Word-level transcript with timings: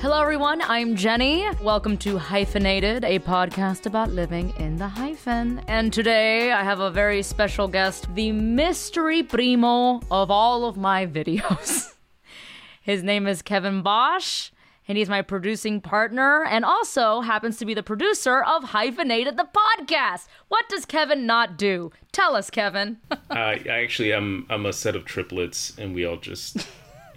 Hello, 0.00 0.18
everyone. 0.22 0.62
I'm 0.62 0.96
Jenny. 0.96 1.46
Welcome 1.62 1.98
to 1.98 2.16
Hyphenated, 2.16 3.04
a 3.04 3.18
podcast 3.18 3.84
about 3.84 4.10
living 4.10 4.54
in 4.58 4.76
the 4.76 4.88
hyphen. 4.88 5.62
And 5.68 5.92
today 5.92 6.52
I 6.52 6.64
have 6.64 6.80
a 6.80 6.90
very 6.90 7.22
special 7.22 7.68
guest, 7.68 8.06
the 8.14 8.32
mystery 8.32 9.22
primo 9.22 10.00
of 10.10 10.30
all 10.30 10.64
of 10.64 10.78
my 10.78 11.06
videos. 11.06 11.92
His 12.82 13.02
name 13.02 13.26
is 13.26 13.42
Kevin 13.42 13.82
Bosch, 13.82 14.52
and 14.88 14.96
he's 14.96 15.10
my 15.10 15.20
producing 15.20 15.82
partner 15.82 16.46
and 16.46 16.64
also 16.64 17.20
happens 17.20 17.58
to 17.58 17.66
be 17.66 17.74
the 17.74 17.82
producer 17.82 18.42
of 18.42 18.64
Hyphenated, 18.64 19.36
the 19.36 19.48
podcast. 19.54 20.28
What 20.48 20.66
does 20.70 20.86
Kevin 20.86 21.26
not 21.26 21.58
do? 21.58 21.92
Tell 22.10 22.36
us, 22.36 22.48
Kevin. 22.48 22.96
uh, 23.10 23.16
I 23.28 23.62
actually, 23.68 24.12
I'm 24.12 24.46
I'm 24.48 24.64
a 24.64 24.72
set 24.72 24.96
of 24.96 25.04
triplets, 25.04 25.76
and 25.76 25.94
we 25.94 26.06
all 26.06 26.16
just 26.16 26.66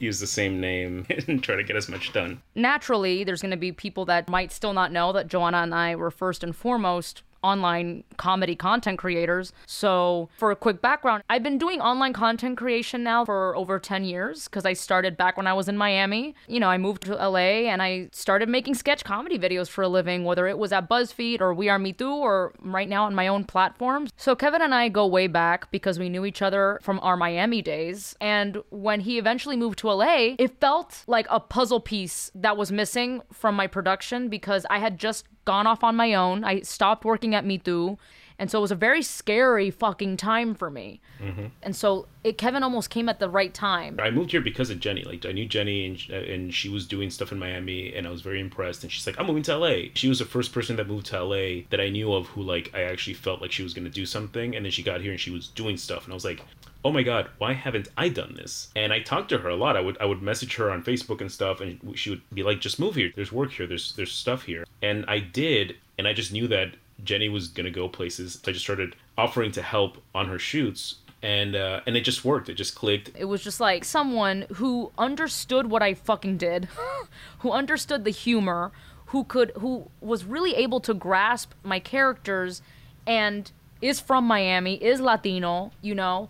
use 0.04 0.20
the 0.20 0.28
same 0.28 0.60
name 0.60 1.06
and 1.28 1.44
try 1.44 1.56
to 1.56 1.64
get 1.64 1.76
as 1.76 1.90
much 1.90 2.14
done. 2.14 2.42
Naturally, 2.56 3.24
there's 3.24 3.42
going 3.42 3.52
to 3.52 3.58
be 3.58 3.72
people 3.72 4.06
that 4.06 4.30
might 4.30 4.52
still 4.52 4.74
not 4.74 4.92
know 4.92 5.12
that 5.14 5.28
Joanna 5.28 5.58
and 5.58 5.74
I 5.74 5.96
were 5.96 6.12
first 6.12 6.44
and 6.44 6.56
foremost 6.56 7.24
online 7.44 8.04
comedy 8.18 8.56
content 8.56 8.98
creators. 8.98 9.54
So, 9.66 10.30
for 10.38 10.52
a 10.52 10.56
quick 10.56 10.82
background, 10.82 11.24
I've 11.30 11.44
been 11.44 11.58
doing 11.58 11.82
online 11.82 12.14
content 12.14 12.58
creation 12.58 13.04
now 13.04 13.26
for 13.26 13.56
over 13.56 13.80
10 13.80 14.04
years 14.06 14.46
because 14.46 14.66
I 14.66 14.74
started 14.74 15.18
back 15.18 15.38
when 15.38 15.48
I 15.48 15.54
was 15.54 15.68
in 15.68 15.78
Miami. 15.78 16.36
You 16.48 16.60
know, 16.60 16.70
I 16.70 16.78
moved 16.78 17.04
to 17.04 17.16
LA 17.16 17.70
and 17.70 17.82
I 17.82 18.10
started 18.12 18.50
making 18.50 18.76
sketch 18.76 19.04
comedy 19.04 19.38
videos 19.38 19.68
for 19.68 19.84
a 19.84 19.88
living, 19.88 20.24
whether 20.24 20.48
it 20.48 20.58
was 20.58 20.72
at 20.72 20.90
BuzzFeed 20.90 21.42
or 21.42 21.54
We 21.54 21.70
Are 21.70 21.80
Mitú 21.80 22.12
or 22.16 22.54
right 22.62 22.90
now 22.90 23.06
on 23.06 23.16
my 23.16 23.28
own 23.28 23.44
platforms. 23.44 24.12
So, 24.18 24.36
Kevin 24.36 24.62
and 24.62 24.74
I 24.74 24.90
go 24.90 25.06
way 25.06 25.28
back 25.28 25.72
because 25.72 26.00
we 26.00 26.10
knew 26.10 26.26
each 26.26 26.42
other 26.42 26.80
from 26.82 27.00
our 27.02 27.18
Miami 27.18 27.62
days. 27.62 28.16
And 28.22 28.64
when 28.70 29.02
he 29.02 29.18
eventually 29.18 29.58
moved 29.58 29.80
to 29.80 29.92
LA, 29.92 30.36
it 30.38 30.60
felt 30.60 31.04
like 31.08 31.28
a 31.30 31.40
puzzle 31.40 31.80
piece 31.80 32.32
that 32.36 32.58
was 32.58 32.72
missing 32.72 33.22
from 33.32 33.56
my 33.56 33.68
production 33.68 34.30
because 34.30 34.66
I 34.70 34.80
had 34.80 34.98
just 34.98 35.26
gone 35.46 35.68
off 35.68 35.84
on 35.84 35.96
my 35.96 36.14
own. 36.14 36.44
I 36.44 36.62
stopped 36.62 37.06
working 37.06 37.36
at 37.36 37.46
Mitú. 37.46 37.98
And 38.40 38.50
so 38.50 38.58
it 38.58 38.62
was 38.62 38.72
a 38.72 38.76
very 38.76 39.02
scary 39.04 39.70
fucking 39.70 40.18
time 40.18 40.56
for 40.56 40.70
me. 40.70 41.00
Mm-hmm. 41.22 41.46
And 41.62 41.76
so 41.76 42.08
it, 42.24 42.38
Kevin 42.38 42.64
almost 42.64 42.90
came 42.90 43.08
at 43.08 43.20
the 43.20 43.30
right 43.30 43.54
time. 43.54 44.00
I 44.02 44.10
moved 44.10 44.32
here 44.32 44.42
because 44.42 44.70
of 44.70 44.80
Jenny. 44.80 45.04
Like 45.04 45.26
I 45.26 45.32
knew 45.32 45.46
Jenny, 45.46 45.86
and, 45.86 46.10
and 46.10 46.54
she 46.54 46.68
was 46.68 46.88
doing 46.88 47.10
stuff 47.10 47.32
in 47.32 47.40
Miami, 47.40 47.94
and 47.94 48.08
I 48.08 48.10
was 48.10 48.22
very 48.22 48.40
impressed. 48.40 48.84
And 48.84 48.92
she's 48.92 49.06
like, 49.06 49.20
"I'm 49.20 49.28
moving 49.28 49.44
to 49.44 49.58
LA." 49.58 49.76
She 49.94 50.10
was 50.10 50.20
the 50.20 50.26
first 50.26 50.52
person 50.52 50.76
that 50.78 50.88
moved 50.88 51.06
to 51.08 51.24
LA 51.24 51.62
that 51.70 51.80
I 51.80 51.90
knew 51.90 52.12
of 52.12 52.28
who 52.28 52.42
like 52.42 52.72
I 52.74 52.82
actually 52.82 53.14
felt 53.14 53.42
like 53.42 53.52
she 53.52 53.64
was 53.64 53.74
going 53.74 53.86
to 53.86 53.92
do 53.92 54.06
something. 54.06 54.56
And 54.56 54.66
then 54.66 54.72
she 54.72 54.84
got 54.84 55.02
here 55.02 55.12
and 55.12 55.20
she 55.20 55.32
was 55.32 55.48
doing 55.48 55.78
stuff, 55.78 56.06
and 56.06 56.14
I 56.14 56.16
was 56.16 56.26
like, 56.26 56.42
oh 56.84 56.92
my 56.92 57.04
god 57.04 57.30
why 57.38 57.54
haven't 57.54 57.88
i 57.98 58.10
done 58.10 58.34
this? 58.36 58.70
And 58.76 58.94
i 58.94 59.00
talked 59.00 59.30
to 59.30 59.38
her 59.40 59.50
a 59.50 59.56
lot. 59.56 59.78
I 59.78 59.82
would 59.82 59.98
i 60.00 60.06
would 60.06 60.22
message 60.22 60.56
her 60.56 60.72
on 60.72 60.84
facebook 60.84 61.22
and 61.22 61.32
stuff 61.32 61.62
and 61.62 61.80
she 61.98 62.10
would 62.10 62.22
be 62.34 62.44
like 62.44 62.60
just 62.60 62.80
move 62.80 62.96
here. 62.96 63.12
There's 63.16 63.32
work 63.32 63.52
here. 63.52 63.68
There's 63.68 63.94
there's 63.96 64.12
stuff 64.12 64.44
here. 64.44 64.66
And 64.82 65.06
i 65.08 65.20
did 65.20 65.76
and 65.98 66.08
i 66.08 66.14
just 66.14 66.32
knew 66.32 66.48
that 66.48 66.76
jenny 67.04 67.30
was 67.30 67.48
going 67.48 67.66
to 67.66 67.72
go 67.72 67.88
places. 67.88 68.40
So 68.44 68.52
i 68.52 68.54
just 68.54 68.66
started 68.66 68.96
offering 69.18 69.52
to 69.54 69.62
help 69.62 69.98
on 70.16 70.28
her 70.28 70.40
shoots 70.40 70.96
and 71.24 71.56
uh, 71.56 71.80
and 71.88 71.96
it 71.96 72.02
just 72.02 72.26
worked. 72.26 72.50
It 72.50 72.56
just 72.56 72.76
clicked. 72.76 73.12
It 73.16 73.26
was 73.26 73.42
just 73.42 73.60
like 73.60 73.86
someone 73.86 74.46
who 74.56 74.92
understood 74.98 75.68
what 75.68 75.82
I 75.82 75.94
fucking 75.94 76.38
did, 76.38 76.68
who 77.40 77.52
understood 77.52 78.04
the 78.04 78.12
humor, 78.12 78.74
who 79.08 79.24
could 79.24 79.54
who 79.56 79.90
was 80.02 80.26
really 80.26 80.54
able 80.56 80.82
to 80.82 80.94
grasp 80.94 81.54
my 81.64 81.80
characters, 81.80 82.62
and 83.08 83.50
is 83.82 84.02
from 84.02 84.26
Miami, 84.26 84.76
is 84.76 85.00
Latino, 85.00 85.72
you 85.82 85.96
know, 85.96 86.30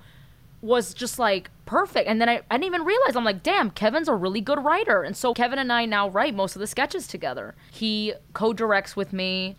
was 0.63 0.93
just 0.93 1.19
like 1.19 1.51
perfect. 1.65 2.07
And 2.07 2.21
then 2.21 2.29
I, 2.29 2.41
I 2.49 2.55
didn't 2.57 2.63
even 2.63 2.85
realize, 2.85 3.15
I'm 3.15 3.25
like, 3.25 3.43
damn, 3.43 3.69
Kevin's 3.69 4.07
a 4.07 4.15
really 4.15 4.39
good 4.39 4.63
writer. 4.63 5.03
And 5.03 5.15
so 5.15 5.33
Kevin 5.33 5.59
and 5.59 5.71
I 5.71 5.85
now 5.85 6.09
write 6.09 6.33
most 6.33 6.55
of 6.55 6.61
the 6.61 6.67
sketches 6.67 7.05
together. 7.05 7.53
He 7.69 8.13
co 8.31 8.53
directs 8.53 8.95
with 8.95 9.11
me. 9.11 9.57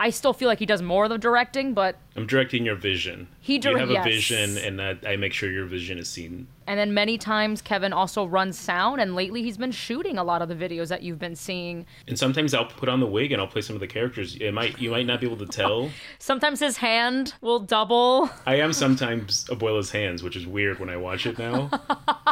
I 0.00 0.08
still 0.08 0.32
feel 0.32 0.48
like 0.48 0.58
he 0.58 0.64
does 0.64 0.80
more 0.80 1.04
of 1.04 1.10
the 1.10 1.18
directing, 1.18 1.74
but 1.74 1.96
I'm 2.16 2.26
directing 2.26 2.64
your 2.64 2.74
vision. 2.74 3.28
He 3.38 3.58
dir- 3.58 3.72
you 3.72 3.76
have 3.76 3.90
a 3.90 4.02
vision, 4.02 4.56
and 4.56 4.78
that 4.78 5.06
I 5.06 5.16
make 5.16 5.34
sure 5.34 5.52
your 5.52 5.66
vision 5.66 5.98
is 5.98 6.08
seen. 6.08 6.46
And 6.66 6.78
then 6.80 6.94
many 6.94 7.18
times 7.18 7.60
Kevin 7.60 7.92
also 7.92 8.24
runs 8.24 8.58
sound, 8.58 9.02
and 9.02 9.14
lately 9.14 9.42
he's 9.42 9.58
been 9.58 9.72
shooting 9.72 10.16
a 10.16 10.24
lot 10.24 10.40
of 10.40 10.48
the 10.48 10.54
videos 10.54 10.88
that 10.88 11.02
you've 11.02 11.18
been 11.18 11.36
seeing. 11.36 11.84
And 12.08 12.18
sometimes 12.18 12.54
I'll 12.54 12.64
put 12.64 12.88
on 12.88 13.00
the 13.00 13.06
wig 13.06 13.30
and 13.30 13.42
I'll 13.42 13.46
play 13.46 13.60
some 13.60 13.76
of 13.76 13.80
the 13.80 13.86
characters. 13.86 14.36
It 14.40 14.52
might 14.52 14.80
you 14.80 14.90
might 14.90 15.04
not 15.04 15.20
be 15.20 15.26
able 15.26 15.44
to 15.44 15.46
tell. 15.46 15.90
sometimes 16.18 16.60
his 16.60 16.78
hand 16.78 17.34
will 17.42 17.60
double. 17.60 18.30
I 18.46 18.54
am 18.54 18.72
sometimes 18.72 19.44
Abuela's 19.50 19.90
hands, 19.90 20.22
which 20.22 20.34
is 20.34 20.46
weird 20.46 20.80
when 20.80 20.88
I 20.88 20.96
watch 20.96 21.26
it 21.26 21.38
now. 21.38 21.68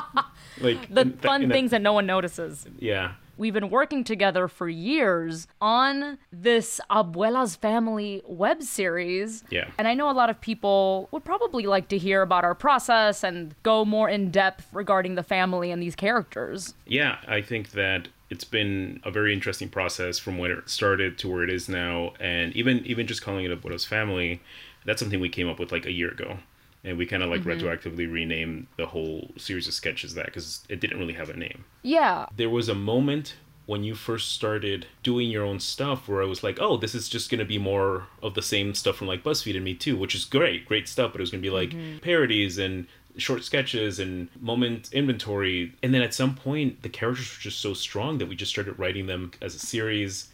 like 0.59 0.93
the 0.93 1.12
fun 1.20 1.50
things 1.50 1.72
that 1.72 1.82
no 1.82 1.93
one 1.93 2.06
notices. 2.06 2.66
Yeah. 2.78 3.12
We've 3.38 3.54
been 3.54 3.71
working 3.71 4.03
together 4.03 4.49
for 4.49 4.69
years 4.69 5.47
on 5.60 6.19
this 6.32 6.81
Abuela's 6.91 7.54
Family 7.54 8.21
web 8.26 8.65
series. 8.65 9.44
Yeah. 9.49 9.71
And 9.78 9.87
I 9.87 9.94
know 9.94 10.10
a 10.10 10.12
lot 10.12 10.28
of 10.28 10.41
people 10.41 11.09
would 11.12 11.25
probably 11.25 11.65
like 11.65 11.87
to 11.88 11.99
hear 11.99 12.22
about 12.22 12.44
our 12.44 12.56
process 12.56 13.22
and 13.22 13.54
go 13.62 13.84
more 13.84 14.09
in 14.09 14.32
depth 14.32 14.66
regarding 14.72 15.15
the 15.15 15.22
family 15.22 15.71
and 15.71 15.81
these 15.81 15.94
characters. 15.94 16.75
Yeah, 16.84 17.19
I 17.28 17.41
think 17.41 17.71
that 17.71 18.09
it's 18.28 18.44
been 18.44 19.00
a 19.04 19.10
very 19.12 19.32
interesting 19.32 19.69
process 19.69 20.19
from 20.19 20.37
when 20.37 20.50
it 20.50 20.69
started 20.69 21.16
to 21.19 21.31
where 21.31 21.44
it 21.44 21.50
is 21.50 21.69
now 21.69 22.15
and 22.19 22.55
even 22.56 22.84
even 22.84 23.06
just 23.06 23.22
calling 23.22 23.44
it 23.44 23.53
Abuela's 23.53 23.84
Family, 23.84 24.43
that's 24.84 25.00
something 25.00 25.20
we 25.20 25.28
came 25.28 25.49
up 25.49 25.60
with 25.60 25.70
like 25.70 25.87
a 25.87 25.93
year 25.93 26.10
ago 26.10 26.38
and 26.84 26.97
we 26.97 27.06
kind 27.06 27.22
of 27.22 27.31
like 27.31 27.43
mm-hmm. 27.43 27.66
retroactively 27.66 28.11
rename 28.11 28.69
the 28.77 28.87
whole 28.87 29.31
series 29.37 29.66
of 29.66 29.75
sketches 29.75 30.15
that 30.15 30.27
because 30.27 30.65
it 30.69 30.81
didn't 30.81 30.99
really 30.99 31.15
have 31.15 31.31
a 31.31 31.37
name. 31.37 31.65
Yeah. 31.83 32.27
There 32.37 32.50
was 32.50 32.69
a 32.69 32.75
moment 32.75 33.34
when 33.66 33.84
you 33.84 33.94
first 33.94 34.33
started 34.33 34.87
doing 35.03 35.28
your 35.28 35.44
own 35.44 35.61
stuff 35.61 36.09
where 36.09 36.22
I 36.22 36.27
was 36.27 36.43
like, 36.43 36.59
oh, 36.59 36.78
this 36.78 36.94
is 36.94 37.06
just 37.09 37.31
going 37.31 37.41
to 37.41 37.44
be 37.44 37.59
more 37.59 38.06
of 38.22 38.33
the 38.33 38.41
same 38.41 38.75
stuff 38.75 38.97
from 38.97 39.09
like 39.09 39.22
BuzzFeed 39.22 39.56
and 39.56 39.67
Mitú, 39.67 39.99
which 39.99 40.15
is 40.15 40.25
great, 40.25 40.65
great 40.65 40.88
stuff, 40.88 41.12
but 41.12 41.21
it 41.21 41.22
was 41.22 41.31
going 41.31 41.43
to 41.43 41.47
be 41.47 41.55
like 41.55 41.71
mm-hmm. 41.71 41.99
parodies 41.99 42.56
and 42.56 42.87
short 43.19 43.44
sketches 43.44 43.99
and 43.99 44.28
moment 44.41 44.91
inventory. 44.93 45.75
And 45.83 45.93
then 45.93 46.00
at 46.00 46.15
some 46.15 46.34
point, 46.34 46.83
the 46.83 46.88
characters 46.88 47.31
were 47.31 47.43
just 47.43 47.61
so 47.61 47.75
strong 47.75 48.17
that 48.19 48.28
we 48.28 48.37
just 48.37 48.50
started 48.50 48.78
writing 48.78 49.06
them 49.06 49.33
as 49.43 49.55
a 49.55 49.59
series 49.59 50.28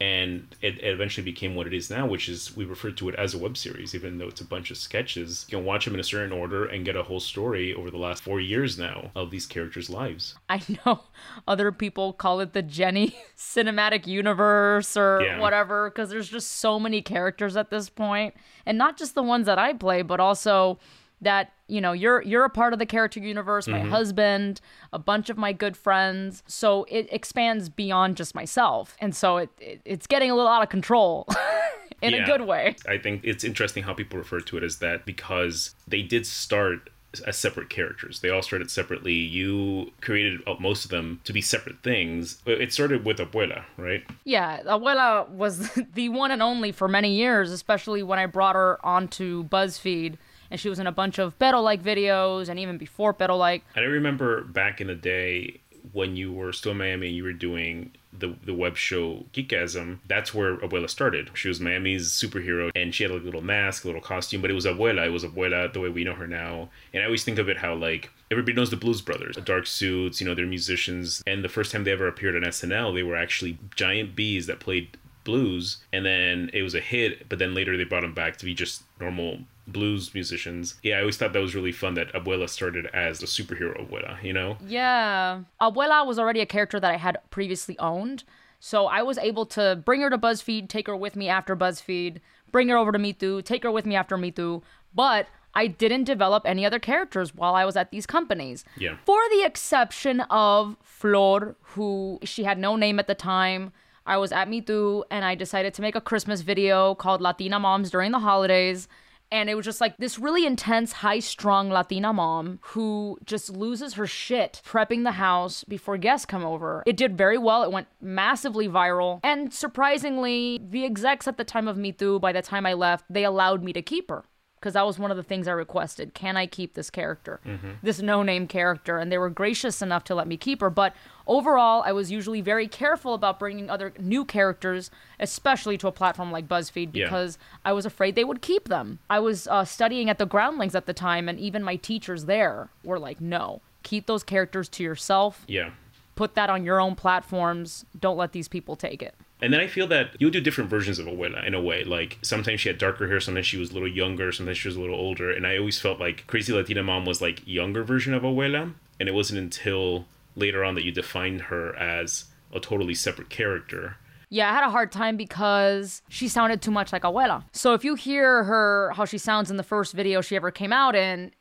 and 0.00 0.54
it, 0.62 0.78
it, 0.78 0.94
eventually 0.94 1.24
became 1.24 1.54
what 1.54 1.66
it 1.66 1.74
is 1.74 1.90
now, 1.90 2.06
which 2.06 2.28
is 2.28 2.56
we 2.56 2.64
refer 2.64 2.90
to 2.90 3.10
it 3.10 3.14
as 3.16 3.34
a 3.34 3.38
web 3.38 3.56
series, 3.56 3.94
even 3.94 4.16
though 4.16 4.28
it's 4.28 4.40
a 4.40 4.46
bunch 4.46 4.70
of 4.70 4.78
sketches. 4.78 5.44
You 5.48 5.58
can 5.58 5.66
watch 5.66 5.84
them 5.84 5.92
in 5.92 6.00
a 6.00 6.04
certain 6.04 6.32
order 6.32 6.64
and 6.64 6.86
get 6.86 6.96
a 6.96 7.02
whole 7.02 7.20
story 7.20 7.74
over 7.74 7.90
the 7.90 7.98
last 7.98 8.22
four 8.22 8.40
years 8.40 8.78
now 8.78 9.10
of 9.14 9.30
these 9.30 9.46
characters' 9.46 9.90
lives. 9.90 10.36
I 10.48 10.62
know 10.86 11.00
other 11.48 11.70
people 11.70 12.14
call 12.14 12.40
it 12.40 12.54
the 12.54 12.62
Jenny 12.62 13.14
cinematic 13.36 14.06
universe 14.06 14.96
or 14.96 15.20
yeah. 15.22 15.38
whatever, 15.38 15.90
because 15.90 16.08
there's 16.08 16.30
just 16.30 16.50
so 16.50 16.80
many 16.80 17.02
characters 17.02 17.54
at 17.56 17.70
this 17.70 17.90
point, 17.90 18.34
and 18.64 18.78
not 18.78 18.96
just 18.96 19.14
the 19.14 19.22
ones 19.22 19.44
that 19.46 19.58
I 19.58 19.74
play, 19.74 20.00
but 20.00 20.18
also 20.18 20.78
that 21.20 21.52
you 21.68 21.80
know 21.80 21.92
you're 21.92 22.22
you're 22.22 22.44
a 22.44 22.50
part 22.50 22.72
of 22.72 22.78
the 22.78 22.86
character 22.86 23.20
universe 23.20 23.66
my 23.68 23.80
mm-hmm. 23.80 23.90
husband 23.90 24.60
a 24.92 24.98
bunch 24.98 25.30
of 25.30 25.36
my 25.36 25.52
good 25.52 25.76
friends 25.76 26.42
so 26.46 26.84
it 26.88 27.08
expands 27.12 27.68
beyond 27.68 28.16
just 28.16 28.34
myself 28.34 28.96
and 29.00 29.14
so 29.14 29.36
it, 29.38 29.50
it 29.58 29.80
it's 29.84 30.06
getting 30.06 30.30
a 30.30 30.34
little 30.34 30.50
out 30.50 30.62
of 30.62 30.68
control 30.68 31.26
in 32.02 32.12
yeah. 32.12 32.22
a 32.22 32.26
good 32.26 32.42
way 32.42 32.74
i 32.88 32.98
think 32.98 33.20
it's 33.24 33.44
interesting 33.44 33.82
how 33.82 33.94
people 33.94 34.18
refer 34.18 34.40
to 34.40 34.56
it 34.56 34.62
as 34.62 34.78
that 34.78 35.04
because 35.04 35.74
they 35.86 36.02
did 36.02 36.26
start 36.26 36.90
as 37.26 37.36
separate 37.36 37.68
characters. 37.70 38.20
They 38.20 38.30
all 38.30 38.42
started 38.42 38.70
separately. 38.70 39.14
You 39.14 39.90
created 40.00 40.40
uh, 40.46 40.54
most 40.60 40.84
of 40.84 40.90
them 40.90 41.20
to 41.24 41.32
be 41.32 41.40
separate 41.40 41.82
things. 41.82 42.40
It 42.46 42.72
started 42.72 43.04
with 43.04 43.18
Abuela, 43.18 43.64
right? 43.76 44.04
Yeah, 44.24 44.62
Abuela 44.62 45.28
was 45.28 45.70
the 45.94 46.08
one 46.08 46.30
and 46.30 46.42
only 46.42 46.72
for 46.72 46.88
many 46.88 47.14
years, 47.14 47.50
especially 47.50 48.02
when 48.02 48.18
I 48.18 48.26
brought 48.26 48.54
her 48.54 48.78
onto 48.86 49.44
BuzzFeed 49.48 50.18
and 50.50 50.60
she 50.60 50.68
was 50.68 50.78
in 50.78 50.86
a 50.86 50.92
bunch 50.92 51.18
of 51.18 51.38
Pero 51.38 51.60
Like 51.60 51.82
videos 51.82 52.48
and 52.48 52.58
even 52.58 52.78
before 52.78 53.12
Pero 53.12 53.36
Like. 53.36 53.64
I 53.76 53.80
remember 53.80 54.42
back 54.42 54.80
in 54.80 54.88
the 54.88 54.94
day 54.94 55.60
when 55.92 56.16
you 56.16 56.32
were 56.32 56.52
still 56.52 56.72
in 56.72 56.78
Miami 56.78 57.08
and 57.08 57.16
you 57.16 57.24
were 57.24 57.32
doing 57.32 57.92
the 58.12 58.34
the 58.44 58.52
web 58.52 58.76
show 58.76 59.24
Geekasm, 59.32 59.98
that's 60.06 60.34
where 60.34 60.56
Abuela 60.58 60.90
started. 60.90 61.30
She 61.34 61.48
was 61.48 61.60
Miami's 61.60 62.10
superhero 62.10 62.70
and 62.74 62.94
she 62.94 63.04
had 63.04 63.12
like 63.12 63.22
a 63.22 63.24
little 63.24 63.42
mask, 63.42 63.84
a 63.84 63.86
little 63.86 64.02
costume, 64.02 64.42
but 64.42 64.50
it 64.50 64.54
was 64.54 64.66
Abuela. 64.66 65.06
It 65.06 65.10
was 65.10 65.24
Abuela 65.24 65.72
the 65.72 65.80
way 65.80 65.88
we 65.88 66.04
know 66.04 66.14
her 66.14 66.26
now. 66.26 66.70
And 66.92 67.02
I 67.02 67.06
always 67.06 67.24
think 67.24 67.38
of 67.38 67.48
it 67.48 67.58
how 67.58 67.74
like 67.74 68.10
everybody 68.30 68.54
knows 68.54 68.70
the 68.70 68.76
Blues 68.76 69.00
Brothers, 69.00 69.36
the 69.36 69.42
dark 69.42 69.66
suits, 69.66 70.20
you 70.20 70.26
know, 70.26 70.34
they're 70.34 70.46
musicians. 70.46 71.22
And 71.26 71.44
the 71.44 71.48
first 71.48 71.72
time 71.72 71.84
they 71.84 71.92
ever 71.92 72.08
appeared 72.08 72.36
on 72.36 72.42
SNL, 72.42 72.94
they 72.94 73.02
were 73.02 73.16
actually 73.16 73.58
giant 73.76 74.16
bees 74.16 74.46
that 74.46 74.60
played 74.60 74.96
blues 75.22 75.78
and 75.92 76.04
then 76.06 76.50
it 76.54 76.62
was 76.62 76.74
a 76.74 76.80
hit 76.80 77.28
but 77.28 77.38
then 77.38 77.54
later 77.54 77.76
they 77.76 77.84
brought 77.84 78.00
them 78.00 78.14
back 78.14 78.38
to 78.38 78.46
be 78.46 78.54
just 78.54 78.82
normal 78.98 79.38
blues 79.72 80.14
musicians. 80.14 80.74
Yeah, 80.82 80.96
I 80.96 81.00
always 81.00 81.16
thought 81.16 81.32
that 81.32 81.40
was 81.40 81.54
really 81.54 81.72
fun 81.72 81.94
that 81.94 82.12
Abuela 82.12 82.48
started 82.48 82.86
as 82.92 83.22
a 83.22 83.26
superhero 83.26 83.80
Abuela, 83.80 84.22
you 84.22 84.32
know? 84.32 84.56
Yeah. 84.66 85.40
Abuela 85.60 86.06
was 86.06 86.18
already 86.18 86.40
a 86.40 86.46
character 86.46 86.80
that 86.80 86.90
I 86.90 86.96
had 86.96 87.18
previously 87.30 87.78
owned. 87.78 88.24
So 88.58 88.86
I 88.86 89.02
was 89.02 89.16
able 89.18 89.46
to 89.46 89.80
bring 89.84 90.02
her 90.02 90.10
to 90.10 90.18
BuzzFeed, 90.18 90.68
take 90.68 90.86
her 90.86 90.96
with 90.96 91.16
me 91.16 91.28
after 91.28 91.56
BuzzFeed, 91.56 92.18
bring 92.52 92.68
her 92.68 92.76
over 92.76 92.92
to 92.92 92.98
Mitú, 92.98 93.42
take 93.42 93.62
her 93.62 93.70
with 93.70 93.86
me 93.86 93.96
after 93.96 94.18
Mitú. 94.18 94.62
But 94.94 95.28
I 95.54 95.66
didn't 95.66 96.04
develop 96.04 96.44
any 96.46 96.64
other 96.64 96.78
characters 96.78 97.34
while 97.34 97.54
I 97.54 97.64
was 97.64 97.76
at 97.76 97.90
these 97.90 98.06
companies. 98.06 98.64
Yeah. 98.76 98.96
For 99.04 99.18
the 99.30 99.44
exception 99.44 100.20
of 100.30 100.76
Flor, 100.82 101.56
who 101.60 102.18
she 102.22 102.44
had 102.44 102.58
no 102.58 102.76
name 102.76 102.98
at 102.98 103.06
the 103.06 103.14
time. 103.14 103.72
I 104.06 104.16
was 104.16 104.32
at 104.32 104.48
Mitú 104.48 105.04
and 105.10 105.24
I 105.24 105.34
decided 105.34 105.74
to 105.74 105.82
make 105.82 105.94
a 105.94 106.00
Christmas 106.00 106.40
video 106.40 106.94
called 106.94 107.20
Latina 107.20 107.58
Moms 107.60 107.90
during 107.90 108.12
the 108.12 108.18
holidays. 108.18 108.88
And 109.32 109.48
it 109.48 109.54
was 109.54 109.64
just 109.64 109.80
like 109.80 109.96
this 109.96 110.18
really 110.18 110.44
intense, 110.44 110.92
high 110.92 111.20
strung 111.20 111.70
Latina 111.70 112.12
mom 112.12 112.58
who 112.62 113.18
just 113.24 113.50
loses 113.50 113.94
her 113.94 114.06
shit 114.06 114.60
prepping 114.64 115.04
the 115.04 115.12
house 115.12 115.64
before 115.64 115.96
guests 115.96 116.26
come 116.26 116.44
over. 116.44 116.82
It 116.86 116.96
did 116.96 117.16
very 117.16 117.38
well. 117.38 117.62
It 117.62 117.72
went 117.72 117.88
massively 118.00 118.68
viral. 118.68 119.20
And 119.22 119.52
surprisingly, 119.52 120.60
the 120.62 120.84
execs 120.84 121.28
at 121.28 121.36
the 121.36 121.44
time 121.44 121.68
of 121.68 121.76
Mitú, 121.76 122.20
by 122.20 122.32
the 122.32 122.42
time 122.42 122.66
I 122.66 122.72
left, 122.72 123.04
they 123.08 123.24
allowed 123.24 123.62
me 123.62 123.72
to 123.72 123.82
keep 123.82 124.10
her 124.10 124.24
because 124.60 124.74
that 124.74 124.84
was 124.86 124.98
one 124.98 125.10
of 125.10 125.16
the 125.16 125.22
things 125.22 125.48
I 125.48 125.52
requested. 125.52 126.12
Can 126.12 126.36
I 126.36 126.46
keep 126.46 126.74
this 126.74 126.90
character, 126.90 127.40
this 127.82 128.02
no 128.02 128.22
name 128.22 128.46
character? 128.46 128.98
And 128.98 129.10
they 129.10 129.16
were 129.16 129.30
gracious 129.30 129.80
enough 129.80 130.04
to 130.04 130.14
let 130.14 130.28
me 130.28 130.36
keep 130.36 130.60
her. 130.60 130.68
But 130.68 130.94
overall, 131.26 131.82
I 131.86 131.92
was 131.92 132.10
usually 132.10 132.42
very 132.42 132.68
careful 132.68 133.14
about 133.14 133.38
bringing 133.38 133.70
other 133.70 133.94
new 133.98 134.22
characters, 134.26 134.90
especially 135.18 135.78
to 135.78 135.88
a 135.88 135.92
platform 135.92 136.30
like 136.30 136.46
BuzzFeed, 136.46 136.90
Yeah. 136.92 137.06
because 137.06 137.38
I 137.64 137.72
was 137.72 137.86
afraid 137.86 138.16
they 138.16 138.24
would 138.24 138.42
keep 138.42 138.68
them. 138.68 138.98
I 139.08 139.18
was 139.18 139.48
uh, 139.48 139.64
studying 139.64 140.10
at 140.10 140.18
the 140.18 140.26
Groundlings 140.26 140.74
at 140.74 140.84
the 140.84 140.92
time, 140.94 141.26
and 141.26 141.40
even 141.40 141.62
my 141.62 141.76
teachers 141.76 142.26
there 142.26 142.68
were 142.84 142.98
like, 142.98 143.18
no, 143.18 143.62
keep 143.82 144.04
those 144.06 144.22
characters 144.22 144.68
to 144.70 144.82
yourself, 144.82 145.44
Yeah. 145.48 145.70
put 146.16 146.34
that 146.34 146.50
on 146.50 146.64
your 146.64 146.80
own 146.82 146.96
platforms, 146.96 147.86
don't 147.98 148.18
let 148.18 148.32
these 148.32 148.46
people 148.48 148.76
take 148.76 149.02
it. 149.02 149.14
And 149.42 149.52
then 149.52 149.60
I 149.60 149.66
feel 149.66 149.86
that 149.88 150.16
you 150.18 150.26
would 150.26 150.32
do 150.32 150.40
different 150.40 150.70
versions 150.70 150.98
of 150.98 151.06
Abuela 151.06 151.46
in 151.46 151.54
a 151.54 151.60
way. 151.60 151.84
Like 151.84 152.18
sometimes 152.22 152.60
she 152.60 152.68
had 152.68 152.78
darker 152.78 153.08
hair, 153.08 153.20
sometimes 153.20 153.46
she 153.46 153.56
was 153.56 153.70
a 153.70 153.74
little 153.74 153.88
younger, 153.88 154.32
sometimes 154.32 154.58
she 154.58 154.68
was 154.68 154.76
a 154.76 154.80
little 154.80 154.96
older. 154.96 155.30
And 155.30 155.46
I 155.46 155.56
always 155.56 155.78
felt 155.78 155.98
like 155.98 156.26
Crazy 156.26 156.52
Latina 156.52 156.82
Mom 156.82 157.04
was 157.04 157.20
like 157.20 157.46
younger 157.46 157.82
version 157.84 158.14
of 158.14 158.22
Abuela. 158.22 158.74
And 158.98 159.08
it 159.08 159.12
wasn't 159.12 159.40
until 159.40 160.06
later 160.36 160.64
on 160.64 160.74
that 160.74 160.84
you 160.84 160.92
defined 160.92 161.42
her 161.42 161.74
as 161.76 162.26
a 162.54 162.60
totally 162.60 162.94
separate 162.94 163.30
character. 163.30 163.96
Yeah, 164.28 164.50
I 164.50 164.54
had 164.54 164.64
a 164.64 164.70
hard 164.70 164.92
time 164.92 165.16
because 165.16 166.02
she 166.08 166.28
sounded 166.28 166.62
too 166.62 166.70
much 166.70 166.92
like 166.92 167.02
Abuela. 167.02 167.44
So 167.52 167.74
if 167.74 167.84
you 167.84 167.96
hear 167.96 168.44
her, 168.44 168.92
how 168.94 169.04
she 169.04 169.18
sounds 169.18 169.50
in 169.50 169.56
the 169.56 169.64
first 169.64 169.92
video 169.92 170.20
she 170.20 170.36
ever 170.36 170.52
came 170.52 170.72
out 170.72 170.94
in, 170.94 171.32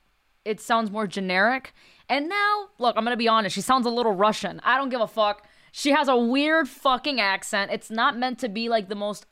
it 0.44 0.60
sounds 0.60 0.90
more 0.90 1.06
generic. 1.06 1.74
And 2.08 2.28
now, 2.28 2.70
look, 2.80 2.98
I'm 2.98 3.04
gonna 3.04 3.16
be 3.16 3.28
honest, 3.28 3.54
she 3.54 3.62
sounds 3.62 3.86
a 3.86 3.92
little 3.92 4.14
Russian. 4.14 4.60
I 4.64 4.78
don't 4.78 4.90
give 4.90 5.02
a 5.02 5.08
fuck. 5.08 5.48
She 5.72 5.92
has 5.92 6.08
a 6.08 6.18
weird 6.18 6.68
fucking 6.68 7.20
accent. 7.20 7.72
It's 7.72 7.90
not 7.92 8.18
meant 8.18 8.40
to 8.40 8.50
be 8.50 8.70
like 8.70 8.90
the 8.90 8.96
most 8.96 9.26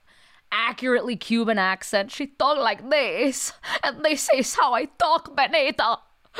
accurately 0.51 1.15
Cuban 1.15 1.57
accent. 1.57 2.11
She 2.11 2.27
talk 2.27 2.57
like 2.57 2.89
this, 2.89 3.53
and 3.83 4.03
this 4.03 4.29
is 4.33 4.55
how 4.55 4.73
I 4.73 4.85
talk, 4.85 5.35
Benita. 5.35 5.99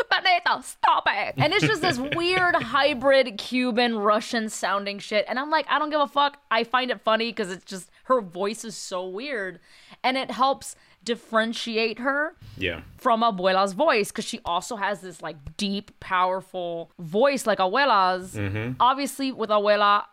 Benita, 0.10 0.62
stop 0.64 1.06
it. 1.08 1.36
And 1.38 1.54
it's 1.54 1.66
just 1.66 1.82
this 1.82 1.98
weird 2.16 2.56
hybrid 2.56 3.38
Cuban 3.38 3.98
Russian 3.98 4.50
sounding 4.50 5.00
shit. 5.00 5.26
And 5.28 5.40
I'm 5.40 5.50
like, 5.50 5.66
I 5.70 5.80
don't 5.80 5.90
give 5.90 6.02
a 6.02 6.08
fuck. 6.08 6.38
I 6.52 6.64
find 6.64 6.92
it 6.92 7.02
funny 7.02 7.32
because 7.32 7.52
it's 7.52 7.66
just 7.66 7.90
her 8.04 8.22
voice 8.22 8.64
is 8.64 8.78
so 8.78 9.08
weird. 9.08 9.60
And 10.04 10.18
it 10.18 10.32
helps 10.32 10.76
differentiate 11.08 12.00
her 12.00 12.36
Yeah. 12.58 12.82
from 12.98 13.22
Abuela's 13.22 13.74
voice 13.74 14.12
because 14.12 14.26
she 14.26 14.40
also 14.46 14.76
has 14.76 15.02
this 15.02 15.22
like 15.22 15.38
deep, 15.58 15.98
powerful 16.00 16.92
voice 17.00 17.46
like 17.48 17.60
Abuela's. 17.60 18.38
Obviously, 18.80 19.32
with 19.32 19.50
Abuela, 19.50 20.04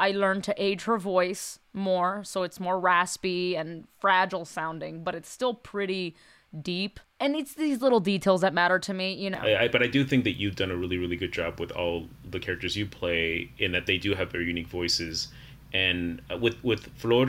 I 0.00 0.10
learned 0.12 0.44
to 0.44 0.54
age 0.56 0.84
her 0.84 0.96
voice 0.98 1.58
more, 1.72 2.22
so 2.24 2.42
it's 2.44 2.58
more 2.60 2.78
raspy 2.78 3.56
and 3.56 3.86
fragile 4.00 4.44
sounding, 4.44 5.02
but 5.04 5.14
it's 5.14 5.28
still 5.28 5.54
pretty 5.54 6.14
deep. 6.62 7.00
And 7.20 7.34
it's 7.34 7.54
these 7.54 7.82
little 7.82 8.00
details 8.00 8.40
that 8.42 8.54
matter 8.54 8.78
to 8.78 8.94
me, 8.94 9.12
you 9.14 9.28
know. 9.30 9.38
I, 9.40 9.64
I, 9.64 9.68
but 9.68 9.82
I 9.82 9.88
do 9.88 10.04
think 10.04 10.22
that 10.24 10.38
you've 10.40 10.54
done 10.56 10.70
a 10.70 10.76
really, 10.76 10.96
really 10.98 11.16
good 11.16 11.32
job 11.32 11.58
with 11.60 11.72
all 11.72 12.06
the 12.30 12.38
characters 12.38 12.76
you 12.76 12.86
play, 12.86 13.50
in 13.58 13.72
that 13.72 13.86
they 13.86 13.98
do 13.98 14.14
have 14.14 14.30
very 14.30 14.46
unique 14.46 14.68
voices. 14.68 15.28
And 15.74 16.22
uh, 16.32 16.38
with 16.38 16.56
with 16.64 16.82
Flor, 16.96 17.26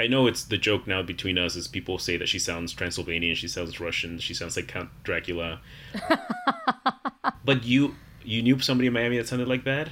I 0.00 0.06
know 0.06 0.26
it's 0.26 0.44
the 0.44 0.56
joke 0.56 0.86
now 0.86 1.02
between 1.02 1.36
us 1.36 1.56
is 1.56 1.68
people 1.68 1.98
say 1.98 2.16
that 2.16 2.26
she 2.26 2.38
sounds 2.38 2.72
Transylvanian, 2.72 3.34
she 3.34 3.46
sounds 3.46 3.78
Russian, 3.78 4.18
she 4.18 4.32
sounds 4.32 4.56
like 4.56 4.66
Count 4.66 4.88
Dracula. 5.04 5.60
but 7.44 7.64
you 7.64 7.96
you 8.24 8.40
knew 8.40 8.58
somebody 8.60 8.86
in 8.86 8.94
Miami 8.94 9.18
that 9.18 9.28
sounded 9.28 9.46
like 9.46 9.64
that? 9.64 9.90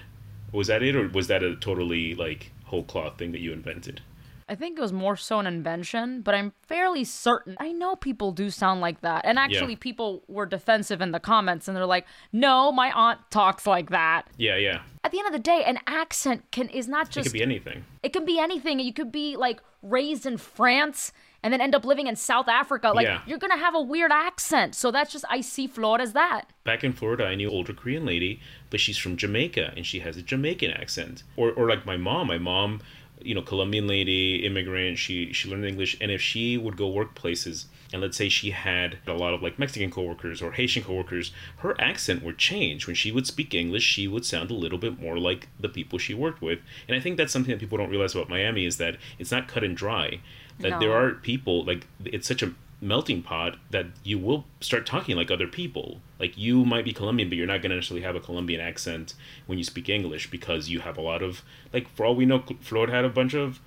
Was 0.51 0.69
that 0.69 0.83
it, 0.83 0.97
or 0.97 1.09
was 1.09 1.27
that 1.27 1.43
a 1.43 1.57
totally 1.57 2.15
like 2.15 2.53
whole 2.65 2.85
cloth 2.85 3.19
thing 3.19 3.33
that 3.33 3.43
you 3.43 3.53
invented? 3.53 4.01
I 4.49 4.55
think 4.55 4.79
it 4.79 4.81
was 4.81 4.93
more 4.93 5.17
so 5.17 5.39
an 5.39 5.47
invention, 5.47 6.23
but 6.23 6.35
I'm 6.35 6.53
fairly 6.63 7.05
certain. 7.05 7.57
I 7.61 7.73
know 7.73 7.97
people 7.97 8.33
do 8.33 8.51
sound 8.51 8.81
like 8.81 9.01
that. 9.03 9.25
And 9.25 9.39
actually, 9.39 9.77
people 9.77 10.23
were 10.29 10.47
defensive 10.47 11.01
in 11.01 11.11
the 11.13 11.21
comments 11.21 11.69
and 11.69 11.77
they're 11.77 11.87
like, 11.87 12.07
no, 12.33 12.73
my 12.73 12.91
aunt 12.93 13.21
talks 13.31 13.67
like 13.67 13.91
that. 13.91 14.27
Yeah, 14.37 14.57
yeah. 14.57 14.83
At 15.05 15.13
the 15.13 15.19
end 15.19 15.27
of 15.27 15.33
the 15.33 15.39
day, 15.39 15.63
an 15.67 15.79
accent 15.87 16.51
can 16.51 16.69
is 16.71 16.89
not 16.89 17.11
just. 17.11 17.27
It 17.27 17.31
could 17.31 17.39
be 17.39 17.43
anything. 17.43 17.85
it 18.03 18.13
can 18.13 18.25
be 18.25 18.39
anything. 18.39 18.81
You 18.81 18.93
could 18.93 19.13
be 19.13 19.37
like 19.37 19.61
raised 19.83 20.27
in 20.27 20.37
France 20.39 21.13
and 21.43 21.53
then 21.53 21.61
end 21.61 21.73
up 21.75 21.85
living 21.85 22.09
in 22.09 22.17
South 22.17 22.49
Africa. 22.49 22.89
Like 22.95 23.07
Yeah. 23.07 23.21
you're 23.27 23.39
gonna 23.39 23.57
have 23.57 23.75
a 23.75 23.81
weird 23.81 24.11
accent. 24.11 24.75
So 24.75 24.91
that's 24.91 25.13
just 25.13 25.25
I 25.31 25.41
see 25.41 25.67
Flor 25.69 26.01
as 26.01 26.13
that. 26.15 26.47
back 26.65 26.83
in 26.83 26.93
Florida, 26.93 27.25
I 27.25 27.35
knew 27.37 27.49
an 27.49 27.55
older 27.55 27.73
Korean 27.73 28.05
lady, 28.05 28.41
but 28.71 28.81
she's 28.81 28.99
from 28.99 29.17
Jamaica 29.17 29.73
and 29.77 29.87
she 29.87 30.01
has 30.01 30.17
a 30.17 30.23
Jamaican 30.23 30.73
accent. 30.73 31.23
Or, 31.37 31.53
or 31.53 31.69
like 31.69 31.87
my 31.87 31.97
mom, 31.97 32.27
my 32.27 32.39
mom, 32.39 32.81
you 33.23 33.35
know, 33.35 33.43
Colombian 33.43 33.87
lady, 33.87 34.47
immigrant. 34.47 34.99
She 34.99 35.33
she 35.33 35.49
learned 35.49 35.65
English, 35.65 35.97
and 36.01 36.11
if 36.11 36.21
she 36.21 36.57
would 36.57 36.77
go 36.77 36.91
workplaces, 36.91 37.67
and 37.93 38.03
let's 38.03 38.17
say 38.17 38.29
she 38.29 38.51
had 38.51 38.99
a 39.07 39.13
lot 39.13 39.35
of 39.35 39.43
like 39.43 39.59
Mexican 39.59 39.91
coworkers 39.91 40.43
or 40.43 40.53
Haitian 40.53 40.85
coworkers, 40.85 41.33
her 41.59 41.79
accent 41.81 42.23
would 42.23 42.39
change. 42.39 42.87
When 42.87 42.97
she 42.97 43.13
would 43.13 43.27
speak 43.27 43.55
English, 43.55 43.85
she 43.85 44.09
would 44.09 44.25
sound 44.25 44.51
a 44.51 44.55
little 44.55 44.79
bit 44.79 45.01
more 45.01 45.19
like 45.19 45.49
the 45.59 45.69
people 45.69 45.99
she 45.99 46.15
worked 46.15 46.43
with. 46.43 46.61
And 46.87 46.97
I 46.97 47.01
think 47.01 47.17
that's 47.17 47.33
something 47.33 47.53
that 47.53 47.61
people 47.61 47.79
don't 47.79 47.91
realize 47.91 48.15
about 48.15 48.29
Miami 48.29 48.67
is 48.67 48.77
that 48.79 48.97
it's 49.19 49.33
not 49.33 49.49
cut 49.49 49.65
and 49.65 49.77
dry. 49.77 50.21
That 50.61 50.81
there 50.81 50.93
are 50.93 51.13
people 51.13 51.65
like 51.65 51.87
it's 52.05 52.27
such 52.27 52.43
a 52.43 52.53
melting 52.81 53.23
pot 53.23 53.57
that 53.71 53.87
you 54.05 54.19
will 54.19 54.45
start 54.61 54.87
talking 54.87 55.17
like 55.17 55.31
other 55.31 55.49
people. 55.49 56.01
Like 56.21 56.37
you 56.39 56.65
might 56.65 56.85
be 56.85 56.93
Colombian, 56.93 57.29
but 57.29 57.37
you're 57.37 57.47
not 57.47 57.61
going 57.63 57.71
to 57.71 57.77
necessarily 57.77 58.05
have 58.05 58.15
a 58.17 58.21
Colombian 58.21 58.61
accent 58.61 59.15
when 59.47 59.59
you 59.59 59.65
speak 59.65 59.89
English 59.89 60.31
because 60.31 60.69
you 60.69 60.81
have 60.81 60.97
a 60.97 61.01
lot 61.01 61.23
of 61.23 61.43
like 61.73 61.89
for 61.95 62.07
all 62.07 62.15
we 62.15 62.27
know, 62.27 62.43
Flor 62.61 62.89
had 62.89 63.05
a 63.05 63.09
bunch 63.09 63.35
of 63.35 63.61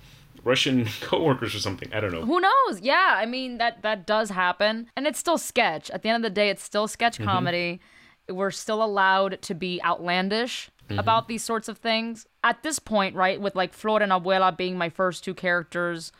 Russian 0.44 0.86
coworkers 1.02 1.54
or 1.54 1.58
something. 1.60 1.92
I 1.92 2.00
don't 2.00 2.12
know. 2.12 2.24
Who 2.24 2.40
knows? 2.40 2.80
Yeah, 2.80 3.14
I 3.16 3.26
mean 3.26 3.58
that 3.58 3.82
that 3.82 4.06
does 4.06 4.30
happen, 4.30 4.88
and 4.96 5.06
it's 5.06 5.18
still 5.18 5.38
sketch. 5.38 5.90
At 5.90 6.02
the 6.02 6.08
end 6.08 6.24
of 6.24 6.30
the 6.30 6.34
day, 6.34 6.48
it's 6.50 6.62
still 6.62 6.88
sketch 6.88 7.16
Mm-hmm. 7.18 7.24
comedy. 7.30 7.80
We're 8.28 8.50
still 8.52 8.82
allowed 8.82 9.42
to 9.42 9.54
be 9.54 9.80
outlandish 9.82 10.70
Mm-hmm. 10.88 10.98
about 10.98 11.28
these 11.28 11.44
sorts 11.44 11.68
of 11.68 11.78
things. 11.78 12.26
At 12.42 12.64
this 12.64 12.80
point, 12.80 13.14
right, 13.14 13.40
with 13.40 13.54
like 13.54 13.72
Flor 13.72 14.02
and 14.02 14.10
Abuela 14.10 14.54
being 14.56 14.76
my 14.76 14.88
first 14.88 15.22
two 15.22 15.32
characters, 15.32 16.10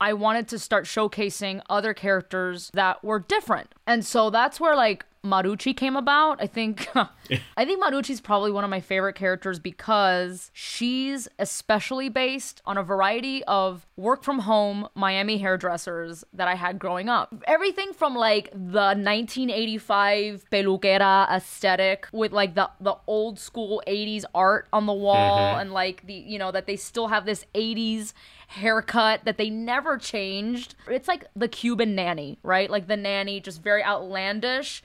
I 0.00 0.12
wanted 0.12 0.48
to 0.48 0.58
start 0.58 0.84
showcasing 0.84 1.60
other 1.70 1.94
characters 1.94 2.70
that 2.74 3.02
were 3.04 3.18
different. 3.18 3.74
And 3.86 4.04
so 4.04 4.30
that's 4.30 4.60
where 4.60 4.76
like 4.76 5.04
Maruchi 5.24 5.74
came 5.74 5.96
about. 5.96 6.40
I 6.40 6.46
think 6.46 6.86
I 7.56 7.64
think 7.64 7.82
Maruchi's 7.82 8.20
probably 8.20 8.52
one 8.52 8.62
of 8.62 8.70
my 8.70 8.80
favorite 8.80 9.14
characters 9.14 9.58
because 9.58 10.50
she's 10.52 11.26
especially 11.38 12.10
based 12.10 12.60
on 12.66 12.76
a 12.76 12.82
variety 12.82 13.42
of 13.44 13.86
work 13.96 14.22
from 14.22 14.40
home 14.40 14.88
Miami 14.94 15.38
hairdressers 15.38 16.24
that 16.34 16.46
I 16.46 16.54
had 16.54 16.78
growing 16.78 17.08
up. 17.08 17.34
Everything 17.46 17.92
from 17.94 18.14
like 18.14 18.50
the 18.50 18.94
1985 18.94 20.44
peluquera 20.52 21.28
aesthetic 21.30 22.06
with 22.12 22.32
like 22.32 22.54
the 22.54 22.70
the 22.80 22.96
old 23.06 23.38
school 23.38 23.82
80s 23.86 24.24
art 24.34 24.68
on 24.72 24.84
the 24.84 24.92
wall 24.92 25.38
mm-hmm. 25.38 25.60
and 25.60 25.72
like 25.72 26.06
the 26.06 26.14
you 26.14 26.38
know 26.38 26.52
that 26.52 26.66
they 26.66 26.76
still 26.76 27.08
have 27.08 27.24
this 27.24 27.46
80s 27.54 28.12
haircut 28.54 29.24
that 29.24 29.36
they 29.36 29.50
never 29.50 29.98
changed. 29.98 30.74
It's 30.88 31.08
like 31.08 31.24
the 31.34 31.48
Cuban 31.48 31.94
nanny, 31.94 32.38
right? 32.42 32.70
Like 32.70 32.86
the 32.86 32.96
nanny, 32.96 33.40
just 33.40 33.62
very 33.62 33.82
outlandish 33.82 34.82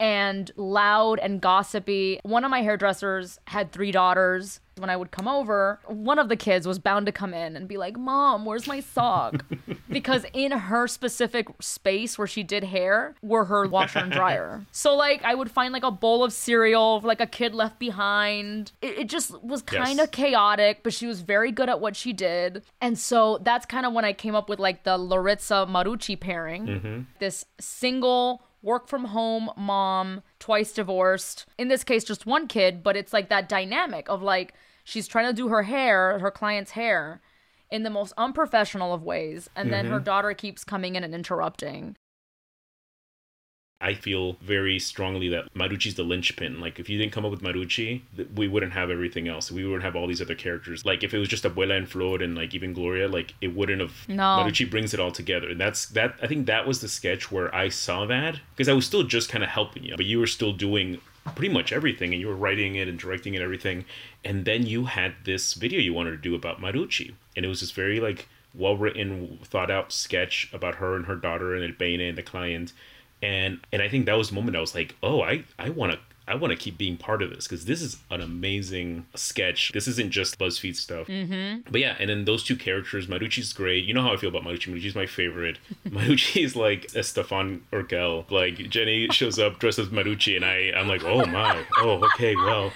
and 0.00 0.50
loud 0.56 1.18
and 1.20 1.40
gossipy. 1.40 2.18
One 2.24 2.44
of 2.44 2.50
my 2.50 2.62
hairdressers 2.62 3.38
had 3.46 3.70
three 3.70 3.92
daughters. 3.92 4.60
When 4.78 4.88
I 4.88 4.96
would 4.96 5.10
come 5.10 5.28
over, 5.28 5.78
one 5.88 6.18
of 6.18 6.30
the 6.30 6.36
kids 6.36 6.66
was 6.66 6.78
bound 6.78 7.04
to 7.04 7.12
come 7.12 7.34
in 7.34 7.54
and 7.54 7.68
be 7.68 7.76
like, 7.76 7.98
Mom, 7.98 8.46
where's 8.46 8.66
my 8.66 8.80
sock? 8.80 9.44
because 9.90 10.24
in 10.32 10.52
her 10.52 10.86
specific 10.88 11.48
space 11.60 12.16
where 12.16 12.26
she 12.26 12.42
did 12.42 12.64
hair 12.64 13.14
were 13.20 13.44
her 13.44 13.66
washer 13.68 13.98
and 13.98 14.10
dryer. 14.12 14.64
So, 14.72 14.94
like, 14.96 15.22
I 15.22 15.34
would 15.34 15.50
find 15.50 15.74
like 15.74 15.82
a 15.82 15.90
bowl 15.90 16.24
of 16.24 16.32
cereal, 16.32 17.00
like 17.04 17.20
a 17.20 17.26
kid 17.26 17.54
left 17.54 17.78
behind. 17.78 18.72
It, 18.80 19.00
it 19.00 19.08
just 19.08 19.42
was 19.42 19.60
kind 19.60 20.00
of 20.00 20.06
Yes. 20.06 20.10
chaotic, 20.10 20.82
but 20.82 20.94
she 20.94 21.06
was 21.06 21.20
very 21.20 21.52
good 21.52 21.68
at 21.68 21.80
what 21.80 21.94
she 21.94 22.14
did. 22.14 22.62
And 22.80 22.98
so 22.98 23.38
that's 23.42 23.66
kind 23.66 23.84
of 23.84 23.92
when 23.92 24.06
I 24.06 24.14
came 24.14 24.34
up 24.34 24.48
with 24.48 24.58
like 24.58 24.84
the 24.84 24.96
Laritza 24.96 25.68
Maruchi 25.68 26.18
pairing. 26.18 26.66
Mm-hmm. 26.66 27.00
This 27.18 27.44
single 27.60 28.42
work 28.62 28.88
from 28.88 29.06
home 29.06 29.50
mom, 29.56 30.22
twice 30.38 30.72
divorced. 30.72 31.46
In 31.58 31.68
this 31.68 31.84
case, 31.84 32.04
just 32.04 32.26
one 32.26 32.46
kid, 32.46 32.82
but 32.82 32.96
it's 32.96 33.12
like 33.12 33.28
that 33.28 33.48
dynamic 33.48 34.08
of 34.08 34.22
like 34.22 34.54
she's 34.84 35.08
trying 35.08 35.26
to 35.26 35.32
do 35.32 35.48
her 35.48 35.62
hair, 35.62 36.18
her 36.18 36.30
client's 36.30 36.72
hair, 36.72 37.20
in 37.70 37.82
the 37.84 37.90
most 37.90 38.12
unprofessional 38.18 38.92
of 38.92 39.02
ways. 39.02 39.48
And 39.54 39.72
then 39.72 39.86
her 39.86 39.96
mm-hmm. 39.96 40.04
daughter 40.04 40.34
keeps 40.34 40.64
coming 40.64 40.96
in 40.96 41.04
and 41.04 41.14
interrupting. 41.14 41.96
I 43.82 43.94
feel 43.94 44.34
very 44.42 44.78
strongly 44.78 45.28
that 45.30 45.52
Maruchi's 45.54 45.94
the 45.94 46.02
linchpin. 46.02 46.60
Like, 46.60 46.78
if 46.78 46.90
you 46.90 46.98
didn't 46.98 47.12
come 47.12 47.24
up 47.24 47.30
with 47.30 47.40
Maruchi, 47.40 48.02
we 48.34 48.46
wouldn't 48.46 48.74
have 48.74 48.90
everything 48.90 49.26
else. 49.26 49.50
We 49.50 49.64
wouldn't 49.64 49.84
have 49.84 49.96
all 49.96 50.06
these 50.06 50.20
other 50.20 50.34
characters. 50.34 50.84
Like, 50.84 51.02
if 51.02 51.14
it 51.14 51.18
was 51.18 51.28
just 51.28 51.44
Abuela 51.44 51.78
and 51.78 51.88
Flor 51.88 52.22
and 52.22 52.34
like 52.34 52.54
even 52.54 52.74
Gloria, 52.74 53.08
like 53.08 53.34
it 53.40 53.54
wouldn't 53.54 53.80
have. 53.80 54.06
No. 54.06 54.22
Maruchi 54.22 54.70
brings 54.70 54.92
it 54.92 55.00
all 55.00 55.10
together, 55.10 55.48
and 55.48 55.58
that's 55.58 55.86
that. 55.86 56.14
I 56.22 56.26
think 56.26 56.46
that 56.46 56.66
was 56.66 56.82
the 56.82 56.88
sketch 56.88 57.32
where 57.32 57.54
I 57.54 57.70
saw 57.70 58.04
that 58.06 58.38
because 58.54 58.68
I 58.68 58.74
was 58.74 58.84
still 58.84 59.02
just 59.02 59.30
kind 59.30 59.42
of 59.42 59.48
helping 59.48 59.84
you, 59.84 59.96
but 59.96 60.04
you 60.04 60.18
were 60.18 60.26
still 60.26 60.52
doing 60.52 61.00
pretty 61.34 61.52
much 61.52 61.72
everything, 61.72 62.12
and 62.12 62.20
you 62.20 62.28
were 62.28 62.36
writing 62.36 62.74
it 62.74 62.86
and 62.86 62.98
directing 62.98 63.34
it, 63.34 63.40
everything. 63.40 63.86
And 64.24 64.44
then 64.44 64.66
you 64.66 64.84
had 64.84 65.14
this 65.24 65.54
video 65.54 65.80
you 65.80 65.94
wanted 65.94 66.10
to 66.10 66.16
do 66.18 66.34
about 66.34 66.60
Maruchi, 66.60 67.14
and 67.34 67.46
it 67.46 67.48
was 67.48 67.60
this 67.60 67.70
very 67.70 67.98
like 67.98 68.28
well 68.54 68.76
written, 68.76 69.38
thought 69.42 69.70
out 69.70 69.90
sketch 69.90 70.50
about 70.52 70.76
her 70.76 70.96
and 70.96 71.06
her 71.06 71.16
daughter 71.16 71.54
and 71.54 71.64
El 71.64 71.72
Peine 71.72 72.00
and 72.00 72.18
the 72.18 72.22
client. 72.22 72.74
And 73.22 73.60
and 73.72 73.82
I 73.82 73.88
think 73.88 74.06
that 74.06 74.16
was 74.16 74.30
the 74.30 74.34
moment 74.34 74.56
I 74.56 74.60
was 74.60 74.74
like, 74.74 74.96
oh, 75.02 75.22
I 75.22 75.44
I 75.58 75.70
want 75.70 75.92
to 75.92 75.98
I 76.30 76.36
want 76.36 76.52
to 76.52 76.56
keep 76.56 76.78
being 76.78 76.96
part 76.96 77.22
of 77.22 77.30
this 77.30 77.48
because 77.48 77.64
this 77.64 77.82
is 77.82 77.96
an 78.08 78.20
amazing 78.20 79.04
sketch. 79.16 79.72
This 79.72 79.88
isn't 79.88 80.10
just 80.10 80.38
BuzzFeed 80.38 80.76
stuff. 80.76 81.08
Mm-hmm. 81.08 81.70
But 81.70 81.80
yeah, 81.80 81.96
and 81.98 82.08
then 82.08 82.24
those 82.24 82.44
two 82.44 82.54
characters, 82.54 83.08
Maruchi's 83.08 83.52
great. 83.52 83.84
You 83.84 83.94
know 83.94 84.02
how 84.02 84.12
I 84.12 84.16
feel 84.16 84.28
about 84.28 84.44
Maruchi. 84.44 84.72
Maruchi's 84.72 84.94
my 84.94 85.06
favorite. 85.06 85.58
Maruchi 85.88 86.44
is 86.44 86.54
like 86.54 86.86
Estefan 86.92 87.62
Urkel. 87.72 88.30
Like 88.30 88.56
Jenny 88.70 89.08
shows 89.08 89.40
up 89.40 89.58
dressed 89.58 89.80
as 89.80 89.88
Maruchi, 89.88 90.36
and 90.36 90.44
I 90.44 90.72
I'm 90.78 90.86
like, 90.86 91.02
oh 91.02 91.26
my, 91.26 91.64
oh 91.78 92.04
okay, 92.14 92.36
well, 92.36 92.72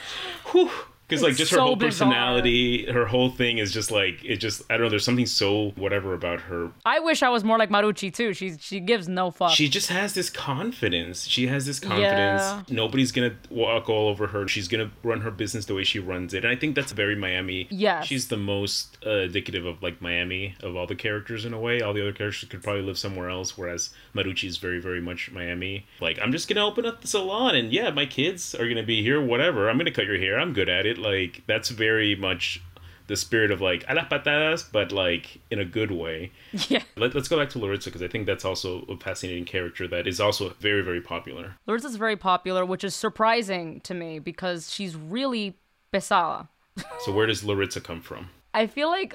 whew. 0.51 0.71
Because 1.07 1.23
like 1.23 1.37
just 1.37 1.51
her 1.51 1.57
so 1.59 1.63
whole 1.63 1.77
bizarre. 1.77 2.09
personality, 2.09 2.87
her 2.91 3.05
whole 3.07 3.31
thing 3.31 3.59
is 3.59 3.73
just 3.73 3.91
like 3.91 4.25
it. 4.25 4.37
Just 4.37 4.63
I 4.71 4.75
don't 4.77 4.85
know. 4.85 4.91
There's 4.91 5.05
something 5.05 5.27
so 5.27 5.71
whatever 5.77 6.15
about 6.15 6.41
her 6.43 6.71
I 6.87 7.01
wish 7.01 7.23
I 7.23 7.29
was 7.29 7.45
more 7.45 7.59
like 7.59 7.71
Maruchi 7.71 8.13
too. 8.13 8.33
She's 8.33 8.59
she 8.61 8.81
gives 8.81 9.09
no 9.09 9.31
fuck. 9.31 9.51
she 9.53 9.69
just 9.69 9.89
has 9.91 10.15
this 10.15 10.31
confidence. 10.31 11.27
She 11.27 11.47
has 11.49 11.67
this 11.67 11.79
confidence. 11.81 12.43
Yeah. 12.43 12.63
Nobody's 12.71 13.13
gonna 13.13 13.35
walk 13.51 13.89
all 13.89 14.09
over 14.09 14.27
her. 14.29 14.49
She's 14.49 14.69
gonna 14.69 14.91
run 15.03 15.21
her 15.21 15.31
business 15.31 15.67
the 15.67 15.75
way 15.75 15.85
she 15.85 15.99
runs 15.99 16.33
it, 16.35 16.45
and 16.45 16.53
I 16.53 16.57
think 16.57 16.75
that's 16.75 16.93
very 16.93 17.17
Miami. 17.17 17.67
yeah 17.71 18.01
she's 18.03 18.29
the 18.29 18.37
most 18.37 18.99
uh, 19.07 19.11
indicative 19.29 19.65
of 19.67 19.83
like 19.83 20.01
Miami 20.01 20.55
of 20.63 20.77
all 20.77 20.87
the 20.87 20.95
characters 20.95 21.45
in 21.45 21.53
a 21.53 21.61
way. 21.61 21.81
All 21.81 21.93
the 21.93 22.01
other 22.03 22.13
characters 22.13 22.49
could 22.49 22.63
probably 22.63 22.83
live 22.83 22.99
somewhere 22.99 23.29
else, 23.31 23.57
whereas 23.59 23.91
Maruchi 24.15 24.49
is 24.49 24.57
very, 24.59 24.81
very 24.81 25.01
much 25.01 25.31
Miami. 25.31 25.87
Like 26.01 26.19
I'm 26.23 26.33
just 26.33 26.49
gonna 26.49 26.65
open 26.67 26.87
up 26.87 27.01
the 27.01 27.09
salon, 27.09 27.55
and 27.55 27.73
yeah, 27.73 27.91
my 27.91 28.07
kids 28.07 28.55
are 28.55 28.69
gonna 28.69 28.83
be 28.83 29.03
here. 29.03 29.21
Whatever. 29.25 29.69
I'm 29.69 29.79
gonna 29.79 29.91
cut 29.91 30.07
your 30.07 30.19
hair. 30.19 30.39
I'm 30.39 30.53
good 30.53 30.69
at 30.69 30.87
it. 30.87 30.94
Like 30.99 31.43
that's 31.47 31.71
very 31.71 32.15
much. 32.15 32.63
The 33.07 33.17
spirit 33.17 33.51
of 33.51 33.61
like 33.61 33.85
a 33.87 33.95
las 33.95 34.07
patadas, 34.11 34.65
but 34.73 34.91
like 34.91 35.39
in 35.51 35.59
a 35.59 35.65
good 35.67 35.91
way. 35.91 36.33
yeah. 36.69 36.83
Let, 36.97 37.15
let's 37.15 37.29
go 37.29 37.39
back 37.39 37.51
to 37.51 37.59
Laritza 37.59 37.85
because 37.85 38.01
I 38.01 38.09
think 38.09 38.25
that's 38.25 38.47
also 38.47 38.81
a 38.89 38.97
fascinating 38.97 39.45
character 39.45 39.87
that 39.89 40.07
is 40.07 40.21
also 40.21 40.55
very, 40.59 40.81
very 40.81 41.03
popular. 41.03 41.57
Is 41.69 41.97
very 41.97 42.17
popular, 42.17 42.65
which 42.65 42.83
is 42.83 42.95
surprising 42.95 43.83
to 43.83 43.93
me 43.93 44.21
because 44.21 44.73
she's 44.73 44.97
really 44.97 45.59
pesada. 45.93 46.49
So 47.01 47.13
where 47.13 47.27
does 47.27 47.43
Laritza 47.43 47.85
come 47.85 48.01
from? 48.01 48.31
I 48.55 48.67
feel 48.67 48.89
like 48.89 49.15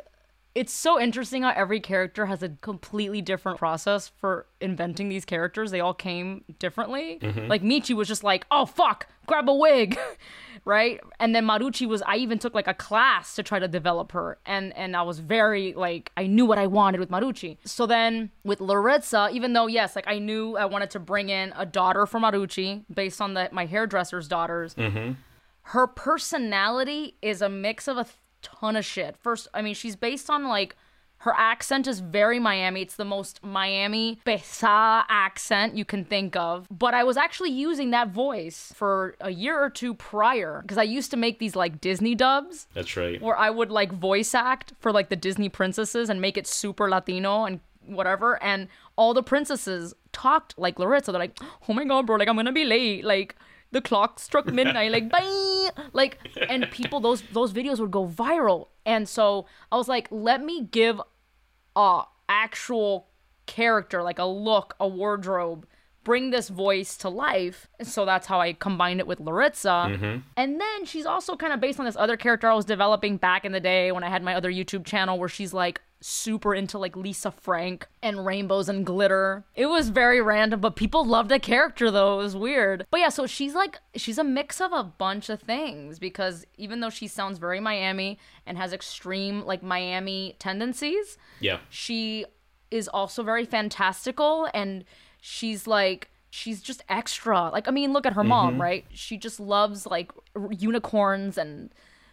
it's 0.55 0.73
so 0.73 0.99
interesting 0.99 1.43
how 1.43 1.53
every 1.55 1.79
character 1.79 2.25
has 2.25 2.41
a 2.41 2.49
completely 2.49 3.21
different 3.21 3.57
process 3.59 4.07
for 4.07 4.47
inventing 4.59 5.07
these 5.09 5.23
characters. 5.23 5.71
They 5.71 5.79
all 5.79 5.93
came 5.93 6.43
differently. 6.57 7.19
Mm-hmm. 7.21 7.47
Like 7.47 7.61
Michi 7.61 7.95
was 7.95 8.07
just 8.07 8.23
like, 8.23 8.45
"Oh 8.49 8.65
fuck, 8.65 9.07
grab 9.27 9.47
a 9.47 9.53
wig." 9.53 9.97
right? 10.65 10.99
And 11.19 11.35
then 11.35 11.45
Maruchi 11.45 11.87
was 11.87 12.01
I 12.01 12.17
even 12.17 12.39
took 12.39 12.53
like 12.53 12.67
a 12.67 12.73
class 12.73 13.35
to 13.35 13.43
try 13.43 13.59
to 13.59 13.67
develop 13.67 14.11
her 14.11 14.37
and 14.45 14.75
and 14.75 14.95
I 14.95 15.03
was 15.03 15.19
very 15.19 15.73
like 15.73 16.11
I 16.17 16.27
knew 16.27 16.45
what 16.45 16.57
I 16.57 16.67
wanted 16.67 16.99
with 16.99 17.09
Maruchi. 17.09 17.57
So 17.65 17.85
then 17.85 18.31
with 18.43 18.59
Laritza, 18.59 19.31
even 19.31 19.53
though 19.53 19.67
yes, 19.67 19.95
like 19.95 20.07
I 20.07 20.19
knew 20.19 20.57
I 20.57 20.65
wanted 20.65 20.89
to 20.91 20.99
bring 20.99 21.29
in 21.29 21.53
a 21.55 21.65
daughter 21.65 22.05
for 22.05 22.19
Maruchi 22.19 22.83
based 22.93 23.21
on 23.21 23.33
the 23.33 23.49
my 23.51 23.65
hairdresser's 23.65 24.27
daughters 24.27 24.73
mm-hmm. 24.75 25.13
her 25.61 25.87
personality 25.87 27.15
is 27.21 27.41
a 27.41 27.49
mix 27.49 27.87
of 27.87 27.97
a 27.97 28.05
ton 28.41 28.75
of 28.75 28.85
shit. 28.85 29.15
First, 29.17 29.47
I 29.53 29.61
mean, 29.61 29.73
she's 29.73 29.95
based 29.95 30.29
on 30.29 30.47
like 30.47 30.75
her 31.19 31.33
accent 31.35 31.85
is 31.85 31.99
very 31.99 32.39
Miami. 32.39 32.81
It's 32.81 32.95
the 32.95 33.05
most 33.05 33.43
Miami 33.43 34.19
pesada 34.25 35.03
accent 35.09 35.75
you 35.75 35.83
can 35.83 36.05
think 36.05 36.35
of. 36.37 36.67
But 36.71 36.93
I 36.93 37.03
was 37.03 37.17
actually 37.17 37.51
using 37.51 37.91
that 37.91 38.09
voice 38.09 38.71
for 38.73 39.15
a 39.19 39.29
year 39.29 39.61
or 39.61 39.69
two 39.69 39.93
prior 39.93 40.61
because 40.61 40.77
I 40.77 40.83
used 40.83 41.11
to 41.11 41.17
make 41.17 41.39
these 41.39 41.55
like 41.57 41.81
Disney 41.81 42.15
dubs 42.15 42.67
That's 42.73 42.95
right. 42.95 43.21
where 43.21 43.37
I 43.37 43.49
would 43.49 43.69
like 43.69 43.91
voice 43.91 44.33
act 44.33 44.73
for 44.79 44.93
like 44.93 45.09
the 45.09 45.17
Disney 45.17 45.49
princesses 45.49 46.09
and 46.09 46.21
make 46.21 46.37
it 46.37 46.47
super 46.47 46.89
Latino 46.89 47.43
and 47.43 47.59
whatever. 47.85 48.41
And 48.41 48.69
all 48.95 49.13
the 49.13 49.23
princesses 49.23 49.93
talked 50.13 50.57
like 50.57 50.75
Laritza. 50.77 51.07
They're 51.07 51.19
like, 51.19 51.37
oh 51.67 51.73
my 51.73 51.83
god, 51.83 52.05
bro, 52.05 52.15
like 52.15 52.29
I'm 52.29 52.37
gonna 52.37 52.53
be 52.53 52.65
late. 52.65 53.03
Like 53.03 53.35
the 53.71 53.81
clock 53.81 54.19
struck 54.19 54.45
midnight. 54.53 54.91
Like 54.91 55.09
bye. 55.09 55.69
Like 55.93 56.19
and 56.49 56.67
people 56.71 56.99
those 56.99 57.21
those 57.33 57.53
videos 57.53 57.79
would 57.79 57.91
go 57.91 58.07
viral. 58.07 58.67
And 58.85 59.07
so 59.07 59.45
I 59.71 59.77
was 59.77 59.87
like, 59.87 60.07
let 60.11 60.43
me 60.43 60.63
give 60.63 61.01
a 61.75 62.03
actual 62.27 63.07
character, 63.45 64.03
like 64.03 64.19
a 64.19 64.25
look, 64.25 64.75
a 64.79 64.87
wardrobe. 64.87 65.67
Bring 66.05 66.31
this 66.31 66.49
voice 66.49 66.95
to 66.97 67.09
life. 67.09 67.67
And 67.77 67.87
so 67.87 68.05
that's 68.05 68.25
how 68.25 68.39
I 68.39 68.53
combined 68.53 68.99
it 68.99 69.05
with 69.05 69.19
Laritza. 69.19 69.93
Mm-hmm. 69.95 70.19
And 70.37 70.61
then 70.61 70.85
she's 70.85 71.05
also 71.05 71.35
kind 71.35 71.53
of 71.53 71.59
based 71.59 71.77
on 71.77 71.85
this 71.85 71.97
other 71.97 72.17
character 72.17 72.49
I 72.49 72.53
was 72.53 72.65
developing 72.65 73.17
back 73.17 73.45
in 73.45 73.51
the 73.51 73.59
day 73.59 73.91
when 73.91 74.03
I 74.03 74.09
had 74.09 74.23
my 74.23 74.33
other 74.33 74.51
YouTube 74.51 74.85
channel 74.85 75.19
where 75.19 75.29
she's 75.29 75.53
like 75.53 75.81
super 76.01 76.55
into 76.55 76.77
like 76.77 76.95
Lisa 76.95 77.31
Frank 77.31 77.87
and 78.01 78.25
rainbows 78.25 78.69
and 78.69 78.85
glitter. 78.85 79.43
It 79.55 79.65
was 79.65 79.89
very 79.89 80.21
random, 80.21 80.59
but 80.61 80.75
people 80.75 81.03
loved 81.05 81.29
the 81.29 81.39
character 81.39 81.91
though. 81.91 82.19
It 82.19 82.23
was 82.23 82.35
weird. 82.35 82.85
But 82.89 82.99
yeah, 83.01 83.09
so 83.09 83.27
she's 83.27 83.53
like 83.53 83.79
she's 83.95 84.17
a 84.17 84.23
mix 84.23 84.61
of 84.61 84.71
a 84.71 84.83
bunch 84.83 85.29
of 85.29 85.41
things 85.41 85.99
because 85.99 86.45
even 86.57 86.79
though 86.79 86.89
she 86.89 87.07
sounds 87.07 87.37
very 87.37 87.59
Miami 87.59 88.17
and 88.45 88.57
has 88.57 88.73
extreme 88.73 89.45
like 89.45 89.61
Miami 89.61 90.35
tendencies, 90.39 91.17
Yeah. 91.39 91.59
she 91.69 92.25
is 92.71 92.87
also 92.87 93.23
very 93.23 93.45
fantastical 93.45 94.47
and 94.53 94.85
she's 95.21 95.67
like 95.67 96.09
she's 96.29 96.61
just 96.61 96.83
extra 96.87 97.49
like 97.49 97.67
i 97.67 97.71
mean 97.71 97.91
look 97.91 98.05
at 98.05 98.13
her 98.13 98.23
mom 98.23 98.51
mm-hmm. 98.51 98.61
right 98.61 98.85
she 98.93 99.17
just 99.17 99.39
loves 99.39 99.87
like 99.87 100.11
r- 100.35 100.51
unicorns 100.51 101.37
and 101.39 101.71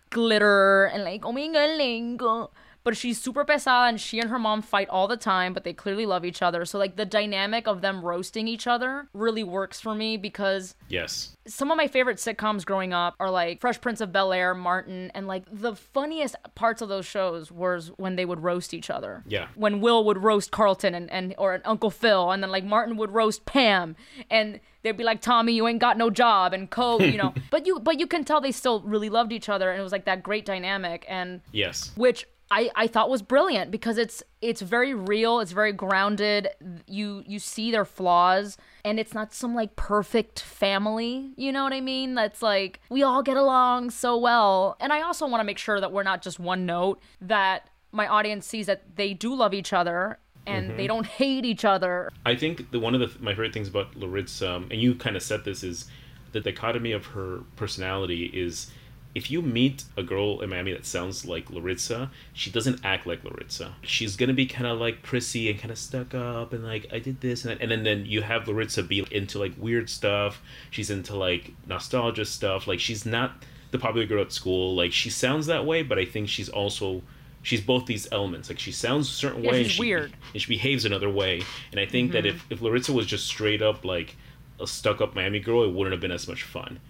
glitter 0.09 0.87
and 0.87 1.05
like 1.05 1.25
oh 1.27 1.33
my 1.33 1.47
god 1.49 2.49
but 2.87 2.97
she's 2.97 3.21
super 3.21 3.45
pesada 3.45 3.89
and 3.89 4.01
she 4.01 4.21
and 4.21 4.31
her 4.31 4.39
mom 4.39 4.63
fight 4.63 4.89
all 4.89 5.09
the 5.09 5.17
time 5.17 5.53
but 5.53 5.65
they 5.65 5.73
clearly 5.73 6.07
love 6.07 6.25
each 6.25 6.41
other 6.41 6.65
so 6.65 6.79
like 6.79 6.95
the 6.97 7.05
dynamic 7.05 7.67
of 7.67 7.81
them 7.81 8.01
roasting 8.01 8.47
each 8.47 8.67
other 8.69 9.09
really 9.13 9.43
works 9.43 9.81
for 9.81 9.95
me 9.95 10.17
because 10.17 10.75
Yes. 10.89 11.37
some 11.49 11.73
of 11.73 11.77
my 11.77 11.89
favorite 11.89 12.19
sitcoms 12.19 12.65
growing 12.65 12.93
up 12.93 13.15
are 13.19 13.29
like 13.31 13.61
Fresh 13.61 13.81
Prince 13.81 14.01
of 14.01 14.13
Bel 14.13 14.33
Air, 14.33 14.55
Martin, 14.55 15.11
and 15.17 15.27
like 15.27 15.43
the 15.51 15.75
funniest 15.75 16.37
parts 16.55 16.81
of 16.81 16.89
those 16.89 17.05
shows 17.05 17.51
was 17.51 17.89
when 17.97 18.15
they 18.15 18.25
would 18.25 18.41
roast 18.45 18.73
each 18.73 18.89
other. 18.89 19.25
Yeah. 19.27 19.49
When 19.57 19.81
Will 19.81 20.05
would 20.05 20.19
roast 20.19 20.53
Carlton 20.53 20.95
and, 20.95 21.11
and 21.11 21.35
or 21.39 21.61
Uncle 21.65 21.91
Phil, 21.91 22.31
and 22.31 22.41
then 22.41 22.51
like 22.53 22.65
Martin 22.65 22.97
would 22.99 23.11
roast 23.11 23.45
Pam, 23.47 23.97
and 24.31 24.61
they'd 24.83 24.97
be 24.97 25.03
like, 25.03 25.21
Tommy, 25.21 25.55
you 25.55 25.67
ain't 25.67 25.81
got 25.81 25.99
no 25.99 26.09
job, 26.09 26.53
and 26.53 26.71
Co, 26.71 27.01
you 27.01 27.19
know. 27.19 27.35
but 27.51 27.67
you 27.67 27.81
but 27.81 27.99
you 27.99 28.07
can 28.07 28.23
tell 28.25 28.41
they 28.41 28.53
still 28.53 28.81
really 28.83 29.09
loved 29.11 29.33
each 29.33 29.49
other, 29.49 29.71
and 29.73 29.81
it 29.81 29.83
was 29.83 29.93
like 29.93 30.05
that 30.05 30.23
great 30.23 30.45
dynamic, 30.47 31.05
and 31.09 31.41
Yes. 31.51 31.91
which 31.97 32.27
I, 32.51 32.71
I 32.77 32.87
thought 32.87 33.11
was 33.11 33.23
brilliant 33.23 33.71
because 33.71 33.99
it's 33.99 34.23
it's 34.41 34.61
very 34.61 34.95
real 34.95 35.41
it's 35.41 35.53
very 35.53 35.73
grounded. 35.73 36.49
You 36.87 37.25
you 37.27 37.39
see 37.39 37.71
their 37.71 37.85
flaws 37.85 38.57
and 38.85 39.01
it's 39.01 39.15
not 39.15 39.33
some 39.33 39.55
like 39.55 39.75
perfect 39.75 40.41
family 40.41 41.33
you 41.37 41.51
know 41.51 41.65
what 41.65 41.73
i 41.73 41.81
mean? 41.81 42.15
That's 42.15 42.43
like 42.43 42.81
we 42.89 43.03
all 43.03 43.23
get 43.23 43.37
along 43.37 43.91
so 43.91 44.17
well. 44.17 44.77
And 44.81 44.93
i 44.93 45.03
also 45.03 45.27
want 45.27 45.41
to 45.41 45.45
make 45.45 45.59
sure 45.59 45.81
that 45.81 45.91
we're 45.93 46.05
not 46.05 46.23
just 46.23 46.39
one 46.39 46.67
note 46.67 47.01
that 47.21 47.69
my 47.93 48.07
audience 48.07 48.47
sees 48.47 48.67
that 48.67 48.97
they 48.97 49.15
do 49.15 49.35
love 49.35 49.55
each 49.55 49.73
other 49.73 50.19
and 50.47 50.79
they 50.79 50.87
don't 50.87 51.07
hate 51.07 51.45
each 51.45 51.65
other. 51.65 52.13
I 52.25 52.37
think 52.37 52.71
the 52.71 52.79
one 52.79 52.95
of 52.95 53.01
the 53.01 53.11
my 53.21 53.33
favorite 53.33 53.53
things 53.53 53.69
about 53.69 53.93
Laritza, 53.95 54.49
um, 54.49 54.69
and 54.71 54.81
you 54.81 54.95
kind 54.95 55.17
of 55.17 55.23
said 55.23 55.45
this, 55.45 55.65
is 55.65 55.87
the 56.33 56.41
dichotomy 56.41 56.93
of 56.93 57.07
her 57.07 57.41
personality 57.57 58.27
is 58.27 58.71
if 59.17 59.31
you 59.31 59.41
meet 59.41 59.85
a 59.97 60.03
girl 60.03 60.43
in 60.43 60.51
Miami 60.51 60.73
that 60.75 60.85
sounds 60.85 61.25
like 61.25 61.47
Laritza, 61.49 62.11
she 62.35 62.51
doesn't 62.51 62.81
act 62.85 63.07
like 63.07 63.23
Laritza. 63.23 63.73
She's 63.81 64.15
gonna 64.15 64.35
be 64.35 64.45
kind 64.45 64.67
of 64.67 64.79
like 64.79 65.03
prissy 65.03 65.51
and 65.51 65.59
kind 65.59 65.71
of 65.71 65.79
stuck 65.79 66.15
up 66.15 66.53
and 66.53 66.63
like 66.63 66.87
I 66.93 66.99
did 66.99 67.23
this 67.23 67.43
and 67.47 67.53
that. 67.53 67.63
and 67.63 67.71
then 67.71 67.83
then 67.83 68.05
you 68.05 68.21
have 68.21 68.43
Laritza 68.45 68.87
be 68.87 69.07
into 69.11 69.39
like 69.39 69.55
weird 69.57 69.89
stuff. 69.89 70.43
She's 70.71 70.91
into 70.91 71.17
like 71.17 71.55
nostalgia 71.67 72.27
stuff. 72.27 72.67
Like 72.67 72.79
she's 72.79 73.07
not 73.07 73.43
the 73.71 73.79
popular 73.79 74.07
girl 74.07 74.21
at 74.21 74.33
school. 74.33 74.77
Like 74.77 74.93
she 74.93 75.09
sounds 75.09 75.47
that 75.47 75.65
way, 75.65 75.83
but 75.83 75.99
I 75.99 76.05
think 76.05 76.29
she's 76.29 76.51
also 76.51 77.03
she's 77.43 77.63
both 77.63 77.87
these 77.87 78.07
elements. 78.13 78.51
Like 78.51 78.59
she 78.59 78.71
sounds 78.71 79.09
a 79.09 79.13
certain 79.13 79.43
Yeah, 79.43 79.53
way. 79.53 79.59
she's 79.63 79.67
and 79.69 79.73
she, 79.77 79.81
weird. 79.81 80.13
and 80.35 80.43
she 80.43 80.49
behaves 80.49 80.85
another 80.85 81.09
way. 81.09 81.41
And 81.71 81.81
I 81.81 81.87
think 81.87 82.13
that 82.13 82.25
mm-hmm. 82.25 82.37
if, 82.51 82.53
if 82.53 82.61
Laritza 82.61 82.91
was 82.91 83.07
just 83.07 83.27
straight 83.27 83.63
up 83.63 83.83
like 83.83 84.15
a 84.61 84.67
stuck 84.67 85.01
up 85.01 85.15
Miami 85.15 85.41
girl, 85.41 85.65
it 85.65 85.73
wouldn't 85.73 85.93
have 85.93 86.03
been 86.03 86.13
as 86.13 86.29
much 86.29 86.43
fun. 86.43 86.81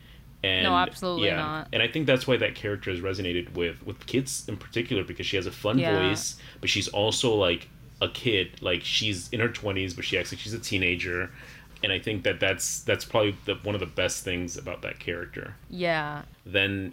And 0.46 0.62
No, 0.64 0.74
absolutely 0.76 1.26
yeah, 1.28 1.36
not. 1.36 1.68
And 1.72 1.82
I 1.82 1.88
think 1.88 2.06
that's 2.06 2.26
why 2.26 2.36
that 2.36 2.54
character 2.54 2.90
has 2.90 3.00
resonated 3.00 3.54
with 3.54 3.84
with 3.86 4.06
kids 4.06 4.44
in 4.48 4.56
particular 4.56 5.02
because 5.04 5.26
she 5.26 5.36
has 5.36 5.46
a 5.46 5.52
fun 5.52 5.78
Yeah. 5.78 5.98
voice, 6.08 6.36
but 6.60 6.70
she's 6.70 6.88
also 6.88 7.34
like 7.34 7.68
a 8.00 8.08
kid. 8.08 8.62
Like 8.62 8.82
she's 8.84 9.28
in 9.30 9.40
her 9.40 9.48
twenties, 9.48 9.94
but 9.94 10.04
she 10.04 10.16
acts 10.18 10.30
like 10.32 10.40
she's 10.40 10.54
a 10.54 10.58
teenager. 10.58 11.30
and 11.82 11.92
I 11.92 11.98
think 11.98 12.22
that 12.24 12.40
that's 12.40 12.80
that's 12.88 13.04
probably 13.04 13.36
the, 13.44 13.54
one 13.62 13.74
of 13.74 13.80
the 13.80 13.86
best 14.02 14.24
things 14.24 14.56
about 14.56 14.80
that 14.82 14.98
character. 14.98 15.54
Yeah. 15.70 16.22
Then 16.44 16.92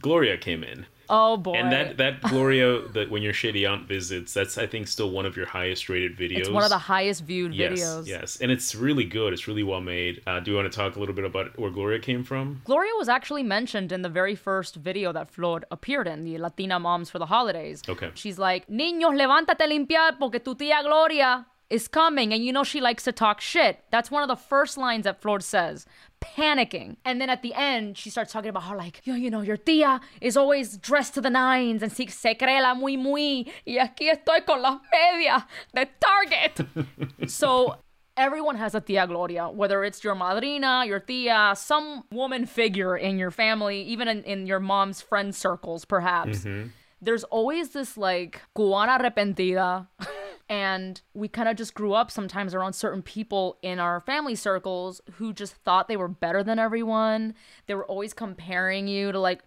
Gloria 0.00 0.36
came 0.38 0.62
in. 0.64 0.86
Oh 1.08 1.36
boy. 1.36 1.54
And 1.54 1.72
that 1.72 1.96
that 1.98 2.22
Gloria 2.30 2.80
that 2.88 3.10
when 3.10 3.22
your 3.22 3.32
shady 3.32 3.66
aunt 3.66 3.86
visits, 3.86 4.34
that's 4.34 4.58
I 4.58 4.66
think 4.66 4.88
still 4.88 5.10
one 5.10 5.26
of 5.26 5.36
your 5.36 5.46
highest 5.46 5.88
rated 5.88 6.16
videos. 6.16 6.38
it's 6.38 6.48
one 6.48 6.64
of 6.64 6.70
the 6.70 6.78
highest 6.78 7.24
viewed 7.24 7.54
yes, 7.54 7.72
videos. 7.72 8.06
Yes, 8.06 8.36
and 8.40 8.50
it's 8.50 8.74
really 8.74 9.04
good. 9.04 9.32
It's 9.32 9.48
really 9.48 9.62
well 9.62 9.80
made. 9.80 10.22
Uh, 10.26 10.40
do 10.40 10.50
you 10.50 10.56
want 10.56 10.70
to 10.70 10.76
talk 10.76 10.96
a 10.96 11.00
little 11.00 11.14
bit 11.14 11.24
about 11.24 11.58
where 11.58 11.70
Gloria 11.70 11.98
came 11.98 12.24
from? 12.24 12.62
Gloria 12.64 12.92
was 12.96 13.08
actually 13.08 13.42
mentioned 13.42 13.92
in 13.92 14.02
the 14.02 14.08
very 14.08 14.34
first 14.34 14.76
video 14.76 15.12
that 15.12 15.30
Flor 15.30 15.62
appeared 15.70 16.06
in, 16.06 16.24
the 16.24 16.38
Latina 16.38 16.78
Moms 16.78 17.10
for 17.10 17.18
the 17.18 17.26
Holidays. 17.26 17.82
Okay. 17.88 18.10
She's 18.14 18.38
like, 18.38 18.66
Niños, 18.68 19.16
levántate 19.16 19.60
a 19.60 19.68
limpiar 19.68 20.18
porque 20.18 20.42
tu 20.44 20.54
tía 20.54 20.82
Gloria 20.82 21.46
is 21.70 21.88
coming. 21.88 22.32
And 22.32 22.44
you 22.44 22.52
know 22.52 22.64
she 22.64 22.80
likes 22.80 23.04
to 23.04 23.12
talk 23.12 23.40
shit. 23.40 23.80
That's 23.90 24.10
one 24.10 24.22
of 24.22 24.28
the 24.28 24.36
first 24.36 24.76
lines 24.76 25.04
that 25.04 25.20
Flor 25.20 25.40
says. 25.40 25.86
Panicking. 26.34 26.96
And 27.04 27.20
then 27.20 27.30
at 27.30 27.42
the 27.42 27.54
end, 27.54 27.96
she 27.96 28.10
starts 28.10 28.32
talking 28.32 28.50
about 28.50 28.64
how, 28.64 28.76
like, 28.76 29.00
you, 29.04 29.14
you 29.14 29.30
know, 29.30 29.42
your 29.42 29.56
tía 29.56 30.00
is 30.20 30.36
always 30.36 30.76
dressed 30.76 31.14
to 31.14 31.20
the 31.20 31.30
nines 31.30 31.82
and 31.82 31.92
si 31.92 32.06
se 32.06 32.34
cree 32.34 32.60
la 32.60 32.74
muy 32.74 32.96
muy. 32.96 33.46
Y 33.66 33.78
aquí 33.78 34.10
estoy 34.10 34.44
con 34.46 34.62
las 34.62 34.80
medias 34.92 35.44
de 35.74 35.88
Target. 36.00 36.66
so 37.30 37.76
everyone 38.16 38.56
has 38.56 38.74
a 38.74 38.80
tia 38.80 39.06
Gloria, 39.06 39.48
whether 39.48 39.84
it's 39.84 40.02
your 40.02 40.14
madrina, 40.14 40.86
your 40.86 41.00
tia, 41.00 41.54
some 41.56 42.04
woman 42.10 42.46
figure 42.46 42.96
in 42.96 43.18
your 43.18 43.30
family, 43.30 43.82
even 43.82 44.08
in, 44.08 44.22
in 44.24 44.46
your 44.46 44.60
mom's 44.60 45.00
friend 45.00 45.34
circles, 45.34 45.84
perhaps. 45.84 46.38
Mm-hmm. 46.38 46.68
There's 47.00 47.24
always 47.24 47.70
this 47.70 47.96
like 47.96 48.40
cubana 48.56 48.98
arrepentida. 48.98 49.86
And 50.48 51.00
we 51.12 51.26
kind 51.28 51.48
of 51.48 51.56
just 51.56 51.74
grew 51.74 51.92
up 51.92 52.10
sometimes 52.10 52.54
around 52.54 52.74
certain 52.74 53.02
people 53.02 53.58
in 53.62 53.78
our 53.80 54.00
family 54.00 54.34
circles 54.36 55.00
who 55.14 55.32
just 55.32 55.54
thought 55.54 55.88
they 55.88 55.96
were 55.96 56.08
better 56.08 56.44
than 56.44 56.58
everyone. 56.58 57.34
They 57.66 57.74
were 57.74 57.84
always 57.86 58.12
comparing 58.14 58.86
you 58.86 59.10
to 59.10 59.18
like, 59.18 59.42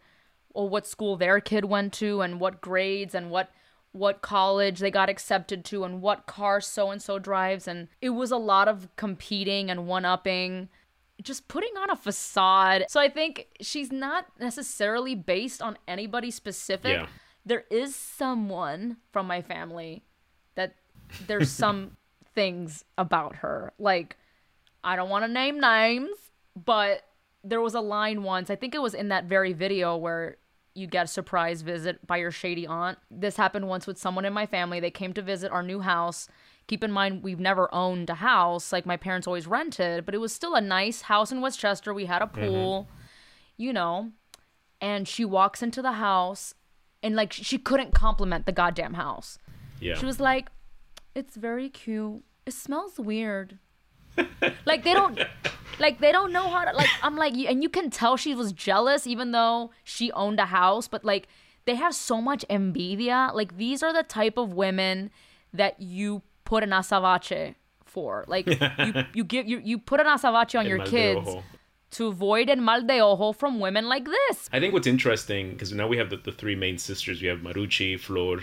well, 0.53 0.67
what 0.67 0.85
school 0.85 1.15
their 1.15 1.39
kid 1.39 1.65
went 1.65 1.93
to 1.93 2.21
and 2.21 2.39
what 2.39 2.59
grades 2.61 3.15
and 3.15 3.29
what 3.31 3.49
what 3.91 4.21
college 4.21 4.79
they 4.79 4.91
got 4.91 5.09
accepted 5.09 5.65
to 5.65 5.83
and 5.83 5.99
what 5.99 6.27
car 6.27 6.61
so 6.61 6.91
and 6.91 7.01
so 7.01 7.17
drives 7.17 7.67
and 7.67 7.87
it 8.01 8.09
was 8.11 8.29
a 8.29 8.37
lot 8.37 8.67
of 8.67 8.87
competing 8.97 9.71
and 9.71 9.87
one 9.87 10.05
upping 10.05 10.69
just 11.23 11.47
putting 11.47 11.75
on 11.75 11.89
a 11.89 11.95
facade 11.95 12.85
so 12.87 12.99
i 12.99 13.09
think 13.09 13.47
she's 13.61 13.91
not 13.91 14.27
necessarily 14.39 15.15
based 15.15 15.59
on 15.59 15.75
anybody 15.87 16.29
specific 16.29 16.91
Yeah. 16.91 17.07
there 17.43 17.63
is 17.71 17.95
someone 17.95 18.97
from 19.11 19.25
my 19.25 19.41
family 19.41 20.03
that 20.53 20.75
there's 21.27 21.49
some 21.65 21.97
things 22.35 22.85
about 22.97 23.37
her. 23.37 23.73
Like 23.79 24.17
i 24.81 24.95
don't 24.95 25.09
want 25.09 25.25
to 25.25 25.27
name 25.27 25.59
names 25.59 26.15
but 26.55 27.01
there 27.43 27.59
was 27.59 27.73
a 27.73 27.81
line 27.81 28.23
once 28.23 28.49
i 28.49 28.55
think 28.55 28.73
it 28.73 28.81
was 28.81 28.93
in 28.93 29.09
that 29.09 29.25
very 29.25 29.51
video 29.51 29.97
where 29.97 30.37
you 30.79 30.87
get 30.87 31.05
a 31.05 31.07
surprise 31.07 31.61
visit 31.61 32.05
by 32.07 32.17
your 32.17 32.31
shady 32.31 32.65
aunt. 32.65 32.97
This 33.11 33.37
happened 33.37 33.67
once 33.67 33.85
with 33.85 33.97
someone 33.97 34.25
in 34.25 34.33
my 34.33 34.45
family. 34.45 34.79
They 34.79 34.91
came 34.91 35.13
to 35.13 35.21
visit 35.21 35.51
our 35.51 35.63
new 35.63 35.81
house. 35.81 36.27
Keep 36.67 36.83
in 36.83 36.91
mind 36.91 37.23
we've 37.23 37.39
never 37.39 37.73
owned 37.73 38.09
a 38.09 38.15
house. 38.15 38.71
Like 38.71 38.85
my 38.85 38.97
parents 38.97 39.27
always 39.27 39.47
rented 39.47 40.05
but 40.05 40.15
it 40.15 40.19
was 40.19 40.33
still 40.33 40.55
a 40.55 40.61
nice 40.61 41.03
house 41.03 41.31
in 41.31 41.41
westchester. 41.41 41.93
We 41.93 42.05
had 42.05 42.21
a 42.21 42.25
mm-hmm. 42.25 42.41
pool 42.41 42.89
you 43.57 43.73
know 43.73 44.11
and 44.79 45.07
she 45.07 45.25
walks 45.25 45.61
into 45.61 45.81
the 45.81 45.93
house 45.93 46.53
and 47.03 47.15
like 47.15 47.33
she 47.33 47.57
couldn't 47.57 47.93
compliment 47.93 48.45
the 48.45 48.51
goddamn 48.51 48.93
house. 48.93 49.37
Yeah. 49.81 49.95
she 49.95 50.05
was 50.05 50.19
like, 50.19 50.49
"It's 51.15 51.35
very 51.35 51.69
cute. 51.69 52.23
It 52.45 52.53
smells 52.53 52.99
weird." 52.99 53.59
like 54.65 54.83
they 54.83 54.93
don't, 54.93 55.19
like 55.79 55.99
they 55.99 56.11
don't 56.11 56.31
know 56.31 56.49
how 56.49 56.65
to. 56.65 56.75
Like 56.75 56.89
I'm 57.01 57.15
like, 57.15 57.33
and 57.33 57.63
you 57.63 57.69
can 57.69 57.89
tell 57.89 58.17
she 58.17 58.35
was 58.35 58.51
jealous, 58.51 59.07
even 59.07 59.31
though 59.31 59.71
she 59.83 60.11
owned 60.11 60.39
a 60.39 60.45
house. 60.45 60.87
But 60.87 61.05
like 61.05 61.27
they 61.65 61.75
have 61.75 61.95
so 61.95 62.21
much 62.21 62.45
envidia. 62.49 63.33
Like 63.33 63.57
these 63.57 63.83
are 63.83 63.93
the 63.93 64.03
type 64.03 64.37
of 64.37 64.53
women 64.53 65.11
that 65.53 65.81
you 65.81 66.21
put 66.45 66.63
an 66.63 66.71
azabache 66.71 67.55
for. 67.85 68.25
Like 68.27 68.47
you, 68.47 68.93
you 69.13 69.23
give 69.23 69.47
you 69.47 69.61
you 69.63 69.77
put 69.77 69.99
an 69.99 70.07
azabache 70.07 70.57
on 70.57 70.65
El 70.65 70.69
your 70.69 70.85
kids 70.85 71.29
to 71.91 72.07
avoid 72.07 72.49
el 72.49 72.57
mal 72.57 72.81
de 72.83 72.99
ojo 72.99 73.31
from 73.31 73.59
women 73.59 73.87
like 73.89 74.05
this. 74.05 74.49
I 74.53 74.59
think 74.59 74.73
what's 74.73 74.87
interesting 74.87 75.51
because 75.51 75.73
now 75.73 75.87
we 75.87 75.97
have 75.97 76.09
the, 76.09 76.17
the 76.17 76.31
three 76.31 76.55
main 76.55 76.77
sisters. 76.77 77.21
We 77.21 77.27
have 77.27 77.39
Maruchi, 77.39 77.99
Flor, 77.99 78.41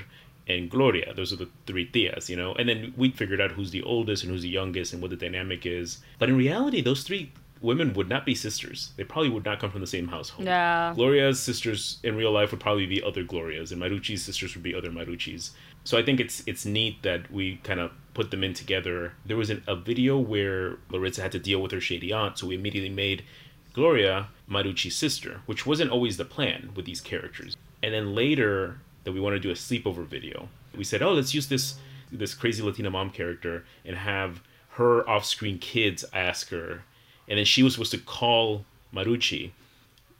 and 0.48 0.70
Gloria. 0.70 1.12
Those 1.14 1.32
are 1.32 1.36
the 1.36 1.48
three 1.66 1.88
tias, 1.88 2.28
you 2.28 2.36
know. 2.36 2.54
And 2.54 2.68
then 2.68 2.94
we 2.96 3.10
figured 3.10 3.40
out 3.40 3.52
who's 3.52 3.70
the 3.70 3.82
oldest 3.82 4.22
and 4.22 4.32
who's 4.32 4.42
the 4.42 4.48
youngest 4.48 4.92
and 4.92 5.02
what 5.02 5.10
the 5.10 5.16
dynamic 5.16 5.66
is. 5.66 5.98
But 6.18 6.28
in 6.28 6.36
reality, 6.36 6.80
those 6.80 7.02
three 7.02 7.32
women 7.60 7.94
would 7.94 8.08
not 8.08 8.24
be 8.24 8.34
sisters. 8.34 8.92
They 8.96 9.04
probably 9.04 9.30
would 9.30 9.44
not 9.44 9.60
come 9.60 9.70
from 9.70 9.80
the 9.80 9.86
same 9.86 10.08
household. 10.08 10.46
Yeah. 10.46 10.92
Gloria's 10.94 11.40
sisters 11.40 11.98
in 12.02 12.16
real 12.16 12.32
life 12.32 12.50
would 12.50 12.60
probably 12.60 12.86
be 12.86 13.02
other 13.02 13.24
Glorias, 13.24 13.72
and 13.72 13.80
Maruchi's 13.80 14.22
sisters 14.22 14.54
would 14.54 14.62
be 14.62 14.74
other 14.74 14.90
Maruchis. 14.90 15.50
So 15.84 15.96
I 15.96 16.02
think 16.02 16.20
it's 16.20 16.42
it's 16.46 16.64
neat 16.64 17.02
that 17.02 17.30
we 17.30 17.56
kind 17.62 17.80
of 17.80 17.92
put 18.14 18.30
them 18.30 18.42
in 18.44 18.54
together. 18.54 19.12
There 19.24 19.36
was 19.36 19.50
an, 19.50 19.62
a 19.66 19.76
video 19.76 20.18
where 20.18 20.76
Laritza 20.90 21.22
had 21.22 21.32
to 21.32 21.38
deal 21.38 21.60
with 21.62 21.72
her 21.72 21.80
shady 21.80 22.12
aunt, 22.12 22.38
so 22.38 22.46
we 22.46 22.54
immediately 22.54 22.90
made 22.90 23.24
Gloria 23.72 24.28
Maruchi's 24.50 24.96
sister, 24.96 25.42
which 25.46 25.66
wasn't 25.66 25.90
always 25.90 26.16
the 26.16 26.24
plan 26.24 26.70
with 26.74 26.86
these 26.86 27.00
characters. 27.00 27.56
And 27.82 27.92
then 27.92 28.14
later 28.14 28.80
that 29.06 29.12
we 29.12 29.20
want 29.20 29.34
to 29.34 29.40
do 29.40 29.50
a 29.50 29.54
sleepover 29.54 30.04
video, 30.04 30.50
we 30.76 30.84
said, 30.84 31.00
oh, 31.00 31.14
let's 31.14 31.32
use 31.32 31.46
this 31.46 31.76
this 32.12 32.34
crazy 32.34 32.62
Latina 32.62 32.90
mom 32.90 33.10
character 33.10 33.64
and 33.84 33.96
have 33.96 34.42
her 34.70 35.08
off-screen 35.08 35.58
kids 35.58 36.04
ask 36.12 36.50
her, 36.50 36.82
and 37.28 37.38
then 37.38 37.44
she 37.44 37.62
was 37.62 37.72
supposed 37.72 37.92
to 37.92 37.98
call 37.98 38.64
Maruchi, 38.92 39.52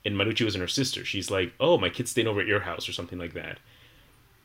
and 0.04 0.14
Maruchi 0.14 0.44
wasn't 0.44 0.62
her 0.62 0.68
sister. 0.68 1.04
She's 1.04 1.30
like, 1.30 1.52
oh, 1.60 1.78
my 1.78 1.90
kid's 1.90 2.12
staying 2.12 2.26
over 2.26 2.40
at 2.40 2.46
your 2.46 2.60
house 2.60 2.88
or 2.88 2.92
something 2.92 3.18
like 3.18 3.34
that. 3.34 3.58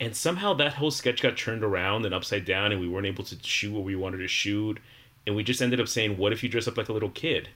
And 0.00 0.16
somehow 0.16 0.54
that 0.54 0.74
whole 0.74 0.90
sketch 0.90 1.22
got 1.22 1.36
turned 1.36 1.62
around 1.62 2.04
and 2.04 2.12
upside 2.14 2.44
down, 2.44 2.72
and 2.72 2.80
we 2.80 2.88
weren't 2.88 3.06
able 3.06 3.24
to 3.24 3.36
shoot 3.42 3.72
what 3.72 3.84
we 3.84 3.94
wanted 3.94 4.18
to 4.18 4.28
shoot. 4.28 4.80
And 5.26 5.36
we 5.36 5.44
just 5.44 5.62
ended 5.62 5.80
up 5.80 5.86
saying, 5.86 6.18
what 6.18 6.32
if 6.32 6.42
you 6.42 6.48
dress 6.48 6.66
up 6.66 6.76
like 6.76 6.88
a 6.88 6.92
little 6.92 7.10
kid? 7.10 7.48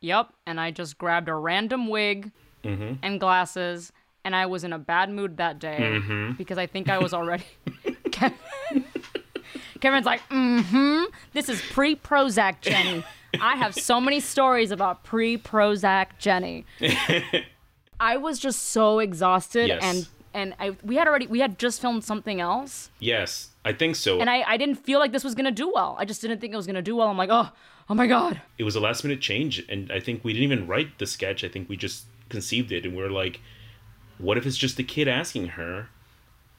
Yep, 0.00 0.32
and 0.46 0.60
I 0.60 0.72
just 0.72 0.98
grabbed 0.98 1.28
a 1.28 1.34
random 1.34 1.88
wig 1.88 2.32
mm-hmm. 2.64 2.94
and 3.02 3.20
glasses, 3.20 3.92
and 4.24 4.34
I 4.34 4.46
was 4.46 4.64
in 4.64 4.72
a 4.72 4.78
bad 4.78 5.10
mood 5.10 5.36
that 5.36 5.58
day 5.58 6.00
because 6.38 6.58
I 6.58 6.66
think 6.66 6.88
I 6.88 6.98
was 6.98 7.12
already. 7.14 7.44
Kev- 8.14 8.32
Kevin's 9.80 10.06
like, 10.06 10.20
mm-hmm. 10.28 11.04
This 11.32 11.48
is 11.48 11.60
pre-Prozac, 11.72 12.60
Jenny. 12.60 13.04
I 13.40 13.56
have 13.56 13.74
so 13.74 14.00
many 14.00 14.20
stories 14.20 14.70
about 14.70 15.02
pre-Prozac, 15.04 16.18
Jenny. 16.18 16.64
I 18.00 18.16
was 18.16 18.38
just 18.38 18.62
so 18.70 18.98
exhausted, 18.98 19.68
Yes. 19.68 19.80
and 19.82 20.08
and 20.34 20.54
I 20.58 20.76
we 20.82 20.96
had 20.96 21.06
already 21.06 21.26
we 21.28 21.38
had 21.40 21.58
just 21.58 21.80
filmed 21.80 22.02
something 22.04 22.40
else, 22.40 22.90
Yes, 22.98 23.50
I 23.64 23.72
think 23.72 23.94
so. 23.96 24.20
and 24.20 24.28
I 24.28 24.42
I 24.42 24.56
didn't 24.56 24.76
feel 24.76 24.98
like 24.98 25.12
this 25.12 25.22
was 25.22 25.34
gonna 25.34 25.52
do 25.52 25.70
well. 25.72 25.96
I 25.98 26.04
just 26.04 26.20
didn't 26.20 26.40
think 26.40 26.52
it 26.52 26.56
was 26.56 26.66
gonna 26.66 26.82
do 26.82 26.96
well. 26.96 27.08
I'm 27.08 27.16
like, 27.16 27.30
oh, 27.30 27.50
oh 27.88 27.94
my 27.94 28.06
god. 28.08 28.40
it 28.58 28.64
was 28.64 28.74
a 28.76 28.80
last 28.80 29.04
minute 29.04 29.20
change 29.20 29.62
and 29.68 29.92
i 29.92 30.00
think 30.00 30.24
we 30.24 30.32
didn't 30.32 30.50
even 30.50 30.66
write 30.66 30.98
the 30.98 31.04
sketch 31.06 31.44
i 31.44 31.48
think 31.48 31.68
we 31.68 31.76
just 31.76 32.06
conceived 32.30 32.72
it 32.72 32.86
and 32.86 32.96
we 32.96 33.02
are 33.02 33.10
like 33.10 33.40
what 34.18 34.36
if 34.38 34.46
it's 34.46 34.56
just 34.56 34.76
the 34.76 34.84
kid 34.84 35.08
asking 35.08 35.48
her 35.48 35.88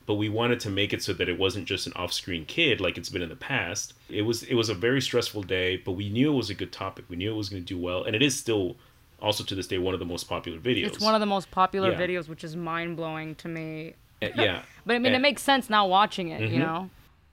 but 0.08 0.16
we 0.16 0.30
wanted 0.30 0.60
to 0.60 0.70
make 0.70 0.94
it 0.94 1.02
so 1.02 1.14
that 1.14 1.28
it 1.28 1.40
wasn't 1.40 1.66
just 1.66 1.88
an 1.88 1.94
off-screen 1.96 2.46
kid 2.46 2.80
like 2.80 2.98
it's 2.98 3.10
been 3.10 3.22
in 3.22 3.30
the 3.30 3.36
past 3.36 3.94
it 4.10 4.22
was 4.24 4.44
it 4.44 4.54
was 4.56 4.70
a 4.70 4.74
very 4.74 5.02
stressful 5.02 5.42
day 5.44 5.78
but 5.78 5.94
we 5.94 6.10
knew 6.10 6.32
it 6.34 6.36
was 6.36 6.50
a 6.50 6.54
good 6.56 6.72
topic 6.72 7.06
we 7.10 7.16
knew 7.16 7.32
it 7.34 7.36
was 7.38 7.50
going 7.50 7.62
to 7.64 7.66
do 7.74 7.80
well 7.80 8.04
and 8.04 8.16
it 8.16 8.22
is 8.22 8.38
still 8.38 8.76
also 9.22 9.44
to 9.44 9.56
this 9.56 9.68
day 9.68 9.78
one 9.78 9.94
of 9.94 10.00
the 10.00 10.06
most 10.06 10.26
popular 10.30 10.60
videos 10.60 10.88
It's 10.88 11.00
one 11.02 11.16
of 11.16 11.22
the 11.22 11.26
most 11.26 11.50
popular 11.50 11.92
Yeah. 11.92 11.98
videos, 11.98 12.28
which 12.28 12.44
is 12.44 12.56
mind 12.56 12.98
blowing 12.98 13.34
to 13.36 13.48
me. 13.48 13.94
Uh, 14.22 14.28
yeah 14.36 14.62
But 14.86 14.98
I 14.98 15.00
mean, 15.00 15.14
it 15.14 15.18
Uh, 15.18 15.22
makes 15.22 15.42
sense 15.42 15.70
now 15.70 15.88
watching 15.88 16.28
it, 16.30 16.42
Mm-hmm. 16.42 16.54
you 16.54 16.60
know? 16.60 16.90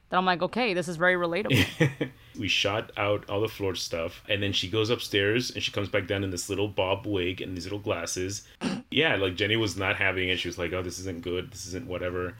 That 0.08 0.16
I'm 0.18 0.24
like, 0.24 0.42
okay, 0.42 0.72
this 0.74 0.86
is 0.88 0.96
very 0.96 1.14
relatable. 1.16 1.58
we 2.38 2.48
shot 2.48 2.92
out 2.96 3.28
all 3.28 3.40
the 3.40 3.48
Flor 3.48 3.74
stuff 3.74 4.22
and 4.28 4.42
then 4.42 4.52
she 4.52 4.68
goes 4.68 4.90
upstairs 4.90 5.50
and 5.50 5.62
she 5.62 5.72
comes 5.72 5.88
back 5.88 6.06
down 6.06 6.24
in 6.24 6.30
this 6.30 6.48
little 6.48 6.68
bob 6.68 7.06
wig 7.06 7.40
and 7.40 7.56
these 7.56 7.64
little 7.64 7.78
glasses. 7.78 8.44
Yeah 8.90 9.16
like 9.16 9.36
jenny 9.36 9.56
was 9.56 9.76
not 9.76 9.96
having 9.96 10.28
it. 10.28 10.38
She 10.38 10.48
was 10.48 10.58
like 10.58 10.72
oh 10.72 10.82
this 10.82 10.98
isn't 10.98 11.22
good. 11.22 11.50
This 11.50 11.66
isn't 11.66 11.86
whatever. 11.86 12.36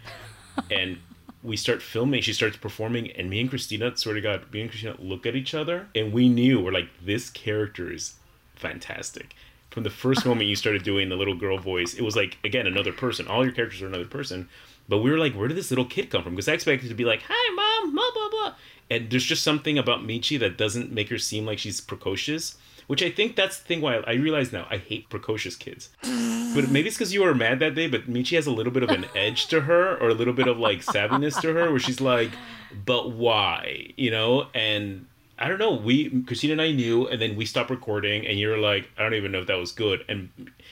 And 0.70 0.98
we 1.42 1.56
start 1.56 1.82
filming. 1.82 2.22
She 2.22 2.32
starts 2.32 2.56
performing 2.56 3.10
and 3.12 3.28
me 3.30 3.40
and 3.40 3.50
christina 3.50 3.96
sort 3.96 4.16
of 4.16 4.22
got 4.22 4.52
me 4.52 4.62
and 4.62 4.70
christina 4.70 4.96
look 4.98 5.26
at 5.26 5.36
each 5.36 5.54
other 5.54 5.88
and 5.94 6.12
we 6.12 6.28
knew. 6.28 6.60
We're 6.60 6.72
like 6.72 6.88
this 7.02 7.30
character 7.30 7.92
is 7.92 8.14
fantastic. 8.54 9.34
From 9.70 9.82
the 9.82 9.90
first 9.90 10.26
moment 10.26 10.48
you 10.48 10.56
started 10.56 10.82
doing 10.82 11.08
the 11.08 11.16
little 11.16 11.34
girl 11.34 11.58
voice 11.58 11.94
it 11.94 12.02
was 12.02 12.16
like 12.16 12.38
again 12.44 12.66
another 12.66 12.92
person. 12.92 13.26
All 13.26 13.44
your 13.44 13.54
characters 13.54 13.82
are 13.82 13.86
another 13.86 14.06
person. 14.06 14.48
But 14.88 14.98
we 14.98 15.10
were 15.10 15.18
like 15.18 15.34
where 15.34 15.48
did 15.48 15.56
this 15.56 15.70
little 15.70 15.84
kid 15.84 16.10
come 16.10 16.22
from? 16.22 16.34
Because 16.34 16.48
i 16.48 16.52
expected 16.52 16.88
to 16.88 16.94
be 16.94 17.04
like 17.04 17.22
hi 17.26 17.54
mom 17.54 17.94
blah 17.94 18.10
blah 18.12 18.28
blah 18.30 18.54
and 18.92 19.10
there's 19.10 19.24
just 19.24 19.42
something 19.42 19.78
about 19.78 20.00
michi 20.00 20.38
that 20.38 20.56
doesn't 20.58 20.92
make 20.92 21.08
her 21.08 21.18
seem 21.18 21.46
like 21.46 21.58
she's 21.58 21.80
precocious 21.80 22.56
which 22.86 23.02
i 23.02 23.10
think 23.10 23.36
that's 23.36 23.58
the 23.58 23.64
thing 23.64 23.80
why 23.80 23.96
i 24.06 24.12
realize 24.12 24.52
now 24.52 24.66
i 24.70 24.76
hate 24.76 25.08
precocious 25.08 25.56
kids 25.56 25.88
but 26.54 26.68
maybe 26.70 26.88
it's 26.88 26.96
because 26.96 27.14
you 27.14 27.22
were 27.22 27.34
mad 27.34 27.58
that 27.58 27.74
day 27.74 27.86
but 27.86 28.08
michi 28.08 28.36
has 28.36 28.46
a 28.46 28.50
little 28.50 28.72
bit 28.72 28.82
of 28.82 28.90
an 28.90 29.06
edge 29.16 29.46
to 29.46 29.62
her 29.62 29.96
or 29.98 30.08
a 30.08 30.14
little 30.14 30.34
bit 30.34 30.48
of 30.48 30.58
like 30.58 30.80
savviness 30.80 31.40
to 31.40 31.52
her 31.52 31.70
where 31.70 31.80
she's 31.80 32.00
like 32.00 32.30
but 32.84 33.12
why 33.12 33.86
you 33.96 34.10
know 34.10 34.46
and 34.54 35.06
I 35.38 35.48
don't 35.48 35.58
know. 35.58 35.72
We 35.72 36.22
Christina 36.22 36.52
and 36.52 36.62
I 36.62 36.70
knew, 36.70 37.08
and 37.08 37.20
then 37.20 37.34
we 37.34 37.46
stopped 37.46 37.70
recording, 37.70 38.24
and 38.24 38.38
you're 38.38 38.58
like, 38.58 38.88
I 38.96 39.02
don't 39.02 39.14
even 39.14 39.32
know 39.32 39.40
if 39.40 39.48
that 39.48 39.58
was 39.58 39.72
good, 39.72 40.04
and 40.08 40.28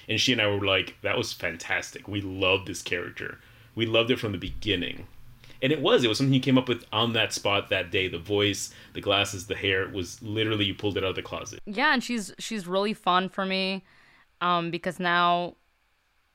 and 0.08 0.20
she 0.20 0.30
and 0.30 0.40
I 0.40 0.46
were 0.46 0.64
like, 0.64 0.94
that 1.02 1.18
was 1.18 1.32
fantastic. 1.32 2.06
We 2.06 2.20
loved 2.20 2.68
this 2.68 2.80
character. 2.80 3.40
We 3.74 3.84
loved 3.86 4.12
it 4.12 4.20
from 4.20 4.30
the 4.30 4.38
beginning, 4.38 5.08
and 5.62 5.72
it 5.72 5.80
was. 5.80 6.04
It 6.04 6.08
was 6.08 6.18
something 6.18 6.34
you 6.34 6.40
came 6.40 6.58
up 6.58 6.68
with 6.68 6.84
on 6.92 7.12
that 7.14 7.32
spot 7.32 7.68
that 7.70 7.90
day. 7.90 8.08
The 8.08 8.18
voice, 8.18 8.72
the 8.94 9.00
glasses, 9.00 9.46
the 9.46 9.54
hair 9.56 9.88
was 9.88 10.20
literally 10.22 10.64
you 10.64 10.74
pulled 10.74 10.96
it 10.96 11.04
out 11.04 11.10
of 11.10 11.16
the 11.16 11.22
closet. 11.22 11.60
Yeah, 11.66 11.92
and 11.92 12.02
she's 12.02 12.32
she's 12.38 12.66
really 12.66 12.94
fun 12.94 13.28
for 13.28 13.44
me, 13.46 13.84
um, 14.40 14.70
because 14.70 14.98
now 15.00 15.56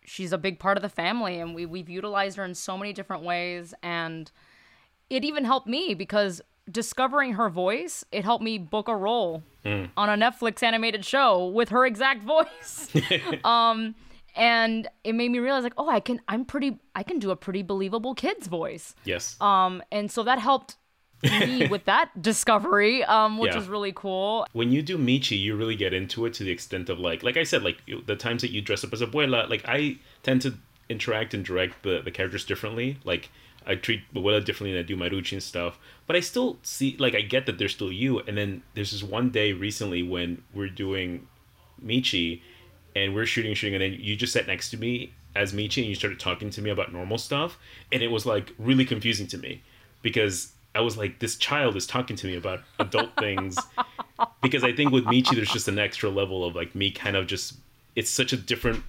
she's 0.05 0.31
a 0.31 0.37
big 0.37 0.59
part 0.59 0.77
of 0.77 0.83
the 0.83 0.89
family, 0.89 1.39
and 1.39 1.55
we 1.55 1.65
we've 1.65 1.89
utilized 1.89 2.37
her 2.37 2.45
in 2.45 2.55
so 2.55 2.77
many 2.77 2.93
different 2.93 3.23
ways, 3.23 3.73
and 3.81 4.31
it 5.09 5.23
even 5.23 5.45
helped 5.45 5.67
me 5.67 5.93
because 5.93 6.41
discovering 6.71 7.33
her 7.33 7.47
voice, 7.49 8.03
it 8.11 8.23
helped 8.23 8.43
me 8.43 8.57
book 8.57 8.87
a 8.87 8.95
role 8.95 9.43
Hmm. 9.63 9.85
on 9.97 10.09
a 10.09 10.13
Netflix 10.31 10.61
animated 10.63 11.05
show 11.05 11.45
with 11.47 11.69
her 11.69 11.85
exact 11.85 12.23
voice. 12.23 12.89
um 13.43 13.95
and 14.35 14.87
it 15.03 15.13
made 15.13 15.29
me 15.31 15.39
realize 15.39 15.63
like, 15.63 15.73
oh, 15.77 15.89
I 15.89 15.99
can 15.99 16.21
I'm 16.27 16.45
pretty 16.45 16.79
I 16.93 17.03
can 17.03 17.19
do 17.19 17.31
a 17.31 17.35
pretty 17.35 17.61
believable 17.63 18.13
kid's 18.15 18.47
voice. 18.47 18.95
Yes. 19.03 19.35
Um 19.41 19.81
and 19.91 20.11
so 20.11 20.23
that 20.23 20.39
helped 20.39 20.75
me 21.23 21.67
with 21.73 21.85
that 21.85 22.09
discovery, 22.21 23.03
um 23.05 23.37
which 23.37 23.51
Yeah. 23.51 23.57
was 23.57 23.67
really 23.67 23.93
cool. 23.95 24.45
when 24.53 24.71
you 24.71 24.81
do 24.81 24.97
Michi, 24.97 25.39
you 25.39 25.55
really 25.55 25.75
get 25.75 25.93
into 25.93 26.25
it 26.25 26.33
to 26.35 26.43
the 26.43 26.51
extent 26.51 26.89
of 26.89 26.99
like, 26.99 27.23
like 27.23 27.37
I 27.37 27.43
said, 27.43 27.63
like 27.63 27.77
the 28.05 28.15
times 28.15 28.41
that 28.41 28.51
you 28.51 28.61
dress 28.61 28.83
up 28.83 28.93
as 28.93 29.01
abuela, 29.01 29.49
like 29.49 29.63
I 29.67 29.97
tend 30.23 30.41
to 30.43 30.55
interact 30.89 31.33
and 31.33 31.43
direct 31.43 31.81
the, 31.83 32.01
the 32.03 32.11
characters 32.11 32.45
differently. 32.45 32.97
Like 33.03 33.29
I 33.65 33.73
treat 33.75 34.01
abuela 34.13 34.43
differently 34.45 34.73
than 34.73 34.83
I 34.83 34.87
do 34.87 34.95
Maruchi 34.95 35.31
and 35.33 35.41
stuff. 35.41 35.79
But 36.05 36.15
I 36.15 36.19
still 36.19 36.59
see, 36.61 36.95
like 36.99 37.15
I 37.15 37.21
get 37.21 37.47
that 37.47 37.57
they're 37.57 37.67
still 37.69 37.91
you. 37.91 38.19
And 38.19 38.37
then 38.37 38.61
there's 38.75 38.91
this 38.91 39.01
one 39.01 39.31
day 39.31 39.53
recently 39.53 40.03
when 40.03 40.43
we're 40.53 40.69
doing 40.69 41.27
Michi, 41.83 42.41
and 42.95 43.13
we're 43.13 43.25
shooting, 43.25 43.53
shooting, 43.53 43.75
and 43.75 43.81
then 43.81 43.99
you 43.99 44.15
just 44.15 44.33
sat 44.33 44.47
next 44.47 44.69
to 44.71 44.77
me 44.77 45.13
as 45.35 45.53
Michi, 45.53 45.79
and 45.79 45.87
you 45.87 45.95
started 45.95 46.19
talking 46.19 46.49
to 46.49 46.61
me 46.61 46.69
about 46.69 46.93
normal 46.93 47.17
stuff, 47.17 47.57
and 47.91 48.01
it 48.01 48.09
was 48.09 48.25
like 48.25 48.53
really 48.57 48.85
confusing 48.85 49.27
to 49.27 49.37
me 49.37 49.61
because 50.01 50.53
I 50.73 50.81
was 50.81 50.97
like, 50.97 51.19
this 51.19 51.35
child 51.35 51.75
is 51.75 51.85
talking 51.85 52.15
to 52.17 52.27
me 52.27 52.35
about 52.35 52.61
adult 52.79 53.09
things 53.19 53.57
because 54.41 54.63
I 54.63 54.73
think 54.73 54.91
with 54.91 55.05
Michi, 55.05 55.35
there's 55.35 55.51
just 55.51 55.67
an 55.67 55.79
extra 55.79 56.09
level 56.09 56.45
of 56.45 56.55
like 56.55 56.73
me 56.73 56.91
kind 56.91 57.15
of 57.15 57.27
just, 57.27 57.55
it's 57.95 58.09
such 58.09 58.33
a 58.33 58.37
different 58.37 58.83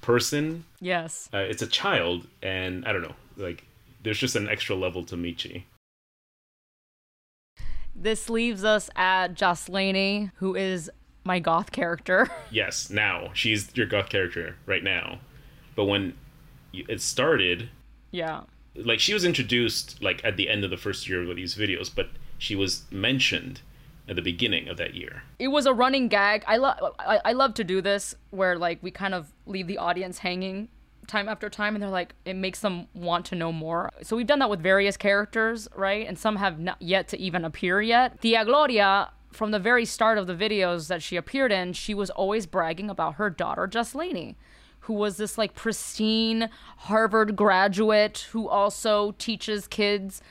person. 0.00 0.64
Yes. 0.80 1.28
Uh, 1.32 1.38
it's 1.38 1.62
a 1.62 1.66
child, 1.66 2.26
and 2.42 2.84
I 2.84 2.92
don't 2.92 3.02
know, 3.02 3.14
like 3.36 3.64
there's 4.02 4.18
just 4.18 4.36
an 4.36 4.48
extra 4.48 4.76
level 4.76 5.02
to 5.04 5.16
Michi. 5.16 5.64
This 7.96 8.28
leaves 8.28 8.64
us 8.64 8.90
at 8.96 9.34
Jocelyn, 9.34 10.32
who 10.36 10.56
is 10.56 10.90
my 11.24 11.38
goth 11.38 11.72
character. 11.72 12.28
Yes, 12.50 12.88
now 12.88 13.30
she's 13.34 13.74
your 13.74 13.86
goth 13.86 14.08
character 14.08 14.56
right 14.66 14.84
now, 14.84 15.18
but 15.74 15.86
when 15.86 16.14
it 16.72 17.00
started, 17.00 17.68
yeah. 18.12 18.42
like 18.76 19.00
she 19.00 19.12
was 19.12 19.24
introduced 19.24 20.00
like 20.00 20.24
at 20.24 20.36
the 20.36 20.48
end 20.48 20.62
of 20.62 20.70
the 20.70 20.76
first 20.76 21.08
year 21.08 21.28
of 21.28 21.34
these 21.36 21.56
videos, 21.56 21.90
but 21.92 22.10
she 22.38 22.54
was 22.54 22.82
mentioned 22.92 23.60
at 24.08 24.14
the 24.16 24.22
beginning 24.22 24.68
of 24.68 24.76
that 24.76 24.94
year. 24.94 25.22
it 25.38 25.48
was 25.48 25.66
a 25.66 25.72
running 25.72 26.08
gag. 26.08 26.44
I 26.46 26.58
love 26.58 26.78
I, 26.98 27.20
I 27.24 27.32
love 27.32 27.54
to 27.54 27.64
do 27.64 27.80
this 27.80 28.14
where 28.30 28.56
like 28.56 28.78
we 28.82 28.90
kind 28.90 29.14
of 29.14 29.32
leave 29.46 29.66
the 29.66 29.78
audience 29.78 30.18
hanging 30.18 30.68
time 31.06 31.28
after 31.28 31.50
time 31.50 31.74
and 31.74 31.82
they're 31.82 31.90
like 31.90 32.14
it 32.24 32.34
makes 32.34 32.60
them 32.60 32.86
want 32.94 33.24
to 33.26 33.34
know 33.34 33.50
more. 33.50 33.90
So 34.02 34.16
we've 34.16 34.26
done 34.26 34.38
that 34.40 34.50
with 34.50 34.60
various 34.60 34.96
characters, 34.96 35.68
right? 35.74 36.06
And 36.06 36.18
some 36.18 36.36
have 36.36 36.58
not 36.60 36.80
yet 36.80 37.08
to 37.08 37.18
even 37.18 37.44
appear 37.44 37.80
yet. 37.80 38.20
Tia 38.20 38.44
Gloria 38.44 39.10
from 39.34 39.50
the 39.50 39.58
very 39.58 39.84
start 39.84 40.18
of 40.18 40.26
the 40.26 40.34
videos 40.34 40.88
that 40.88 41.02
she 41.02 41.16
appeared 41.16 41.52
in, 41.52 41.72
she 41.72 41.94
was 41.94 42.10
always 42.10 42.46
bragging 42.46 42.88
about 42.90 43.14
her 43.14 43.28
daughter 43.30 43.66
Jocelyn, 43.66 44.36
who 44.80 44.92
was 44.92 45.16
this 45.16 45.36
like 45.38 45.54
pristine 45.54 46.48
Harvard 46.78 47.36
graduate 47.36 48.26
who 48.32 48.48
also 48.48 49.12
teaches 49.18 49.66
kids 49.66 50.22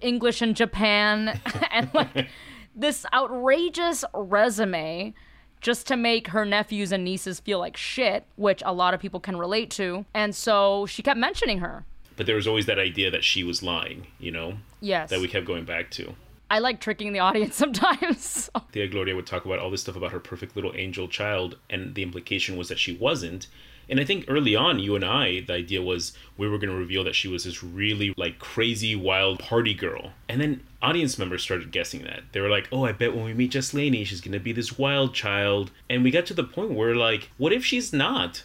English 0.00 0.40
in 0.42 0.54
Japan 0.54 1.40
and 1.70 1.90
like 1.92 2.28
this 2.74 3.04
outrageous 3.12 4.04
resume 4.14 5.12
just 5.60 5.86
to 5.88 5.96
make 5.96 6.28
her 6.28 6.46
nephews 6.46 6.90
and 6.90 7.04
nieces 7.04 7.38
feel 7.40 7.58
like 7.58 7.76
shit, 7.76 8.24
which 8.36 8.62
a 8.64 8.72
lot 8.72 8.94
of 8.94 9.00
people 9.00 9.20
can 9.20 9.36
relate 9.36 9.70
to. 9.70 10.06
And 10.14 10.34
so 10.34 10.86
she 10.86 11.02
kept 11.02 11.18
mentioning 11.18 11.58
her. 11.58 11.84
But 12.16 12.24
there 12.26 12.36
was 12.36 12.46
always 12.46 12.64
that 12.66 12.78
idea 12.78 13.10
that 13.10 13.24
she 13.24 13.44
was 13.44 13.62
lying, 13.62 14.06
you 14.18 14.30
know, 14.30 14.54
Yes. 14.80 15.10
that 15.10 15.20
we 15.20 15.28
kept 15.28 15.46
going 15.46 15.64
back 15.64 15.90
to. 15.92 16.14
I 16.50 16.58
like 16.58 16.80
tricking 16.80 17.12
the 17.12 17.20
audience 17.20 17.54
sometimes. 17.56 18.50
Tia 18.72 18.88
Gloria 18.88 19.14
would 19.14 19.26
talk 19.26 19.44
about 19.44 19.58
all 19.58 19.70
this 19.70 19.82
stuff 19.82 19.96
about 19.96 20.12
her 20.12 20.20
perfect 20.20 20.56
little 20.56 20.72
angel 20.74 21.08
child, 21.08 21.56
and 21.68 21.94
the 21.94 22.02
implication 22.02 22.56
was 22.56 22.68
that 22.68 22.78
she 22.78 22.96
wasn't. 22.96 23.46
And 23.88 23.98
I 23.98 24.04
think 24.04 24.26
early 24.28 24.54
on, 24.54 24.78
you 24.78 24.94
and 24.94 25.04
I, 25.04 25.40
the 25.40 25.54
idea 25.54 25.82
was 25.82 26.12
we 26.36 26.48
were 26.48 26.58
going 26.58 26.70
to 26.70 26.76
reveal 26.76 27.02
that 27.04 27.16
she 27.16 27.26
was 27.26 27.42
this 27.44 27.62
really 27.62 28.14
like 28.16 28.38
crazy, 28.38 28.94
wild 28.94 29.40
party 29.40 29.74
girl. 29.74 30.12
And 30.28 30.40
then 30.40 30.62
audience 30.80 31.18
members 31.18 31.42
started 31.42 31.72
guessing 31.72 32.04
that. 32.04 32.22
They 32.30 32.40
were 32.40 32.48
like, 32.48 32.68
oh, 32.70 32.84
I 32.84 32.92
bet 32.92 33.16
when 33.16 33.24
we 33.24 33.34
meet 33.34 33.50
Jocelyn, 33.50 34.04
she's 34.04 34.20
going 34.20 34.32
to 34.32 34.38
be 34.38 34.52
this 34.52 34.78
wild 34.78 35.12
child. 35.12 35.72
And 35.88 36.04
we 36.04 36.12
got 36.12 36.26
to 36.26 36.34
the 36.34 36.44
point 36.44 36.70
where, 36.70 36.94
like, 36.94 37.30
what 37.36 37.52
if 37.52 37.64
she's 37.64 37.92
not? 37.92 38.44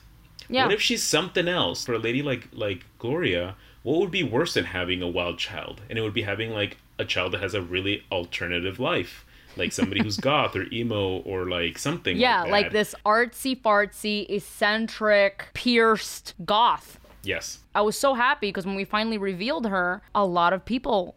yeah. 0.49 0.65
What 0.65 0.73
if 0.73 0.81
she's 0.81 1.03
something 1.03 1.47
else? 1.47 1.85
For 1.85 1.93
a 1.93 1.99
lady 1.99 2.21
like 2.21 2.49
like 2.51 2.85
Gloria, 2.99 3.55
what 3.83 3.99
would 3.99 4.11
be 4.11 4.23
worse 4.23 4.53
than 4.53 4.65
having 4.65 5.01
a 5.01 5.07
wild 5.07 5.37
child? 5.37 5.81
And 5.89 5.97
it 5.97 6.01
would 6.01 6.13
be 6.13 6.23
having 6.23 6.51
like 6.51 6.77
a 6.97 7.05
child 7.05 7.33
that 7.33 7.41
has 7.41 7.53
a 7.53 7.61
really 7.61 8.03
alternative 8.11 8.79
life. 8.79 9.25
Like 9.57 9.71
somebody 9.71 10.03
who's 10.03 10.17
goth 10.31 10.55
or 10.55 10.65
emo 10.71 11.19
or 11.19 11.49
like 11.49 11.77
something. 11.77 12.17
yeah, 12.17 12.41
like, 12.43 12.51
like 12.51 12.71
this 12.71 12.93
artsy 13.05 13.59
fartsy, 13.59 14.29
eccentric, 14.29 15.47
pierced 15.53 16.33
goth. 16.43 16.99
Yes. 17.23 17.59
I 17.73 17.81
was 17.81 17.97
so 17.97 18.13
happy 18.13 18.49
because 18.49 18.65
when 18.65 18.75
we 18.75 18.85
finally 18.85 19.17
revealed 19.17 19.67
her, 19.67 20.01
a 20.13 20.25
lot 20.25 20.53
of 20.53 20.63
people 20.65 21.15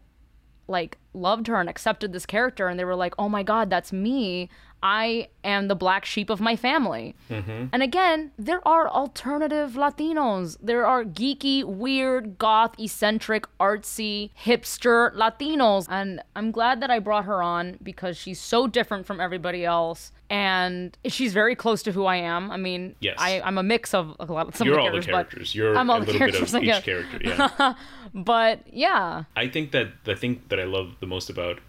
like 0.69 0.99
loved 1.15 1.47
her 1.47 1.59
and 1.59 1.69
accepted 1.69 2.13
this 2.13 2.27
character 2.27 2.69
and 2.69 2.79
they 2.79 2.85
were 2.85 2.95
like, 2.95 3.15
"Oh 3.19 3.29
my 3.29 3.43
god, 3.43 3.71
that's 3.71 3.93
me. 3.93 4.49
I 4.83 5.29
am 5.45 5.69
the 5.69 5.75
black 5.75 6.05
sheep 6.05 6.31
of 6.31 6.41
my 6.41 6.57
family." 6.57 7.15
And 7.29 7.83
again, 7.83 8.33
there 8.39 8.67
are 8.67 8.89
alternative 8.89 9.73
Latinos. 9.73 10.57
There 10.63 10.87
are 10.87 11.05
geeky, 11.05 11.65
weird, 11.65 12.39
goth, 12.39 12.75
eccentric, 12.79 13.47
artsy, 13.59 14.31
hipster 14.45 15.15
Latinos. 15.15 15.87
And 15.89 16.23
I'm 16.37 16.51
glad 16.51 16.81
that 16.81 16.91
I 16.91 16.99
brought 16.99 17.25
her 17.27 17.43
on 17.43 17.79
because 17.83 18.17
she's 18.17 18.41
so 18.41 18.67
different 18.67 19.07
from 19.07 19.21
everybody 19.21 19.65
else. 19.65 20.13
And 20.31 20.97
she's 21.07 21.33
very 21.33 21.55
close 21.57 21.83
to 21.85 21.93
who 21.93 22.05
I 22.05 22.17
am. 22.17 22.51
I 22.51 22.59
mean, 22.59 22.95
Yes. 23.01 23.17
I, 23.19 23.41
I'm 23.41 23.57
a 23.57 23.63
mix 23.63 23.95
of 23.95 24.15
a 24.21 24.27
lot 24.27 24.49
of 24.49 24.57
some 24.57 24.67
You're 24.69 24.79
of 24.79 24.85
all 24.85 24.93
the 24.93 25.01
the 25.01 25.07
characters, 25.07 25.53
characters. 25.53 25.55
You're 25.55 25.77
I'm 25.77 25.89
a 25.89 25.93
all 25.95 26.01
the 26.01 26.07
little 26.13 26.21
bit 26.27 26.35
characters, 26.35 26.55
of 26.55 26.63
each 26.63 26.83
character. 26.85 27.19
Yeah. 27.23 27.75
But 28.15 28.63
yeah, 28.73 29.25
I 29.37 29.49
think 29.49 29.73
that 29.73 29.89
the 30.05 30.17
thing 30.17 30.43
that 30.49 30.59
I 30.59 30.65
love 30.65 30.97
the 31.01 31.07
most 31.07 31.29
about 31.31 31.61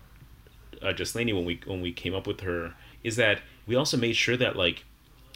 uh, 0.82 0.94
Jocelyn 0.94 1.28
when 1.36 1.44
we 1.46 1.60
when 1.66 1.82
we 1.82 1.92
came 1.92 2.16
up 2.16 2.26
with 2.28 2.42
her 2.42 2.74
is 3.04 3.16
that 3.16 3.42
we 3.68 3.76
also 3.76 3.98
made 3.98 4.16
sure 4.16 4.38
that 4.38 4.56
like 4.56 4.86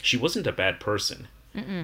she 0.01 0.17
wasn't 0.17 0.47
a 0.47 0.51
bad 0.51 0.79
person. 0.79 1.27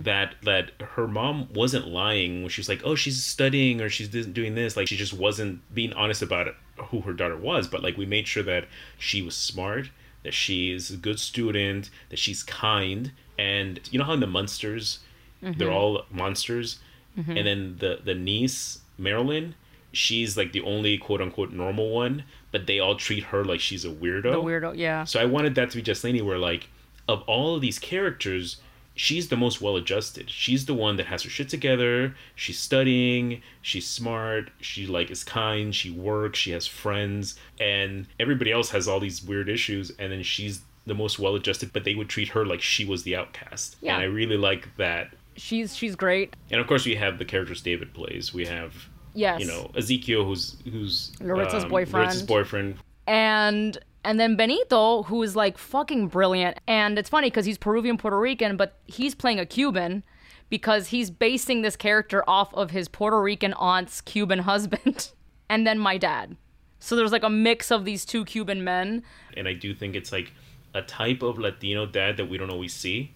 That 0.02 0.36
that 0.44 0.72
her 0.82 1.08
mom 1.08 1.48
wasn't 1.54 1.88
lying 1.88 2.42
when 2.42 2.50
she 2.50 2.60
was 2.60 2.68
like, 2.68 2.82
oh, 2.84 2.96
she's 2.96 3.24
studying 3.24 3.82
or 3.82 3.89
she's 3.89 4.08
doing 4.10 4.56
this. 4.56 4.76
Like 4.76 4.88
she 4.88 4.98
just 4.98 5.13
wasn't 5.13 5.62
being 5.74 5.94
honest 5.94 6.24
about 6.24 6.48
it, 6.48 6.56
who 6.78 7.02
her 7.02 7.13
daughter 7.13 7.38
was. 7.38 7.68
But 7.68 7.84
like 7.84 7.96
we 7.96 8.08
made 8.08 8.28
sure 8.28 8.44
that 8.44 8.65
she 8.98 9.22
was 9.22 9.36
smart, 9.36 9.92
that 10.24 10.34
she's 10.34 10.89
a 10.89 10.98
good 10.98 11.20
student, 11.20 11.92
that 12.10 12.18
she's 12.18 12.42
kind, 12.42 13.12
and 13.38 13.80
you 13.92 14.00
know 14.00 14.06
how 14.06 14.13
in 14.13 14.22
the 14.22 14.28
Munsters, 14.28 15.00
they're 15.42 15.54
mm-hmm. 15.54 15.70
all 15.70 16.04
monsters, 16.10 16.80
mm-hmm. 17.18 17.38
and 17.38 17.46
then 17.46 17.76
the 17.78 18.00
the 18.04 18.15
niece 18.15 18.80
Marilyn, 18.98 19.54
she's 19.91 20.38
like 20.38 20.52
the 20.52 20.62
only 20.62 20.97
quote 20.97 21.21
unquote 21.21 21.52
normal 21.52 21.89
one, 21.89 22.23
but 22.52 22.67
they 22.67 22.80
all 22.80 22.95
treat 22.95 23.23
her 23.25 23.43
like 23.43 23.60
she's 23.60 23.86
a 23.86 23.89
weirdo. 23.89 24.23
the 24.32 24.41
weirdo, 24.41 24.78
yeah. 24.78 25.04
So 25.04 25.19
I 25.19 25.25
wanted 25.25 25.56
that 25.56 25.69
to 25.71 25.78
be 25.78 25.82
Jocelyn, 25.82 26.25
where 26.25 26.38
like 26.38 26.69
of 27.08 27.21
all 27.23 27.56
of 27.56 27.62
these 27.62 27.80
characters, 27.80 28.58
she's 28.95 29.30
the 29.30 29.38
most 29.38 29.62
well 29.62 29.75
adjusted. 29.75 30.30
She's 30.30 30.65
the 30.65 30.73
one 30.73 30.95
that 30.97 31.08
has 31.08 31.23
her 31.23 31.30
shit 31.30 31.49
together. 31.49 32.13
She's 32.36 32.60
studying. 32.60 33.41
She's 33.62 33.88
smart. 33.88 34.52
She 34.62 34.86
like 34.88 35.10
is 35.10 35.23
kind. 35.23 35.73
She 35.73 35.89
works. 35.89 36.38
She 36.39 36.52
has 36.52 36.67
friends, 36.67 37.36
and 37.60 38.06
everybody 38.19 38.52
else 38.52 38.69
has 38.71 38.88
all 38.88 38.99
these 38.99 39.23
weird 39.23 39.49
issues, 39.49 39.91
and 39.97 40.12
then 40.12 40.21
she's 40.23 40.62
the 40.86 40.93
most 40.95 41.17
well 41.19 41.36
adjusted. 41.36 41.71
But 41.73 41.84
they 41.84 41.95
would 41.95 42.10
treat 42.10 42.30
her 42.30 42.45
like 42.45 42.62
she 42.62 42.86
was 42.86 43.04
the 43.04 43.15
outcast, 43.15 43.78
Yeah. 43.82 43.93
and 43.95 44.02
I 44.04 44.06
really 44.06 44.38
like 44.38 44.67
that. 44.78 45.13
She's 45.36 45.75
she's 45.75 45.95
great. 45.95 46.36
And 46.52 46.60
of 46.60 46.67
course, 46.67 46.86
we 46.86 46.95
have 46.95 47.17
the 47.17 47.25
characters 47.25 47.62
David 47.62 47.93
plays. 47.93 48.34
We 48.34 48.45
have 48.47 48.88
Yes. 49.13 49.41
you 49.41 49.48
know 49.48 49.72
Ezekiel, 49.76 50.24
who's 50.26 50.56
who's 50.72 51.12
Laritza's 51.19 51.63
um, 51.63 51.69
boyfriend. 51.69 52.10
Laritza's 52.10 52.24
boyfriend. 52.24 52.76
and 53.08 53.78
and 54.04 54.19
then 54.19 54.36
Benito, 54.38 55.04
who 55.04 55.22
is 55.24 55.36
like 55.36 55.58
fucking 55.58 56.08
brilliant. 56.08 56.58
And 56.67 56.98
it's 56.98 57.10
funny 57.10 57.28
because 57.30 57.45
he's 57.45 57.58
Peruvian 57.58 57.98
Puerto 57.98 58.17
Rican, 58.19 58.56
but 58.56 58.78
he's 58.86 59.13
playing 59.13 59.39
a 59.39 59.45
Cuban 59.45 60.04
because 60.50 60.88
he's 60.88 61.12
basing 61.12 61.62
this 61.63 61.76
character 61.76 62.24
off 62.28 62.54
of 62.54 62.72
his 62.72 62.88
Puerto 62.88 63.22
Rican 63.22 63.54
aunt's 63.54 64.00
Cuban 64.02 64.39
husband, 64.52 65.12
and 65.50 65.67
then 65.67 65.78
my 65.80 65.98
dad. 65.98 66.38
So 66.80 66.95
there's 66.95 67.12
like 67.12 67.24
a 67.24 67.30
mix 67.30 67.72
of 67.72 67.84
these 67.84 68.06
two 68.06 68.24
Cuban 68.24 68.63
men. 68.63 69.04
And 69.36 69.48
I 69.50 69.54
do 69.54 69.74
think 69.76 69.95
it's 69.95 70.12
like 70.13 70.32
a 70.74 70.82
type 70.82 71.22
of 71.22 71.38
Latino 71.38 71.86
dad 71.86 72.15
that 72.17 72.30
we 72.30 72.38
don't 72.38 72.50
always 72.50 72.74
see. 72.74 73.13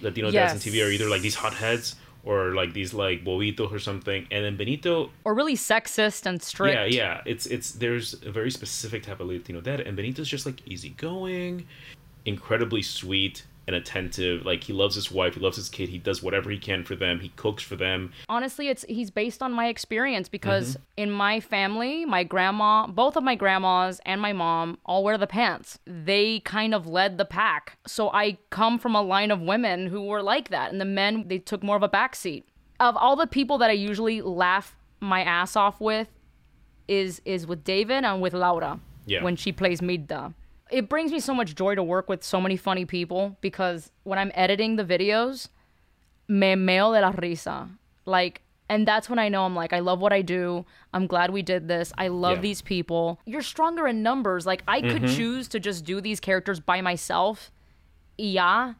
Latino 0.00 0.30
Yes. 0.30 0.52
dads 0.52 0.66
on 0.66 0.72
TV 0.72 0.86
are 0.86 0.90
either 0.90 1.08
like 1.10 1.20
these 1.20 1.34
hotheads 1.34 1.96
or 2.24 2.54
like 2.54 2.72
these 2.72 2.94
like 2.94 3.24
bobitos 3.24 3.72
or 3.72 3.78
something. 3.78 4.26
And 4.30 4.44
then 4.44 4.56
Benito, 4.56 5.10
Or 5.24 5.34
really 5.34 5.56
sexist 5.56 6.26
and 6.26 6.40
strict. 6.42 6.74
yeah, 6.74 6.84
yeah, 6.84 7.20
it's 7.26 7.46
it's 7.46 7.72
there's 7.72 8.14
a 8.24 8.30
very 8.30 8.50
specific 8.50 9.02
type 9.02 9.20
of 9.20 9.26
Latino 9.28 9.60
dad, 9.60 9.80
and 9.80 9.96
Benito's 9.96 10.28
just 10.28 10.46
like 10.46 10.66
easygoing, 10.66 11.66
incredibly 12.24 12.82
sweet 12.82 13.44
and 13.66 13.76
attentive. 13.76 14.44
Like 14.44 14.64
he 14.64 14.72
loves 14.72 14.94
his 14.96 15.10
wife, 15.12 15.34
he 15.34 15.40
loves 15.40 15.56
his 15.56 15.68
kid, 15.68 15.88
he 15.88 15.98
does 15.98 16.22
whatever 16.22 16.50
he 16.50 16.58
can 16.58 16.82
for 16.84 16.96
them, 16.96 17.20
he 17.20 17.28
cooks 17.36 17.62
for 17.62 17.76
them. 17.76 18.12
honestly 18.28 18.68
it's 18.68 18.84
he's 18.88 19.10
based 19.10 19.42
on 19.42 19.52
my 19.52 19.68
experience 19.68 20.28
because 20.28 20.72
Mm-hmm. 20.74 20.82
in 21.04 21.10
my 21.10 21.40
family 21.40 22.04
my 22.04 22.24
grandma 22.24 22.86
both 22.86 23.16
of 23.16 23.22
my 23.24 23.34
grandmas 23.34 24.00
and 24.04 24.20
my 24.20 24.32
mom 24.32 24.78
all 24.84 25.02
wear 25.04 25.16
the 25.18 25.26
pants 25.26 25.78
they 25.86 26.40
kind 26.40 26.74
of 26.74 26.86
led 26.86 27.18
the 27.18 27.24
pack 27.24 27.78
so 27.86 28.10
i 28.10 28.36
come 28.50 28.78
from 28.78 28.94
a 28.96 29.02
line 29.02 29.30
of 29.30 29.40
women 29.40 29.86
who 29.86 30.02
were 30.02 30.22
like 30.22 30.48
that 30.50 30.70
and 30.72 30.80
the 30.80 30.84
men 30.84 31.24
they 31.28 31.38
took 31.38 31.62
more 31.62 31.76
of 31.76 31.82
a 31.82 31.88
backseat 31.88 32.42
of 32.80 32.96
all 32.96 33.16
the 33.16 33.26
people 33.26 33.58
that 33.58 33.70
i 33.70 33.72
usually 33.72 34.20
laugh 34.20 34.76
my 35.00 35.22
ass 35.22 35.56
off 35.56 35.80
with 35.80 36.08
is 36.88 37.20
is 37.24 37.46
with 37.46 37.62
david 37.64 38.04
and 38.04 38.20
with 38.20 38.34
laura 38.34 38.78
Yeah. 39.06 39.22
when 39.24 39.36
she 39.36 39.52
plays 39.52 39.80
Midda. 39.80 40.34
It 40.72 40.88
brings 40.88 41.12
me 41.12 41.20
so 41.20 41.34
much 41.34 41.54
joy 41.54 41.74
to 41.74 41.82
work 41.82 42.08
with 42.08 42.24
so 42.24 42.40
many 42.40 42.56
funny 42.56 42.86
people 42.86 43.36
because 43.42 43.92
when 44.04 44.18
I'm 44.18 44.32
editing 44.34 44.76
the 44.76 44.84
videos, 44.84 45.48
me 46.28 46.54
meo 46.54 46.94
de 46.94 47.00
la 47.02 47.12
risa. 47.12 47.68
Like, 48.06 48.40
and 48.70 48.88
that's 48.88 49.10
when 49.10 49.18
I 49.18 49.28
know 49.28 49.44
I'm 49.44 49.54
like, 49.54 49.74
I 49.74 49.80
love 49.80 50.00
what 50.00 50.14
I 50.14 50.22
do. 50.22 50.64
I'm 50.94 51.06
glad 51.06 51.30
we 51.30 51.42
did 51.42 51.68
this. 51.68 51.92
I 51.98 52.08
love 52.08 52.38
Yeah. 52.38 52.42
these 52.42 52.62
people. 52.62 53.20
You're 53.26 53.42
stronger 53.42 53.86
in 53.86 54.02
numbers. 54.02 54.46
Like, 54.46 54.62
I 54.66 54.80
could 54.80 55.02
mm-hmm. 55.02 55.14
choose 55.14 55.46
to 55.48 55.60
just 55.60 55.84
do 55.84 56.00
these 56.00 56.20
characters 56.20 56.58
by 56.58 56.80
myself, 56.80 57.52
Yeah. 58.16 58.74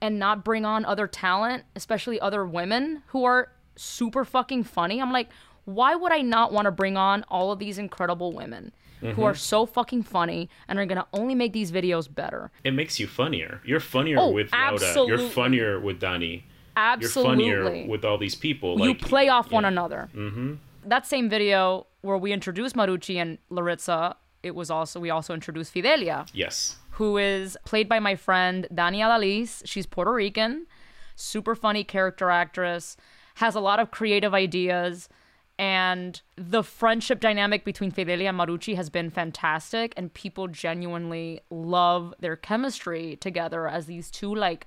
and 0.00 0.18
not 0.20 0.44
bring 0.44 0.64
on 0.64 0.84
other 0.84 1.08
talent, 1.08 1.64
especially 1.74 2.20
other 2.20 2.46
women 2.46 3.02
who 3.08 3.24
are 3.24 3.50
super 3.74 4.24
fucking 4.24 4.62
funny. 4.64 5.02
I'm 5.02 5.10
like, 5.10 5.30
why 5.64 5.96
would 5.96 6.12
I 6.12 6.20
not 6.20 6.52
want 6.52 6.66
to 6.66 6.70
bring 6.70 6.96
on 6.96 7.24
all 7.28 7.50
of 7.50 7.58
these 7.58 7.78
incredible 7.78 8.32
women 8.32 8.72
who 9.12 9.22
are 9.24 9.34
so 9.34 9.66
fucking 9.66 10.02
funny 10.02 10.48
and 10.68 10.78
are 10.78 10.86
gonna 10.86 11.06
only 11.12 11.34
make 11.34 11.52
these 11.52 11.70
videos 11.70 12.12
better? 12.12 12.50
It 12.64 12.72
makes 12.74 12.98
you 12.98 13.06
funnier. 13.06 13.60
You're 13.64 13.80
funnier 13.80 14.18
Oh, 14.18 14.30
with 14.30 14.50
Laura. 14.52 15.06
You're 15.06 15.18
funnier 15.30 15.78
with 15.80 16.00
Donnie. 16.00 16.46
Absolutely. 16.76 17.44
You're 17.46 17.64
funnier 17.64 17.86
with 17.88 18.04
all 18.04 18.18
these 18.18 18.34
people. 18.34 18.78
you 18.80 18.88
like, 18.88 19.00
play 19.00 19.28
off 19.28 19.52
one 19.52 19.64
another. 19.64 20.08
Mm-hmm. 20.14 20.54
That 20.86 21.06
same 21.06 21.28
video 21.28 21.86
where 22.02 22.18
we 22.18 22.32
introduced 22.32 22.74
Maruchi 22.76 23.16
and 23.16 23.38
Laritza, 23.50 24.16
it 24.42 24.54
was 24.54 24.70
also 24.70 25.00
we 25.00 25.10
also 25.10 25.32
introduced 25.34 25.72
Fidelia, 25.72 26.26
Yes. 26.32 26.76
who 26.92 27.16
is 27.16 27.56
played 27.64 27.88
by 27.88 27.98
my 28.00 28.14
friend 28.16 28.66
Dania 28.72 29.06
Dalis. 29.08 29.62
She's 29.64 29.86
Puerto 29.86 30.12
Rican, 30.12 30.66
super 31.16 31.54
funny 31.54 31.84
character 31.84 32.28
actress, 32.30 32.96
has 33.36 33.54
a 33.54 33.60
lot 33.60 33.78
of 33.80 33.90
creative 33.90 34.34
ideas, 34.34 35.08
and 35.58 36.20
the 36.36 36.62
friendship 36.62 37.20
dynamic 37.20 37.64
between 37.64 37.90
Fidelia 37.90 38.30
and 38.30 38.38
Maruchi 38.38 38.74
has 38.76 38.90
been 38.90 39.10
fantastic, 39.10 39.94
and 39.96 40.12
people 40.12 40.48
genuinely 40.48 41.40
love 41.50 42.14
their 42.18 42.36
chemistry 42.36 43.16
together 43.16 43.68
as 43.68 43.86
these 43.86 44.10
two 44.10 44.34
like 44.34 44.66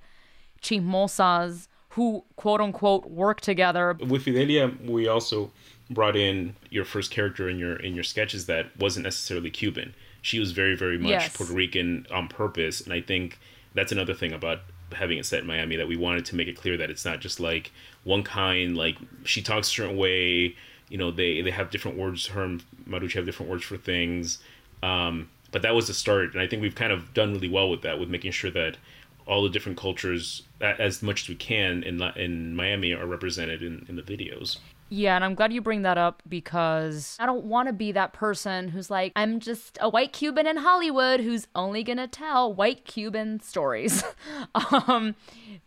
chismosas 0.61 1.67
who 1.89 2.23
quote 2.35 2.61
unquote 2.61 3.05
work 3.09 3.41
together 3.41 3.97
With 4.07 4.23
Fidelia, 4.23 4.71
we 4.85 5.07
also 5.07 5.51
brought 5.89 6.15
in 6.15 6.55
your 6.69 6.85
first 6.85 7.11
character 7.11 7.49
in 7.49 7.57
your 7.57 7.77
in 7.77 7.95
your 7.95 8.03
sketches 8.03 8.45
that 8.45 8.75
wasn't 8.77 9.03
necessarily 9.03 9.49
Cuban. 9.49 9.93
She 10.21 10.39
was 10.39 10.51
very 10.51 10.75
very 10.75 10.97
much 10.97 11.09
Yes. 11.09 11.35
Puerto 11.35 11.53
Rican 11.53 12.05
on 12.11 12.27
purpose, 12.27 12.81
and 12.81 12.93
I 12.93 13.01
think 13.01 13.39
that's 13.73 13.91
another 13.91 14.13
thing 14.13 14.31
about 14.31 14.59
having 14.93 15.17
it 15.17 15.25
set 15.25 15.41
in 15.41 15.47
Miami 15.47 15.75
that 15.75 15.87
we 15.87 15.97
wanted 15.97 16.25
to 16.25 16.35
make 16.35 16.47
it 16.47 16.55
clear 16.55 16.77
that 16.77 16.89
it's 16.89 17.03
not 17.03 17.19
just 17.19 17.39
like 17.39 17.71
one 18.03 18.23
kind. 18.23 18.77
Like 18.77 18.95
she 19.23 19.41
talks 19.41 19.67
a 19.67 19.71
certain 19.71 19.97
way. 19.97 20.55
You 20.89 20.97
know, 20.97 21.11
they 21.11 21.41
they 21.41 21.51
have 21.51 21.69
different 21.69 21.97
words. 21.97 22.27
Her 22.27 22.43
and 22.43 22.63
Maruchi 22.87 23.13
have 23.13 23.25
different 23.25 23.51
words 23.51 23.63
for 23.63 23.77
things. 23.77 24.39
Um, 24.83 25.29
but 25.51 25.61
that 25.61 25.73
was 25.73 25.87
the 25.87 25.93
start, 25.93 26.33
and 26.33 26.41
I 26.41 26.47
think 26.47 26.61
we've 26.61 26.75
kind 26.75 26.91
of 26.91 27.13
done 27.13 27.33
really 27.33 27.49
well 27.49 27.69
with 27.69 27.81
that, 27.81 27.99
with 27.99 28.09
making 28.09 28.31
sure 28.31 28.51
that 28.51 28.77
all 29.25 29.43
the 29.43 29.49
different 29.49 29.77
cultures, 29.77 30.43
as 30.61 31.01
much 31.01 31.23
as 31.23 31.29
we 31.29 31.35
can 31.35 31.83
in 31.83 32.01
in 32.15 32.55
Miami, 32.55 32.93
are 32.93 33.05
represented 33.05 33.61
in, 33.61 33.85
in 33.89 33.95
the 33.95 34.01
videos. 34.01 34.57
Yeah, 34.89 35.15
and 35.15 35.25
I'm 35.25 35.35
glad 35.35 35.51
you 35.51 35.61
bring 35.61 35.81
that 35.81 35.97
up 35.97 36.23
because 36.27 37.17
I 37.19 37.25
don't 37.25 37.45
want 37.45 37.67
to 37.67 37.73
be 37.73 37.91
that 37.91 38.13
person 38.13 38.69
who's 38.69 38.89
like, 38.89 39.11
I'm 39.15 39.39
just 39.39 39.77
a 39.81 39.89
white 39.89 40.13
Cuban 40.13 40.47
in 40.47 40.57
Hollywood 40.57 41.19
who's 41.19 41.47
only 41.55 41.83
going 41.83 41.97
to 41.97 42.07
tell 42.07 42.53
white 42.53 42.85
Cuban 42.85 43.41
stories. 43.41 44.03
um, 44.87 45.15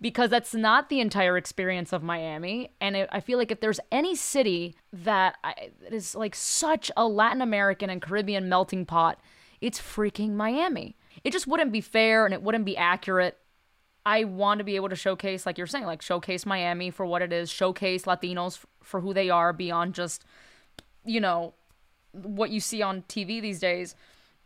because 0.01 0.31
that's 0.31 0.55
not 0.55 0.89
the 0.89 1.01
entire 1.01 1.37
experience 1.37 1.93
of 1.93 2.03
Miami. 2.03 2.71
And 2.81 2.97
it, 2.97 3.09
I 3.13 3.21
feel 3.21 3.37
like 3.37 3.51
if 3.51 3.61
there's 3.61 3.81
any 3.93 4.15
city 4.15 4.75
that, 4.93 5.37
I, 5.45 5.71
that 5.83 5.93
is 5.93 6.15
like 6.15 6.35
such 6.35 6.91
a 6.97 7.07
Latin 7.07 7.43
American 7.43 7.91
and 7.91 8.01
Caribbean 8.01 8.49
melting 8.49 8.87
pot, 8.87 9.21
it's 9.61 9.79
freaking 9.79 10.33
Miami. 10.33 10.97
It 11.25 11.33
just 11.33 11.47
wouldn't 11.47 11.73
be 11.73 11.83
fair 11.83 12.25
and 12.25 12.33
it 12.33 12.43
wouldn't 12.43 12.65
be 12.65 12.77
accurate 12.77 13.37
I 14.15 14.25
want 14.25 14.59
to 14.59 14.65
be 14.65 14.77
able 14.77 14.89
to 14.91 14.97
showcase, 15.07 15.47
like 15.47 15.57
you're 15.59 15.67
saying, 15.75 15.87
like 15.87 16.03
showcase 16.03 16.45
Miami 16.55 16.91
for 16.91 17.05
what 17.07 17.23
it 17.23 17.33
is, 17.33 17.51
showcase 17.51 18.03
Latinos 18.05 18.55
f- 18.59 18.67
for 18.83 19.01
who 19.01 19.13
they 19.15 19.29
are 19.31 19.53
beyond 19.53 19.95
just, 19.95 20.25
you 21.05 21.21
know, 21.21 21.55
what 22.13 22.51
you 22.51 22.61
see 22.61 22.83
on 22.83 23.03
TV 23.09 23.41
these 23.41 23.61
days. 23.61 23.95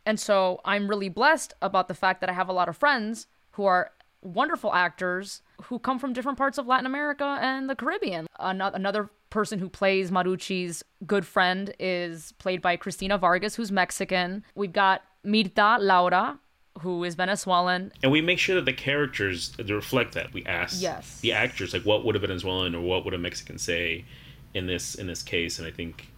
And 0.06 0.20
so 0.20 0.60
I'm 0.64 0.88
really 0.88 1.08
blessed 1.08 1.54
about 1.62 1.88
the 1.88 1.94
fact 1.94 2.20
that 2.20 2.28
I 2.30 2.34
have 2.34 2.48
a 2.50 2.52
lot 2.60 2.68
of 2.68 2.76
friends 2.76 3.26
who 3.52 3.64
are 3.64 3.90
wonderful 4.22 4.72
actors 4.74 5.42
who 5.64 5.78
come 5.78 5.98
from 5.98 6.12
different 6.12 6.38
parts 6.38 6.58
of 6.58 6.66
Latin 6.66 6.86
America 6.86 7.38
and 7.40 7.68
the 7.70 7.76
Caribbean. 7.76 8.26
Ano- 8.38 8.70
Another 8.74 9.08
person 9.30 9.58
who 9.58 9.68
plays 9.68 10.10
Maruchi's 10.10 10.84
good 11.06 11.26
friend 11.26 11.74
is 11.78 12.32
played 12.38 12.60
by 12.62 12.76
Cristina 12.76 13.16
Vargas, 13.18 13.54
who's 13.56 13.72
Mexican. 13.72 14.44
We've 14.54 14.72
got 14.72 15.02
Mirta 15.26 15.78
Laura, 15.80 16.38
who 16.84 17.02
is 17.02 17.14
Venezuelan, 17.16 17.92
And 18.02 18.12
we 18.12 18.20
make 18.20 18.38
sure 18.38 18.54
that 18.54 18.66
the 18.66 18.72
characters 18.72 19.52
reflect 19.58 20.14
that. 20.14 20.32
We 20.32 20.44
ask 20.44 20.80
Yes. 20.80 21.20
the 21.20 21.32
actors 21.32 21.72
like 21.72 21.82
what 21.82 22.04
would 22.04 22.14
a 22.14 22.18
Venezuelan 22.18 22.74
or 22.74 22.80
what 22.80 23.04
would 23.04 23.14
a 23.14 23.18
Mexican 23.18 23.58
say 23.58 24.04
in 24.52 24.66
this 24.66 24.94
in 24.94 25.06
this 25.06 25.22
case, 25.22 25.58
and 25.58 25.66
I 25.66 25.72
think 25.72 26.08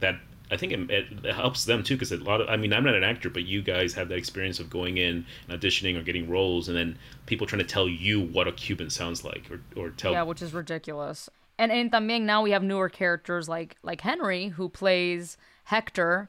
that 0.00 0.16
I 0.50 0.56
think 0.56 0.72
it, 0.72 0.90
it, 0.90 1.34
helps 1.34 1.64
them 1.64 1.82
too 1.82 1.94
because 1.94 2.12
a 2.12 2.16
lot 2.16 2.40
of 2.40 2.48
I 2.48 2.56
mean 2.56 2.72
I'm 2.72 2.84
not 2.84 2.94
an 2.94 3.04
actor, 3.04 3.30
but 3.30 3.44
you 3.44 3.62
guys 3.62 3.94
have 3.94 4.08
that 4.08 4.18
experience 4.18 4.60
of 4.60 4.68
going 4.68 4.98
in 4.98 5.24
and 5.48 5.60
auditioning 5.60 5.96
or 5.98 6.02
getting 6.02 6.28
roles, 6.28 6.68
and 6.68 6.76
then 6.76 6.98
people 7.26 7.46
trying 7.46 7.62
to 7.62 7.66
tell 7.68 7.88
you 7.88 8.20
what 8.20 8.46
a 8.48 8.52
Cuban 8.52 8.90
sounds 8.90 9.24
like 9.24 9.44
or 9.50 9.60
or 9.80 9.90
tell 9.90 10.12
Yeah, 10.12 10.22
which 10.22 10.42
is 10.42 10.52
ridiculous. 10.52 11.30
And 11.58 11.72
and 11.72 11.90
también 11.90 12.22
now 12.22 12.42
we 12.42 12.50
have 12.52 12.62
newer 12.62 12.88
characters 12.88 13.48
like 13.48 13.76
like 13.82 14.00
Henry 14.02 14.48
who 14.48 14.68
plays 14.68 15.36
Hector 15.64 16.28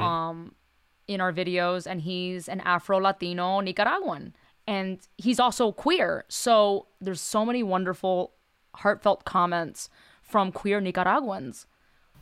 um 0.00 0.54
in 1.06 1.20
our 1.20 1.32
videos 1.32 1.86
and 1.86 2.02
he's 2.02 2.48
an 2.48 2.60
Afro 2.60 2.98
Latino 2.98 3.60
Nicaraguan 3.60 4.34
and 4.66 5.00
he's 5.18 5.38
also 5.38 5.72
queer. 5.72 6.24
So 6.28 6.86
there's 7.00 7.20
so 7.20 7.44
many 7.44 7.62
wonderful 7.62 8.32
heartfelt 8.76 9.24
comments 9.24 9.88
from 10.22 10.50
queer 10.52 10.80
Nicaraguans 10.80 11.66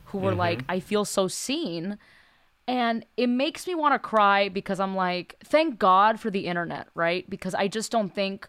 who 0.05 0.17
were 0.17 0.35
like 0.35 0.59
mm-hmm. 0.59 0.71
I 0.71 0.79
feel 0.79 1.05
so 1.05 1.27
seen 1.27 1.97
and 2.67 3.05
it 3.17 3.27
makes 3.27 3.67
me 3.67 3.75
want 3.75 3.93
to 3.93 3.99
cry 3.99 4.49
because 4.49 4.79
I'm 4.79 4.95
like 4.95 5.35
thank 5.43 5.79
God 5.79 6.19
for 6.19 6.29
the 6.29 6.45
internet, 6.45 6.87
right? 6.93 7.27
Because 7.29 7.55
I 7.55 7.67
just 7.67 7.91
don't 7.91 8.13
think 8.13 8.47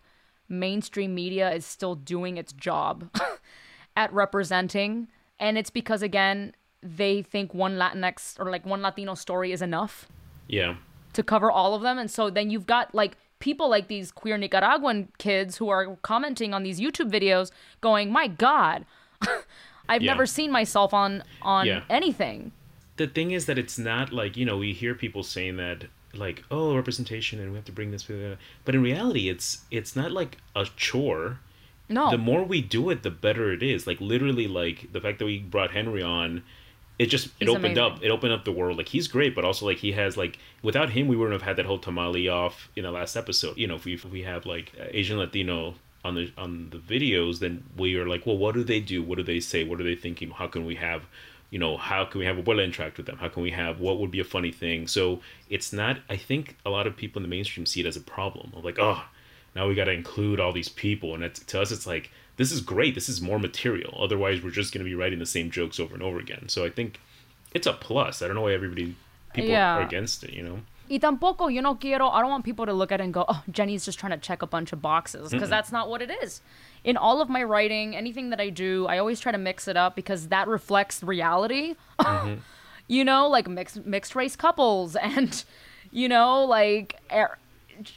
mainstream 0.49 1.15
media 1.15 1.51
is 1.53 1.65
still 1.65 1.95
doing 1.95 2.37
its 2.37 2.53
job 2.53 3.11
at 3.97 4.13
representing 4.13 5.09
and 5.39 5.57
it's 5.57 5.71
because 5.71 6.03
again 6.03 6.55
they 6.83 7.23
think 7.23 7.55
one 7.55 7.77
latinx 7.77 8.39
or 8.39 8.51
like 8.51 8.67
one 8.67 8.83
latino 8.83 9.15
story 9.15 9.53
is 9.53 9.63
enough 9.63 10.07
yeah. 10.49 10.77
to 11.13 11.23
cover 11.23 11.51
all 11.51 11.75
of 11.75 11.83
them. 11.83 11.99
And 11.99 12.11
so 12.11 12.31
then 12.31 12.51
you've 12.51 12.67
got 12.67 12.95
like 12.95 13.17
people 13.41 13.69
like 13.69 13.89
these 13.89 14.11
queer 14.11 14.39
nicaraguan 14.39 15.09
kids 15.19 15.57
who 15.59 15.69
are 15.69 15.97
commenting 16.03 16.55
on 16.55 16.63
these 16.63 16.81
youtube 16.81 17.11
videos 17.11 17.51
going 17.83 18.11
my 18.11 18.27
god 18.27 18.87
i've 19.89 20.01
Yeah. 20.03 20.13
never 20.13 20.25
seen 20.25 20.51
myself 20.51 20.95
on 20.95 21.23
on 21.43 21.67
Yeah. 21.67 21.83
anything. 21.91 22.53
The 22.97 23.07
thing 23.09 23.33
is 23.33 23.47
that 23.47 23.59
it's 23.59 23.77
not 23.79 24.13
like 24.13 24.37
you 24.37 24.47
know 24.47 24.57
we 24.57 24.73
hear 24.73 24.95
people 24.95 25.23
saying 25.23 25.57
that 25.57 25.87
like 26.15 26.45
oh 26.51 26.75
representation 26.77 27.41
and 27.41 27.51
we 27.51 27.57
have 27.57 27.65
to 27.67 27.73
bring 27.73 27.91
this 27.91 28.05
but 28.65 28.75
in 28.75 28.83
reality 28.83 29.29
it's 29.29 29.65
it's 29.71 29.95
not 29.97 30.11
like 30.13 30.39
a 30.57 30.65
chore. 30.77 31.41
No. 31.89 32.11
The 32.11 32.17
more 32.19 32.45
we 32.45 32.63
do 32.63 32.89
it 32.91 33.03
the 33.03 33.11
better 33.11 33.53
it 33.53 33.63
is. 33.63 33.87
Like 33.87 34.01
literally 34.01 34.47
like 34.49 34.93
the 34.93 35.01
fact 35.01 35.19
that 35.19 35.27
we 35.27 35.39
brought 35.41 35.73
henry 35.73 36.03
on 36.03 36.45
it 36.99 37.07
just 37.07 37.27
it 37.41 37.47
He's 37.47 37.49
opened 37.49 37.79
up. 37.79 38.03
it 38.03 38.11
opened 38.11 38.33
up 38.33 38.45
the 38.45 38.53
world. 38.53 38.79
Like 38.79 38.89
he's 38.89 39.09
great 39.09 39.35
but 39.35 39.45
also 39.45 39.67
like 39.67 39.79
he 39.79 39.93
has 39.93 40.17
like 40.17 40.39
without 40.63 40.91
him 40.91 41.09
we 41.09 41.17
wouldn't 41.17 41.33
have 41.33 41.47
had 41.47 41.57
that 41.57 41.67
whole 41.67 41.79
tamale 41.79 42.29
off 42.29 42.69
in 42.77 42.85
the 42.85 42.91
last 42.93 43.17
episode. 43.17 43.57
You 43.57 43.67
know 43.67 43.77
if 43.77 43.85
we 43.85 43.95
if 43.95 44.05
we 44.05 44.23
have 44.23 44.47
like 44.47 44.73
asian 44.91 45.19
latino 45.19 45.75
on 46.05 46.15
the 46.15 46.33
on 46.37 46.69
the 46.71 46.79
videos 46.79 47.39
then 47.39 47.65
we 47.77 47.97
are 47.97 48.07
like 48.07 48.27
well 48.27 48.39
what 48.39 48.55
do 48.55 48.63
they 48.63 48.81
do? 48.81 49.03
What 49.03 49.19
do 49.19 49.25
they 49.25 49.41
say? 49.41 49.65
What 49.65 49.81
are 49.81 49.85
they 49.85 49.97
thinking? 49.97 50.31
How 50.31 50.47
can 50.47 50.65
we 50.65 50.77
have 50.77 51.07
you 51.51 51.61
know, 51.61 51.77
how 51.77 52.05
can 52.05 52.19
we 52.19 52.27
have 52.27 52.37
Abuela 52.37 52.65
interact 52.65 52.97
with 52.97 53.07
them? 53.07 53.17
How 53.17 53.29
can 53.29 53.41
we 53.41 53.53
have 53.53 53.79
what 53.79 54.01
would 54.01 54.11
be 54.11 54.19
a 54.19 54.25
funny 54.25 54.51
thing? 54.51 54.89
So 54.89 55.21
it's 55.49 55.73
not. 55.73 55.99
I 56.11 56.17
think 56.17 56.57
a 56.67 56.71
lot 56.71 56.89
of 56.89 56.97
people 56.97 57.21
in 57.21 57.23
the 57.23 57.29
mainstream 57.29 57.65
see 57.65 57.79
it 57.79 57.87
as 57.87 57.97
a 57.97 58.01
problem 58.01 58.53
of 58.57 58.65
like, 58.65 58.81
oh, 58.81 59.05
now 59.55 59.69
we 59.69 59.77
got 59.77 59.85
to 59.85 59.93
include 59.93 60.41
all 60.41 60.53
these 60.53 60.69
people, 60.69 61.15
and 61.15 61.23
it's, 61.23 61.39
to 61.39 61.61
us, 61.61 61.71
it's 61.71 61.87
like 61.87 62.11
this 62.37 62.51
is 62.53 62.61
great. 62.61 62.95
This 62.95 63.09
is 63.09 63.21
more 63.21 63.39
material. 63.39 63.97
Otherwise, 64.01 64.43
we're 64.43 64.51
just 64.51 64.73
going 64.73 64.85
to 64.85 64.89
be 64.89 64.95
writing 64.95 65.19
the 65.19 65.27
same 65.27 65.51
jokes 65.51 65.79
over 65.79 65.95
and 65.95 66.03
over 66.03 66.19
again. 66.19 66.49
So 66.49 66.65
I 66.65 66.71
think 66.71 67.01
it's 67.53 67.67
a 67.67 67.73
plus. 67.73 68.23
I 68.23 68.27
don't 68.27 68.35
know 68.35 68.43
why 68.43 68.53
everybody 68.55 68.97
people 69.33 69.51
Yeah. 69.51 69.77
are 69.79 69.83
against 69.83 70.25
it. 70.25 70.33
You 70.33 70.43
know. 70.43 70.61
Y 70.91 70.99
tampoco, 70.99 71.53
yo 71.53 71.63
no 71.63 71.75
quiero, 71.77 72.09
I 72.09 72.21
don't 72.21 72.29
want 72.29 72.45
people 72.45 72.67
to 72.67 72.73
look 72.75 72.93
at 72.93 73.01
it 73.01 73.05
and 73.05 73.15
go, 73.15 73.25
oh, 73.27 73.43
Jenny's 73.51 73.87
just 73.87 73.99
trying 73.99 74.13
to 74.13 74.19
check 74.19 74.43
a 74.43 74.47
bunch 74.47 74.71
of 74.71 74.83
boxes, 74.83 75.31
because 75.31 75.49
that's 75.49 75.73
not 75.73 75.89
what 75.89 76.03
it 76.03 76.11
is. 76.23 76.43
In 76.85 76.99
all 76.99 77.23
of 77.23 77.31
my 77.31 77.43
writing, 77.43 77.97
anything 77.97 78.29
that 78.31 78.39
I 78.41 78.51
do, 78.51 78.87
I 78.87 78.99
always 78.99 79.19
try 79.19 79.33
to 79.33 79.39
mix 79.39 79.67
it 79.67 79.79
up 79.79 79.97
because 79.97 80.29
that 80.29 80.47
reflects 80.47 81.03
reality. 81.03 81.77
you 82.87 83.03
know, 83.03 83.29
like 83.29 83.49
mixed 83.49 83.87
mixed 83.87 84.15
race 84.15 84.37
couples 84.37 84.95
and, 85.01 85.43
you 85.91 86.07
know, 86.07 86.45
like 86.45 87.01
er, 87.11 87.39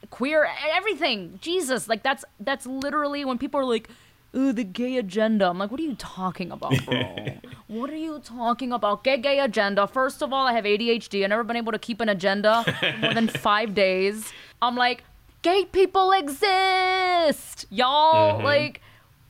queer 0.10 0.48
everything. 0.74 1.40
Jesus, 1.42 1.90
like 1.90 2.04
that's 2.04 2.24
that's 2.40 2.66
literally 2.66 3.26
when 3.26 3.38
people 3.38 3.60
are 3.60 3.66
like, 3.66 3.90
ooh, 4.36 4.52
the 4.54 4.64
gay 4.64 4.98
agenda. 4.98 5.48
I'm 5.50 5.58
like, 5.58 5.72
what 5.72 5.80
are 5.80 5.84
you 5.84 5.96
talking 5.96 6.52
about, 6.52 6.74
bro? 6.86 7.04
what 7.68 7.90
are 7.90 7.96
you 7.96 8.20
talking 8.20 8.72
about? 8.72 9.04
Gay 9.04 9.18
gay 9.18 9.40
agenda. 9.40 9.88
First 9.88 10.22
of 10.22 10.32
all, 10.34 10.48
I 10.48 10.54
have 10.54 10.66
ADHD. 10.66 11.24
I've 11.24 11.30
never 11.30 11.44
been 11.44 11.56
able 11.58 11.72
to 11.72 11.80
keep 11.80 12.02
an 12.02 12.10
agenda 12.10 12.64
for 12.80 12.98
more 13.00 13.14
than 13.14 13.28
five 13.48 13.74
days. 13.74 14.32
I'm 14.62 14.76
like, 14.76 15.04
gay 15.42 15.66
people 15.66 16.12
exist, 16.12 17.66
y'all. 17.70 18.36
Mm-hmm. 18.38 18.46
Like, 18.46 18.82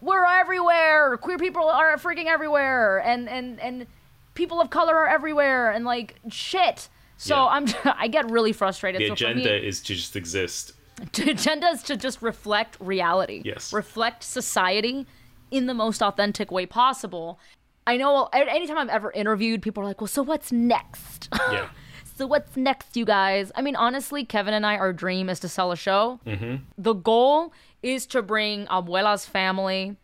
we're 0.01 0.25
everywhere. 0.25 1.17
Queer 1.17 1.37
people 1.37 1.67
are 1.67 1.97
freaking 1.97 2.25
everywhere, 2.25 2.99
and 2.99 3.27
and 3.27 3.59
and 3.59 3.87
people 4.35 4.61
of 4.61 4.69
color 4.69 4.95
are 4.95 5.07
everywhere, 5.07 5.71
and 5.71 5.85
like 5.85 6.15
shit. 6.29 6.89
So 7.17 7.35
Yeah. 7.35 7.45
I'm 7.47 7.65
I 7.97 8.07
get 8.07 8.29
really 8.29 8.53
frustrated. 8.53 9.01
The 9.01 9.07
so 9.07 9.15
for 9.15 9.33
me- 9.35 9.41
agenda 9.41 9.65
is 9.67 9.81
to 9.81 9.95
just 9.95 10.15
exist. 10.15 10.73
agenda 11.19 11.67
is 11.67 11.83
to 11.83 11.97
just 11.97 12.21
reflect 12.21 12.77
reality. 12.79 13.41
Yes. 13.45 13.73
Reflect 13.73 14.23
society 14.23 15.05
in 15.51 15.67
the 15.67 15.73
most 15.73 16.01
authentic 16.01 16.51
way 16.51 16.65
possible. 16.65 17.39
I 17.85 17.97
know 17.97 18.25
anytime 18.33 18.77
I've 18.77 18.89
ever 18.89 19.11
interviewed, 19.11 19.61
people 19.61 19.83
are 19.83 19.85
like, 19.85 20.01
well, 20.01 20.07
so 20.07 20.21
what's 20.21 20.51
next? 20.51 21.29
Yeah. 21.51 21.69
so 22.15 22.27
what's 22.27 22.57
next, 22.57 22.97
you 22.97 23.05
guys? 23.05 23.51
I 23.55 23.61
mean, 23.61 23.75
honestly, 23.75 24.25
Kevin 24.25 24.53
and 24.53 24.65
I, 24.65 24.75
our 24.75 24.91
dream 24.91 25.29
is 25.29 25.39
to 25.41 25.47
sell 25.47 25.71
a 25.71 25.77
show. 25.77 26.19
Mm-hmm. 26.25 26.55
The 26.77 26.93
goal 26.93 27.53
is 27.81 28.05
to 28.07 28.21
bring 28.21 28.65
Abuela's 28.65 29.25
family 29.25 29.95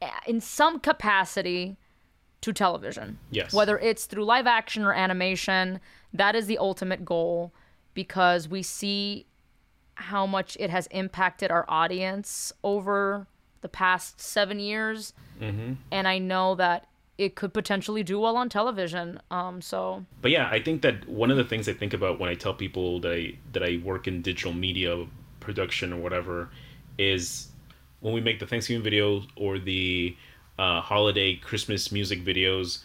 eh, 0.00 0.08
in 0.26 0.40
some 0.40 0.80
capacity 0.80 1.76
to 2.40 2.52
television. 2.52 3.18
Yes. 3.30 3.52
Whether 3.52 3.78
it's 3.78 4.06
through 4.06 4.24
live 4.24 4.46
action 4.46 4.84
or 4.84 4.94
animation, 4.94 5.80
that 6.14 6.34
is 6.34 6.46
the 6.46 6.56
ultimate 6.58 7.04
goal 7.04 7.52
because 7.94 8.48
we 8.48 8.62
see 8.62 9.26
how 9.96 10.26
much 10.26 10.56
it 10.60 10.70
has 10.70 10.86
impacted 10.88 11.50
our 11.50 11.64
audience 11.68 12.52
over 12.62 13.26
the 13.60 13.68
past 13.68 14.20
seven 14.20 14.60
years. 14.60 15.12
Mm-hmm. 15.40 15.74
And 15.90 16.08
I 16.08 16.18
know 16.18 16.54
that 16.56 16.86
it 17.16 17.36
could 17.36 17.54
potentially 17.54 18.02
do 18.02 18.18
well 18.18 18.36
on 18.36 18.48
television. 18.48 19.20
Um, 19.30 19.62
so 19.62 20.04
But 20.20 20.30
yeah, 20.30 20.48
I 20.50 20.60
think 20.60 20.82
that 20.82 21.08
one 21.08 21.30
of 21.30 21.36
the 21.36 21.44
things 21.44 21.68
I 21.68 21.72
think 21.72 21.94
about 21.94 22.18
when 22.18 22.28
I 22.28 22.34
tell 22.34 22.54
people 22.54 23.00
that 23.00 23.12
I 23.12 23.34
that 23.52 23.62
I 23.62 23.80
work 23.84 24.08
in 24.08 24.22
digital 24.22 24.52
media 24.52 25.06
production 25.40 25.92
or 25.92 25.98
whatever 25.98 26.50
is 26.98 27.48
when 28.00 28.12
we 28.12 28.20
make 28.20 28.38
the 28.40 28.46
Thanksgiving 28.46 28.82
video 28.82 29.22
or 29.36 29.58
the 29.58 30.16
uh, 30.58 30.80
holiday 30.80 31.36
Christmas 31.36 31.92
music 31.92 32.24
videos, 32.24 32.80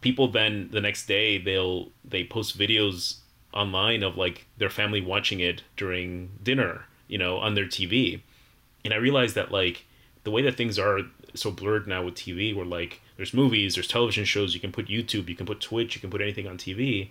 people 0.00 0.28
then 0.28 0.68
the 0.70 0.80
next 0.80 1.06
day 1.06 1.38
they'll 1.38 1.88
they 2.04 2.24
post 2.24 2.58
videos 2.58 3.16
online 3.52 4.02
of 4.02 4.16
like 4.16 4.46
their 4.58 4.70
family 4.70 5.00
watching 5.00 5.40
it 5.40 5.62
during 5.76 6.30
dinner, 6.42 6.84
you 7.06 7.18
know, 7.18 7.38
on 7.38 7.54
their 7.54 7.66
TV. 7.66 8.20
And 8.84 8.92
I 8.92 8.98
realized 8.98 9.34
that 9.34 9.50
like 9.50 9.84
the 10.24 10.30
way 10.30 10.42
that 10.42 10.56
things 10.56 10.78
are 10.78 11.00
so 11.34 11.50
blurred 11.50 11.86
now 11.86 12.04
with 12.04 12.14
TV, 12.14 12.54
where 12.54 12.66
like 12.66 13.00
there's 13.16 13.34
movies, 13.34 13.74
there's 13.74 13.88
television 13.88 14.24
shows, 14.24 14.54
you 14.54 14.60
can 14.60 14.72
put 14.72 14.88
YouTube, 14.88 15.28
you 15.28 15.34
can 15.34 15.46
put 15.46 15.60
Twitch, 15.60 15.94
you 15.94 16.00
can 16.00 16.10
put 16.10 16.20
anything 16.20 16.46
on 16.46 16.58
TV. 16.58 17.08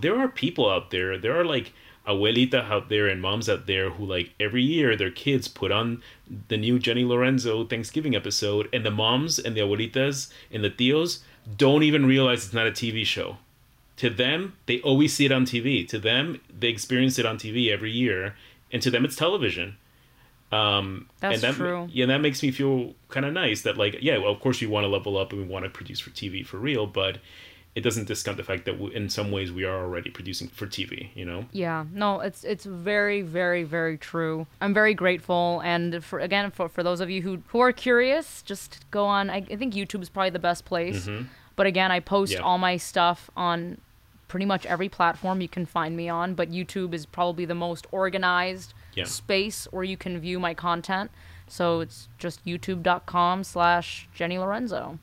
There 0.00 0.18
are 0.18 0.28
people 0.28 0.70
out 0.70 0.90
there, 0.90 1.18
there 1.18 1.38
are 1.38 1.44
like 1.44 1.72
abuelita 2.06 2.70
out 2.70 2.88
there 2.88 3.06
and 3.08 3.20
moms 3.20 3.48
out 3.48 3.66
there 3.66 3.90
who 3.90 4.04
like 4.06 4.32
every 4.40 4.62
year 4.62 4.96
their 4.96 5.10
kids 5.10 5.48
put 5.48 5.70
on 5.70 6.02
the 6.48 6.56
new 6.56 6.78
Jenny 6.78 7.04
Lorenzo 7.04 7.64
Thanksgiving 7.64 8.14
episode, 8.14 8.68
and 8.72 8.84
the 8.84 8.90
moms 8.90 9.38
and 9.38 9.56
the 9.56 9.60
abuelitas 9.60 10.32
and 10.50 10.64
the 10.64 10.70
tios 10.70 11.20
don't 11.56 11.82
even 11.82 12.06
realize 12.06 12.44
it's 12.44 12.54
not 12.54 12.66
a 12.66 12.70
TV 12.70 13.04
show 13.04 13.36
to 14.02 14.08
them 14.22 14.38
they 14.66 14.78
always 14.88 15.10
see 15.16 15.24
it 15.28 15.32
on 15.38 15.44
tv 15.52 15.86
to 15.92 15.98
them 15.98 16.40
they 16.62 16.68
experience 16.68 17.18
it 17.18 17.26
on 17.30 17.36
tv 17.44 17.56
every 17.76 17.90
year 18.04 18.34
and 18.72 18.80
to 18.82 18.90
them 18.90 19.04
it's 19.06 19.16
television 19.16 19.68
um 20.52 21.06
That's 21.20 21.34
and 21.34 21.42
that, 21.42 21.54
true. 21.54 21.88
yeah 21.92 22.06
that 22.06 22.20
makes 22.20 22.42
me 22.42 22.50
feel 22.50 22.94
kind 23.08 23.24
of 23.26 23.32
nice 23.32 23.62
that 23.62 23.76
like 23.76 23.96
yeah 24.00 24.16
well, 24.18 24.32
of 24.32 24.40
course 24.40 24.60
we 24.60 24.66
want 24.66 24.84
to 24.84 24.88
level 24.88 25.16
up 25.16 25.32
and 25.32 25.40
we 25.42 25.46
want 25.46 25.64
to 25.64 25.70
produce 25.70 26.00
for 26.00 26.10
tv 26.10 26.44
for 26.44 26.56
real 26.58 26.86
but 26.86 27.18
it 27.76 27.82
doesn't 27.82 28.08
discount 28.08 28.36
the 28.36 28.42
fact 28.42 28.64
that 28.64 28.80
we, 28.80 28.92
in 28.94 29.08
some 29.08 29.30
ways 29.30 29.52
we 29.52 29.62
are 29.64 29.78
already 29.84 30.10
producing 30.10 30.48
for 30.48 30.66
tv 30.66 31.10
you 31.14 31.24
know 31.24 31.44
yeah, 31.52 31.84
no, 31.92 32.18
it's 32.20 32.42
it's 32.42 32.64
very 32.64 33.22
very 33.22 33.62
very 33.62 33.96
true. 33.96 34.46
I'm 34.60 34.74
very 34.74 34.92
grateful, 34.92 35.60
and 35.72 36.02
for 36.04 36.18
again 36.18 36.50
for 36.50 36.68
for 36.68 36.82
those 36.82 37.00
of 37.00 37.08
you 37.10 37.22
who 37.22 37.32
who 37.52 37.60
are 37.60 37.70
curious, 37.72 38.42
just 38.42 38.84
go 38.90 39.04
on. 39.06 39.30
I, 39.30 39.36
I 39.48 39.54
think 39.54 39.72
YouTube 39.74 40.02
is 40.02 40.08
probably 40.08 40.30
the 40.30 40.40
best 40.50 40.64
place. 40.64 41.08
But 41.54 41.66
again, 41.68 41.92
I 41.92 42.00
post 42.00 42.32
Mm-hmm. 42.32 42.40
Yeah. 42.42 42.46
all 42.48 42.58
my 42.58 42.76
stuff 42.76 43.30
on 43.36 43.80
pretty 44.30 44.46
much 44.46 44.64
every 44.64 44.88
platform 44.88 45.40
you 45.40 45.48
can 45.48 45.66
find 45.66 45.96
me 45.96 46.08
on. 46.08 46.34
But 46.34 46.50
YouTube 46.50 46.94
is 46.94 47.04
probably 47.04 47.44
the 47.44 47.54
most 47.54 47.86
organized 47.90 48.72
Yeah. 48.94 49.04
space 49.04 49.66
where 49.72 49.84
you 49.84 49.96
can 49.96 50.18
view 50.20 50.38
my 50.40 50.54
content. 50.54 51.10
So 51.48 51.80
it's 51.80 52.08
just 52.16 52.44
youtube.com 52.46 53.42
slash 53.44 54.08
Jenny 54.14 54.38
Lorenzo. 54.38 54.98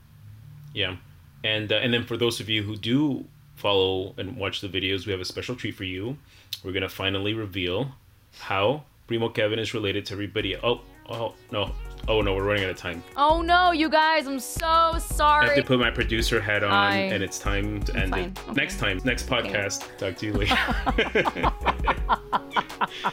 Yeah, 0.74 0.96
and 1.44 1.70
uh, 1.70 1.76
and 1.76 1.92
then 1.92 2.04
for 2.04 2.16
those 2.16 2.40
of 2.40 2.48
you 2.48 2.62
who 2.62 2.74
do 2.76 3.24
follow 3.54 4.14
and 4.16 4.36
watch 4.36 4.60
the 4.60 4.68
videos, 4.68 5.06
we 5.06 5.12
have 5.12 5.20
a 5.20 5.24
special 5.26 5.54
treat 5.56 5.74
for 5.74 5.84
you. 5.84 6.16
We're 6.64 6.72
gonna 6.72 6.88
finally 6.88 7.34
reveal 7.34 7.92
how 8.40 8.84
Primo 9.06 9.28
Kevin 9.28 9.58
is 9.58 9.74
related 9.74 10.06
to 10.06 10.14
everybody. 10.14 10.56
Oh, 10.56 10.80
oh 11.08 11.34
no, 11.52 11.72
oh 12.08 12.20
no, 12.22 12.34
we're 12.34 12.44
running 12.44 12.64
out 12.64 12.70
of 12.70 12.76
time. 12.76 13.02
Oh 13.16 13.42
no, 13.42 13.70
you 13.72 13.88
guys, 13.88 14.26
I'm 14.26 14.40
so 14.40 14.96
sorry. 14.98 15.44
I 15.46 15.48
have 15.48 15.56
to 15.56 15.62
put 15.64 15.78
my 15.78 15.90
producer 15.90 16.40
hat 16.40 16.64
on, 16.64 16.72
I- 16.72 16.96
and 16.96 17.22
it's 17.22 17.38
time 17.38 17.82
to 17.84 17.96
end 17.96 18.10
fine. 18.10 18.24
it. 18.24 18.38
Okay. 18.40 18.52
Next 18.54 18.78
time, 18.78 19.00
next 19.04 19.28
podcast. 19.28 19.84
Talk 19.98 20.16
to 20.16 20.26
you 20.26 20.32
later. 20.32 20.56